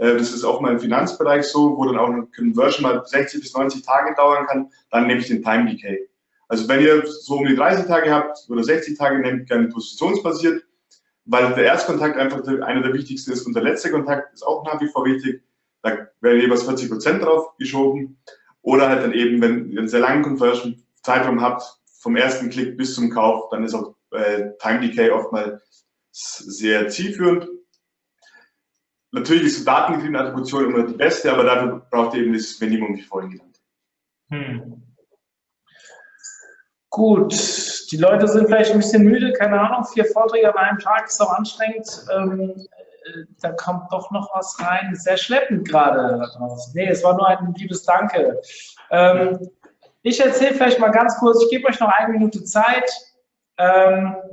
Äh, 0.00 0.16
das 0.16 0.32
ist 0.32 0.44
auch 0.44 0.60
mal 0.60 0.72
im 0.72 0.80
Finanzbereich 0.80 1.44
so, 1.44 1.76
wo 1.76 1.84
dann 1.84 1.98
auch 1.98 2.08
eine 2.08 2.26
Conversion 2.34 2.82
mal 2.82 3.04
60 3.04 3.42
bis 3.42 3.54
90 3.54 3.82
Tage 3.84 4.14
dauern 4.14 4.46
kann. 4.46 4.70
Dann 4.90 5.06
nehme 5.06 5.20
ich 5.20 5.28
den 5.28 5.42
Time 5.42 5.70
Decay. 5.70 6.08
Also 6.48 6.66
wenn 6.68 6.80
ihr 6.80 7.06
so 7.06 7.36
um 7.36 7.46
die 7.46 7.54
30 7.54 7.86
Tage 7.86 8.12
habt 8.12 8.38
oder 8.48 8.64
60 8.64 8.98
Tage, 8.98 9.20
nehmt 9.20 9.48
gerne 9.48 9.68
positionsbasiert, 9.68 10.64
weil 11.26 11.54
der 11.54 11.64
Erstkontakt 11.64 12.16
einfach 12.16 12.44
einer 12.46 12.82
der 12.82 12.92
wichtigsten 12.94 13.30
ist 13.30 13.46
und 13.46 13.54
der 13.54 13.62
letzte 13.62 13.90
Kontakt 13.90 14.32
ist 14.32 14.42
auch 14.42 14.64
nach 14.64 14.80
wie 14.80 14.88
vor 14.88 15.04
wichtig. 15.04 15.42
Da 15.82 16.08
werden 16.20 16.40
jeweils 16.40 16.64
40 16.64 16.90
Prozent 16.90 17.22
drauf 17.22 17.56
geschoben. 17.58 18.18
Oder 18.62 18.88
halt 18.88 19.02
dann 19.02 19.12
eben, 19.12 19.40
wenn 19.40 19.70
ihr 19.70 19.78
einen 19.78 19.88
sehr 19.88 20.00
langen 20.00 20.22
Conversion-Zeitraum 20.22 21.40
habt, 21.40 21.62
vom 22.00 22.16
ersten 22.16 22.50
Klick 22.50 22.76
bis 22.76 22.94
zum 22.94 23.10
Kauf, 23.10 23.48
dann 23.50 23.64
ist 23.64 23.74
auch 23.74 23.94
äh, 24.10 24.50
Time 24.60 24.80
Decay 24.80 25.10
oftmals 25.10 25.62
sehr 26.10 26.88
zielführend. 26.88 27.46
Natürlich 29.12 29.44
ist 29.44 29.60
die 29.60 29.64
datengetriebene 29.64 30.20
Attribution 30.20 30.64
immer 30.66 30.86
die 30.86 30.94
beste, 30.94 31.32
aber 31.32 31.44
dafür 31.44 31.86
braucht 31.90 32.14
ihr 32.14 32.22
eben 32.22 32.32
das 32.32 32.60
Minimum, 32.60 32.96
wie 32.96 33.02
vorhin 33.02 33.30
genannt. 33.30 33.60
Hm. 34.30 34.82
Gut, 36.90 37.32
die 37.90 37.96
Leute 37.96 38.26
sind 38.26 38.46
vielleicht 38.46 38.72
ein 38.72 38.78
bisschen 38.78 39.04
müde, 39.04 39.32
keine 39.32 39.60
Ahnung, 39.60 39.84
vier 39.92 40.04
Vorträge 40.06 40.52
an 40.52 40.64
einem 40.64 40.78
Tag 40.78 41.06
ist 41.06 41.20
auch 41.20 41.32
anstrengend. 41.32 41.88
Ähm, 42.12 42.66
äh, 43.04 43.24
da 43.40 43.52
kommt 43.52 43.92
doch 43.92 44.10
noch 44.10 44.28
was 44.34 44.56
rein, 44.60 44.94
sehr 44.94 45.16
schleppend 45.16 45.68
gerade. 45.68 46.20
Nee, 46.74 46.88
es 46.88 47.04
war 47.04 47.14
nur 47.14 47.28
ein 47.28 47.54
liebes 47.54 47.84
Danke. 47.84 48.40
Ähm, 48.90 49.38
ich 50.02 50.20
erzähle 50.20 50.54
vielleicht 50.54 50.80
mal 50.80 50.90
ganz 50.90 51.16
kurz, 51.18 51.42
ich 51.44 51.50
gebe 51.50 51.68
euch 51.68 51.78
noch 51.78 51.90
eine 51.90 52.12
Minute 52.12 52.42
Zeit. 52.44 52.90
Ähm, 53.58 54.16
äh, 54.16 54.29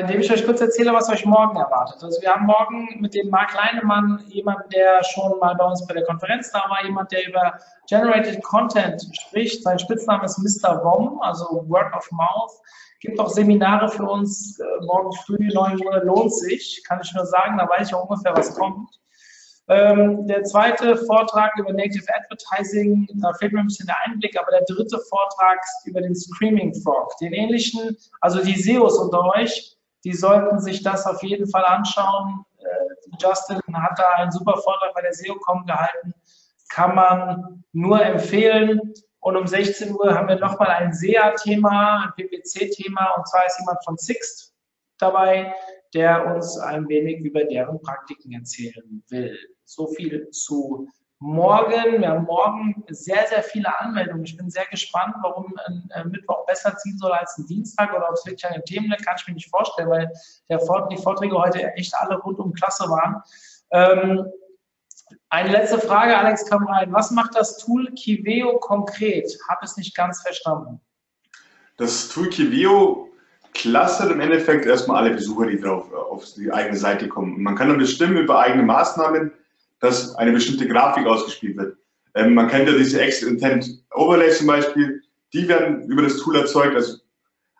indem 0.00 0.20
ich 0.20 0.32
euch 0.32 0.44
kurz 0.44 0.60
erzähle, 0.60 0.92
was 0.92 1.08
euch 1.10 1.24
morgen 1.24 1.56
erwartet. 1.56 2.02
Also 2.02 2.20
wir 2.22 2.30
haben 2.30 2.46
morgen 2.46 3.00
mit 3.00 3.14
dem 3.14 3.28
Marc 3.30 3.54
Leinemann 3.54 4.24
jemanden, 4.28 4.68
der 4.70 5.02
schon 5.04 5.38
mal 5.38 5.54
bei 5.54 5.64
uns 5.64 5.86
bei 5.86 5.94
der 5.94 6.04
Konferenz 6.04 6.50
da 6.50 6.64
war, 6.68 6.84
jemand, 6.84 7.12
der 7.12 7.28
über 7.28 7.58
Generated 7.88 8.42
Content 8.42 9.02
spricht. 9.12 9.62
Sein 9.62 9.78
Spitzname 9.78 10.24
ist 10.24 10.38
Mr. 10.38 10.82
WOM, 10.84 11.20
also 11.22 11.64
Word 11.68 11.94
of 11.94 12.10
Mouth. 12.10 12.52
Gibt 13.00 13.18
auch 13.18 13.30
Seminare 13.30 13.88
für 13.88 14.04
uns 14.04 14.58
äh, 14.60 14.84
morgen 14.84 15.12
früh, 15.24 15.48
9 15.52 15.84
Uhr, 15.84 16.04
lohnt 16.04 16.34
sich, 16.34 16.82
kann 16.86 17.00
ich 17.02 17.12
nur 17.14 17.24
sagen, 17.24 17.56
da 17.56 17.68
weiß 17.68 17.88
ich 17.88 17.94
auch 17.94 18.08
ungefähr, 18.08 18.36
was 18.36 18.54
kommt. 18.54 18.90
Ähm, 19.70 20.26
der 20.26 20.42
zweite 20.42 20.96
Vortrag 20.96 21.56
über 21.56 21.72
Native 21.72 22.04
Advertising, 22.12 23.06
da 23.22 23.32
fehlt 23.34 23.52
mir 23.52 23.60
ein 23.60 23.68
bisschen 23.68 23.86
der 23.86 23.96
Einblick, 24.04 24.36
aber 24.36 24.50
der 24.50 24.64
dritte 24.64 24.98
Vortrag 25.08 25.60
über 25.84 26.00
den 26.00 26.16
Screaming 26.16 26.74
Frog. 26.82 27.16
Den 27.18 27.32
ähnlichen, 27.32 27.96
also 28.20 28.42
die 28.42 28.60
SEOs 28.60 28.98
unter 28.98 29.24
euch, 29.36 29.76
die 30.02 30.12
sollten 30.12 30.58
sich 30.58 30.82
das 30.82 31.06
auf 31.06 31.22
jeden 31.22 31.48
Fall 31.48 31.64
anschauen. 31.64 32.44
Äh, 32.58 33.16
Justin 33.22 33.60
hat 33.72 33.96
da 33.96 34.08
einen 34.16 34.32
super 34.32 34.56
Vortrag 34.56 34.92
bei 34.92 35.02
der 35.02 35.12
SEOCom 35.12 35.64
gehalten, 35.66 36.14
kann 36.70 36.96
man 36.96 37.62
nur 37.72 38.04
empfehlen. 38.04 38.92
Und 39.20 39.36
um 39.36 39.46
16 39.46 39.94
Uhr 39.94 40.14
haben 40.16 40.26
wir 40.26 40.36
nochmal 40.40 40.70
ein 40.70 40.92
SEA-Thema, 40.92 42.06
ein 42.06 42.12
PPC-Thema, 42.16 43.14
und 43.16 43.28
zwar 43.28 43.46
ist 43.46 43.60
jemand 43.60 43.84
von 43.84 43.96
Sixt 43.98 44.52
dabei, 44.98 45.54
der 45.94 46.34
uns 46.34 46.58
ein 46.58 46.88
wenig 46.88 47.20
über 47.20 47.44
deren 47.44 47.80
Praktiken 47.82 48.32
erzählen 48.32 49.04
will. 49.08 49.38
So 49.70 49.86
viel 49.86 50.28
zu 50.30 50.88
morgen. 51.20 52.00
Wir 52.00 52.08
haben 52.08 52.24
morgen 52.24 52.82
sehr, 52.88 53.24
sehr 53.28 53.44
viele 53.44 53.78
Anmeldungen. 53.78 54.24
Ich 54.24 54.36
bin 54.36 54.50
sehr 54.50 54.66
gespannt, 54.66 55.14
warum 55.22 55.54
ein 55.94 56.10
Mittwoch 56.10 56.44
besser 56.46 56.76
ziehen 56.78 56.98
soll 56.98 57.12
als 57.12 57.38
ein 57.38 57.46
Dienstag 57.46 57.94
oder 57.94 58.08
ob 58.08 58.14
es 58.14 58.26
wirklich 58.26 58.44
an 58.44 58.54
den 58.54 58.64
Themen 58.64 58.90
liegt, 58.90 59.06
kann 59.06 59.14
ich 59.16 59.28
mir 59.28 59.34
nicht 59.34 59.48
vorstellen, 59.48 59.88
weil 59.88 60.10
Vort 60.66 60.90
die 60.90 60.96
Vorträge 60.96 61.38
heute 61.38 61.72
echt 61.74 61.94
alle 61.94 62.18
rundum 62.18 62.52
klasse 62.52 62.82
waren. 62.90 63.22
Ähm, 63.70 64.26
eine 65.28 65.52
letzte 65.52 65.78
Frage, 65.78 66.18
Alex 66.18 66.46
kam 66.46 66.66
rein. 66.66 66.92
Was 66.92 67.12
macht 67.12 67.36
das 67.36 67.58
Tool 67.58 67.92
Kiveo 67.92 68.58
konkret? 68.58 69.38
Habe 69.48 69.64
es 69.64 69.76
nicht 69.76 69.94
ganz 69.94 70.20
verstanden. 70.20 70.80
Das 71.76 72.08
Tool 72.08 72.28
Kiveo 72.28 73.08
clustert 73.54 74.10
im 74.10 74.20
Endeffekt 74.20 74.66
erstmal 74.66 75.04
alle 75.04 75.14
Besucher, 75.14 75.46
die 75.46 75.60
drauf 75.60 75.92
auf 75.92 76.24
die 76.34 76.50
eigene 76.50 76.76
Seite 76.76 77.08
kommen. 77.08 77.40
man 77.40 77.54
kann 77.54 77.68
dann 77.68 77.78
bestimmen 77.78 78.16
über 78.16 78.40
eigene 78.40 78.64
Maßnahmen, 78.64 79.32
dass 79.80 80.14
eine 80.16 80.32
bestimmte 80.32 80.68
Grafik 80.68 81.06
ausgespielt 81.06 81.56
wird. 81.56 81.76
Ähm, 82.14 82.34
man 82.34 82.48
kennt 82.48 82.68
ja 82.68 82.76
diese 82.76 83.00
Exit 83.00 83.28
Intent 83.28 83.82
Overlays 83.94 84.38
zum 84.38 84.46
Beispiel, 84.46 85.02
die 85.32 85.48
werden 85.48 85.82
über 85.88 86.02
das 86.02 86.18
Tool 86.18 86.36
erzeugt, 86.36 86.74
also, 86.74 86.98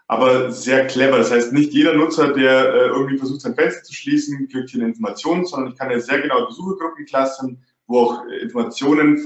aber 0.08 0.50
sehr 0.50 0.86
clever. 0.86 1.18
Das 1.18 1.30
heißt, 1.30 1.52
nicht 1.52 1.72
jeder 1.72 1.94
Nutzer, 1.94 2.32
der 2.32 2.74
äh, 2.74 2.86
irgendwie 2.88 3.16
versucht, 3.16 3.40
sein 3.40 3.54
Fenster 3.54 3.82
zu 3.84 3.94
schließen, 3.94 4.48
kriegt 4.48 4.70
hier 4.70 4.80
eine 4.80 4.90
Information, 4.90 5.44
sondern 5.44 5.72
ich 5.72 5.78
kann 5.78 5.90
ja 5.90 6.00
sehr 6.00 6.20
genau 6.20 6.46
Besuchergruppen 6.46 7.06
clustern, 7.06 7.58
wo 7.86 8.00
auch 8.00 8.26
Informationen 8.26 9.24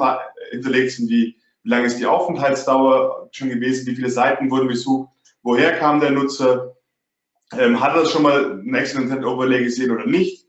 hinterlegt 0.50 0.92
sind, 0.92 1.08
wie 1.08 1.36
wie 1.64 1.70
lange 1.70 1.86
ist 1.86 1.98
die 1.98 2.06
Aufenthaltsdauer 2.06 3.28
schon 3.32 3.48
gewesen, 3.48 3.86
wie 3.86 3.96
viele 3.96 4.10
Seiten 4.10 4.50
wurden 4.50 4.68
besucht, 4.68 5.08
woher 5.42 5.76
kam 5.78 5.98
der 5.98 6.10
Nutzer, 6.10 6.76
ähm, 7.58 7.80
hat 7.80 7.96
er 7.96 8.06
schon 8.06 8.22
mal 8.22 8.60
ein 8.60 8.74
Excellent 8.74 9.24
Overlay 9.24 9.64
gesehen 9.64 9.90
oder 9.90 10.06
nicht, 10.06 10.43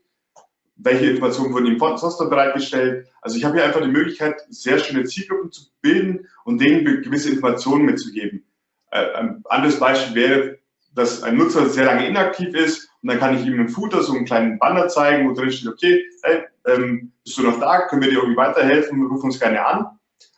welche 0.76 1.06
Informationen 1.06 1.52
wurden 1.52 1.66
ihm 1.66 1.78
sonst 1.78 2.20
noch 2.20 2.28
bereitgestellt. 2.28 3.08
Also 3.22 3.36
ich 3.36 3.44
habe 3.44 3.56
hier 3.56 3.64
einfach 3.64 3.82
die 3.82 3.88
Möglichkeit, 3.88 4.40
sehr 4.50 4.78
schöne 4.78 5.04
Zielgruppen 5.04 5.50
zu 5.50 5.62
bilden 5.80 6.26
und 6.44 6.60
denen 6.60 7.02
gewisse 7.02 7.30
Informationen 7.30 7.86
mitzugeben. 7.86 8.44
Äh, 8.90 9.12
ein 9.14 9.42
anderes 9.46 9.78
Beispiel 9.78 10.14
wäre, 10.14 10.58
dass 10.94 11.22
ein 11.22 11.36
Nutzer 11.36 11.68
sehr 11.68 11.86
lange 11.86 12.06
inaktiv 12.06 12.54
ist 12.54 12.88
und 13.02 13.10
dann 13.10 13.18
kann 13.18 13.36
ich 13.36 13.46
ihm 13.46 13.60
im 13.60 13.68
Footer 13.68 14.02
so 14.02 14.14
einen 14.14 14.24
kleinen 14.24 14.58
Banner 14.58 14.88
zeigen, 14.88 15.28
wo 15.28 15.34
drin 15.34 15.50
steht, 15.50 15.68
okay, 15.68 16.04
hey, 16.22 16.44
ähm, 16.66 17.12
bist 17.24 17.38
du 17.38 17.42
noch 17.42 17.60
da, 17.60 17.86
können 17.86 18.02
wir 18.02 18.10
dir 18.10 18.18
irgendwie 18.18 18.36
weiterhelfen, 18.36 19.06
ruf 19.06 19.22
uns 19.22 19.38
gerne 19.38 19.64
an. 19.64 19.86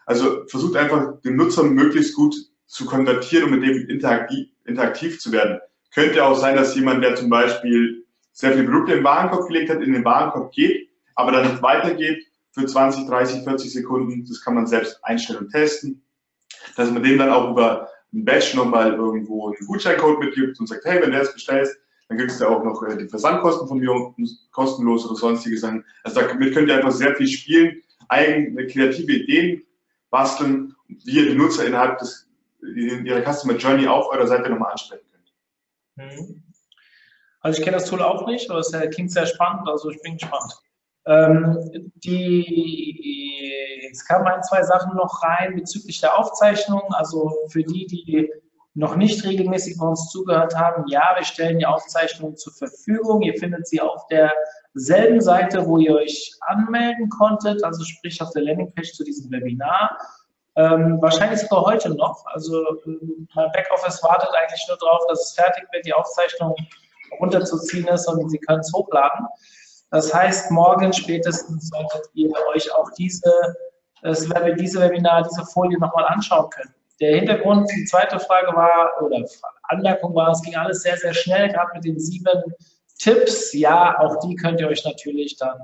Also 0.06 0.46
versucht 0.46 0.76
einfach 0.76 1.20
den 1.20 1.36
Nutzer 1.36 1.62
möglichst 1.64 2.14
gut 2.14 2.34
zu 2.66 2.86
konvertieren 2.86 3.44
und 3.44 3.58
mit 3.58 3.68
dem 3.68 3.88
interaktiv, 3.88 4.48
interaktiv 4.64 5.20
zu 5.20 5.32
werden. 5.32 5.60
Könnte 5.94 6.24
auch 6.24 6.38
sein, 6.38 6.56
dass 6.56 6.74
jemand, 6.74 7.02
der 7.02 7.14
zum 7.14 7.30
Beispiel 7.30 8.04
sehr 8.38 8.52
viele 8.52 8.68
Produkte 8.68 8.92
im 8.92 9.04
Warenkorb 9.04 9.48
gelegt 9.48 9.68
hat, 9.68 9.82
in 9.82 9.92
den 9.92 10.04
Warenkorb 10.04 10.52
geht, 10.52 10.88
aber 11.16 11.32
dann 11.32 11.50
nicht 11.50 11.60
weitergeht 11.60 12.24
für 12.52 12.66
20, 12.66 13.08
30, 13.08 13.42
40 13.42 13.72
Sekunden. 13.72 14.24
Das 14.28 14.40
kann 14.44 14.54
man 14.54 14.66
selbst 14.66 15.04
einstellen 15.04 15.40
und 15.40 15.50
testen. 15.50 16.04
Dass 16.76 16.88
man 16.90 17.02
dem 17.02 17.18
dann 17.18 17.30
auch 17.30 17.50
über 17.50 17.88
ein 18.12 18.24
Badge 18.24 18.56
nochmal 18.56 18.94
irgendwo 18.94 19.48
einen 19.48 19.66
Gutscheincode 19.66 20.20
mitgibt 20.20 20.60
und 20.60 20.68
sagt, 20.68 20.84
hey, 20.84 21.02
wenn 21.02 21.10
du 21.10 21.18
das 21.18 21.34
bestellst, 21.34 21.76
dann 22.08 22.16
kriegst 22.16 22.40
du 22.40 22.46
auch 22.46 22.62
noch 22.62 22.80
äh, 22.84 22.96
die 22.96 23.08
Versandkosten 23.08 23.66
von 23.66 23.80
mir 23.80 24.14
kostenlos 24.52 25.04
oder 25.04 25.16
sonstige 25.16 25.58
Sachen. 25.58 25.84
Also 26.04 26.20
damit 26.20 26.54
könnt 26.54 26.68
ihr 26.68 26.76
einfach 26.76 26.92
sehr 26.92 27.16
viel 27.16 27.26
spielen, 27.26 27.82
eigene 28.08 28.68
kreative 28.68 29.14
Ideen 29.14 29.62
basteln, 30.10 30.74
wie 30.86 31.18
ihr 31.18 31.30
die 31.30 31.36
Nutzer 31.36 31.66
innerhalb 31.66 31.98
des, 31.98 32.28
in 32.62 33.04
ihrer 33.04 33.20
Customer 33.20 33.56
Journey 33.56 33.88
auf 33.88 34.08
eurer 34.12 34.28
Seite 34.28 34.48
nochmal 34.48 34.70
ansprechen 34.70 35.04
könnt. 35.96 36.18
Mhm. 36.18 36.47
Also 37.40 37.58
ich 37.58 37.64
kenne 37.64 37.76
das 37.76 37.88
Tool 37.88 38.02
auch 38.02 38.26
nicht, 38.26 38.50
aber 38.50 38.60
es 38.60 38.72
klingt 38.92 39.12
sehr 39.12 39.26
spannend, 39.26 39.68
also 39.68 39.90
ich 39.90 40.02
bin 40.02 40.16
gespannt. 40.16 40.54
Ähm, 41.08 41.92
die, 42.04 43.88
es 43.90 44.04
kamen 44.06 44.26
ein, 44.26 44.42
zwei 44.42 44.62
Sachen 44.62 44.94
noch 44.94 45.22
rein 45.22 45.54
bezüglich 45.54 46.00
der 46.00 46.18
Aufzeichnung. 46.18 46.82
Also 46.90 47.32
für 47.48 47.62
die, 47.62 47.86
die 47.86 48.30
noch 48.74 48.94
nicht 48.94 49.24
regelmäßig 49.24 49.78
bei 49.78 49.86
uns 49.86 50.10
zugehört 50.10 50.54
haben, 50.54 50.84
ja, 50.88 51.14
wir 51.16 51.24
stellen 51.24 51.58
die 51.58 51.66
Aufzeichnung 51.66 52.36
zur 52.36 52.52
Verfügung. 52.52 53.22
Ihr 53.22 53.34
findet 53.38 53.66
sie 53.66 53.80
auf 53.80 54.06
derselben 54.08 55.22
Seite, 55.22 55.66
wo 55.66 55.78
ihr 55.78 55.94
euch 55.94 56.34
anmelden 56.42 57.08
konntet, 57.08 57.64
also 57.64 57.82
sprich 57.84 58.20
auf 58.20 58.30
der 58.32 58.42
Landingpage 58.42 58.92
zu 58.92 59.02
diesem 59.02 59.30
Webinar. 59.30 59.96
Ähm, 60.56 60.98
wahrscheinlich 61.00 61.40
sogar 61.40 61.64
heute 61.64 61.94
noch. 61.94 62.26
Also 62.26 62.66
mein 63.34 63.50
Backoffice 63.52 64.02
wartet 64.02 64.30
eigentlich 64.34 64.64
nur 64.68 64.76
darauf, 64.76 65.06
dass 65.08 65.28
es 65.28 65.32
fertig 65.32 65.64
wird, 65.72 65.86
die 65.86 65.94
Aufzeichnung 65.94 66.54
runterzuziehen 67.20 67.86
ist 67.88 68.06
und 68.08 68.28
Sie 68.30 68.38
können 68.38 68.60
es 68.60 68.72
hochladen. 68.72 69.26
Das 69.90 70.12
heißt, 70.12 70.50
morgen 70.50 70.92
spätestens 70.92 71.70
solltet 71.70 72.10
ihr 72.14 72.30
euch 72.54 72.72
auch 72.74 72.90
diese, 72.98 73.32
das, 74.02 74.28
diese 74.58 74.80
Webinar, 74.80 75.22
diese 75.22 75.44
Folie 75.46 75.78
nochmal 75.78 76.06
anschauen 76.06 76.50
können. 76.50 76.74
Der 77.00 77.16
Hintergrund, 77.16 77.70
die 77.70 77.84
zweite 77.84 78.18
Frage 78.18 78.54
war, 78.54 78.90
oder 79.02 79.24
Anmerkung 79.64 80.14
war, 80.14 80.32
es 80.32 80.42
ging 80.42 80.56
alles 80.56 80.82
sehr, 80.82 80.96
sehr 80.96 81.14
schnell, 81.14 81.48
gerade 81.48 81.70
mit 81.74 81.84
den 81.84 81.98
sieben 81.98 82.42
Tipps. 82.98 83.52
Ja, 83.54 83.98
auch 84.00 84.18
die 84.20 84.34
könnt 84.34 84.60
ihr 84.60 84.68
euch 84.68 84.84
natürlich 84.84 85.36
dann 85.36 85.58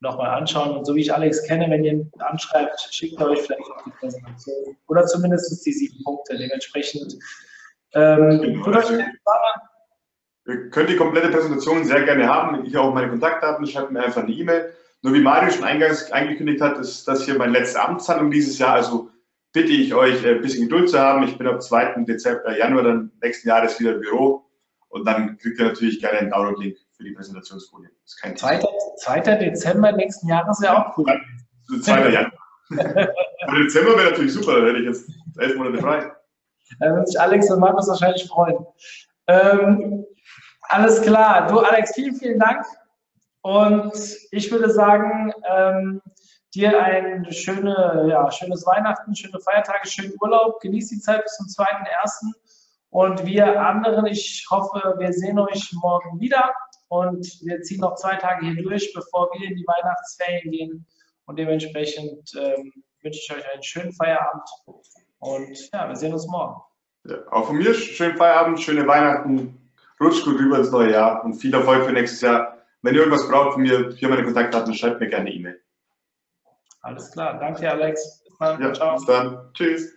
nochmal 0.00 0.34
anschauen. 0.34 0.76
Und 0.76 0.84
so 0.84 0.94
wie 0.94 1.02
ich 1.02 1.14
Alex 1.14 1.44
kenne, 1.44 1.70
wenn 1.70 1.84
ihr 1.84 1.92
ihn 1.92 2.12
anschreibt, 2.18 2.80
schickt 2.90 3.20
er 3.20 3.28
euch 3.28 3.40
vielleicht 3.42 3.62
auch 3.62 3.84
die 3.84 3.90
Präsentation 3.90 4.76
oder 4.88 5.06
zumindest 5.06 5.64
die 5.64 5.72
sieben 5.72 6.02
Punkte. 6.04 6.36
Dementsprechend 6.36 7.16
ähm, 7.94 8.60
genau, 8.62 8.78
also, 8.78 8.98
Ihr 10.46 10.70
könnt 10.70 10.88
die 10.88 10.96
komplette 10.96 11.28
Präsentation 11.28 11.84
sehr 11.84 12.02
gerne 12.02 12.28
haben. 12.28 12.64
Ich 12.64 12.76
auch 12.76 12.94
meine 12.94 13.08
Kontaktdaten, 13.08 13.66
schreibt 13.66 13.90
mir 13.90 14.04
einfach 14.04 14.22
eine 14.22 14.32
E-Mail. 14.32 14.72
Nur 15.02 15.14
wie 15.14 15.20
Mario 15.20 15.50
schon 15.50 15.64
eingangs 15.64 16.10
angekündigt 16.12 16.60
hat, 16.60 16.78
ist 16.78 17.06
das 17.06 17.24
hier 17.24 17.36
meine 17.36 17.52
letzte 17.52 17.80
Amtshandlung 17.80 18.30
dieses 18.30 18.58
Jahr. 18.58 18.74
Also 18.74 19.10
bitte 19.52 19.72
ich 19.72 19.94
euch, 19.94 20.24
äh, 20.24 20.36
ein 20.36 20.40
bisschen 20.40 20.68
Geduld 20.68 20.90
zu 20.90 20.98
haben. 20.98 21.24
Ich 21.24 21.36
bin 21.36 21.46
ab 21.46 21.62
2. 21.62 22.04
Dezember, 22.04 22.46
äh, 22.46 22.58
Januar 22.58 22.84
dann 22.84 23.12
nächsten 23.22 23.48
Jahres 23.48 23.78
wieder 23.80 23.94
im 23.94 24.00
Büro. 24.00 24.44
Und 24.88 25.04
dann 25.06 25.36
kriegt 25.38 25.58
ihr 25.58 25.66
natürlich 25.66 26.00
gerne 26.00 26.18
einen 26.20 26.30
Download-Link 26.30 26.76
für 26.96 27.04
die 27.04 27.12
Präsentationsfolie. 27.12 27.90
Das 28.02 28.14
ist 28.14 28.20
kein 28.22 28.36
2. 28.36 28.60
2. 28.98 29.20
Dezember 29.20 29.92
nächsten 29.92 30.28
Jahres 30.28 30.60
wäre 30.60 30.76
auch 30.76 30.96
cool. 30.96 31.06
2. 31.82 32.08
Januar. 32.08 32.32
Dezember 33.58 33.96
wäre 33.96 34.10
natürlich 34.10 34.32
super, 34.32 34.60
da 34.60 34.68
hätte 34.68 34.78
ich 34.78 34.86
jetzt 34.86 35.10
elf 35.38 35.56
Monate 35.56 35.78
frei. 35.78 36.12
Da 36.80 36.86
würde 36.90 37.06
sich 37.06 37.20
Alex 37.20 37.50
und 37.50 37.60
Markus 37.60 37.88
wahrscheinlich 37.88 38.26
freuen. 38.26 38.56
Ähm, 39.28 40.05
alles 40.68 41.02
klar. 41.02 41.46
Du, 41.46 41.60
Alex, 41.60 41.94
vielen, 41.94 42.14
vielen 42.16 42.38
Dank. 42.38 42.64
Und 43.42 43.92
ich 44.32 44.50
würde 44.50 44.70
sagen, 44.70 45.32
ähm, 45.48 46.02
dir 46.54 46.82
ein 46.82 47.30
schöne, 47.30 48.06
ja, 48.08 48.30
schönes 48.30 48.66
Weihnachten, 48.66 49.14
schöne 49.14 49.38
Feiertage, 49.40 49.88
schönen 49.88 50.14
Urlaub. 50.20 50.60
Genieß 50.60 50.88
die 50.88 51.00
Zeit 51.00 51.22
bis 51.22 51.36
zum 51.36 51.46
2.1. 51.46 52.32
Und 52.90 53.24
wir 53.24 53.60
anderen, 53.60 54.06
ich 54.06 54.46
hoffe, 54.50 54.94
wir 54.98 55.12
sehen 55.12 55.38
euch 55.38 55.70
morgen 55.74 56.18
wieder. 56.18 56.52
Und 56.88 57.26
wir 57.42 57.60
ziehen 57.62 57.80
noch 57.80 57.96
zwei 57.96 58.16
Tage 58.16 58.46
hier 58.46 58.62
durch, 58.62 58.92
bevor 58.94 59.28
wir 59.32 59.48
in 59.48 59.56
die 59.56 59.66
Weihnachtsferien 59.66 60.50
gehen. 60.50 60.86
Und 61.26 61.38
dementsprechend 61.38 62.32
ähm, 62.36 62.72
wünsche 63.02 63.20
ich 63.20 63.36
euch 63.36 63.52
einen 63.52 63.62
schönen 63.62 63.92
Feierabend. 63.92 64.48
Und 65.18 65.70
ja, 65.72 65.88
wir 65.88 65.96
sehen 65.96 66.12
uns 66.12 66.26
morgen. 66.28 66.60
Ja, 67.04 67.16
auch 67.30 67.46
von 67.46 67.56
mir 67.56 67.74
schönen 67.74 68.16
Feierabend, 68.16 68.60
schöne 68.60 68.86
Weihnachten 68.86 69.65
rutscht 70.00 70.24
gut 70.24 70.38
rüber 70.38 70.58
ins 70.58 70.70
neue 70.70 70.92
Jahr 70.92 71.24
und 71.24 71.34
viel 71.34 71.54
Erfolg 71.54 71.84
für 71.84 71.92
nächstes 71.92 72.20
Jahr. 72.20 72.58
Wenn 72.82 72.94
ihr 72.94 73.00
irgendwas 73.00 73.28
braucht 73.28 73.54
von 73.54 73.62
mir, 73.62 73.90
hier 73.96 74.08
meine 74.08 74.24
Kontaktdaten, 74.24 74.74
schreibt 74.74 75.00
mir 75.00 75.08
gerne 75.08 75.32
E-Mail. 75.32 75.60
Alles 76.82 77.10
klar, 77.10 77.38
danke 77.40 77.70
Alex. 77.70 78.22
Bis 78.24 78.38
dann. 78.38 78.62
Ja, 78.62 78.72
Ciao. 78.72 78.94
Bis 78.96 79.06
dann. 79.06 79.50
Tschüss. 79.54 79.95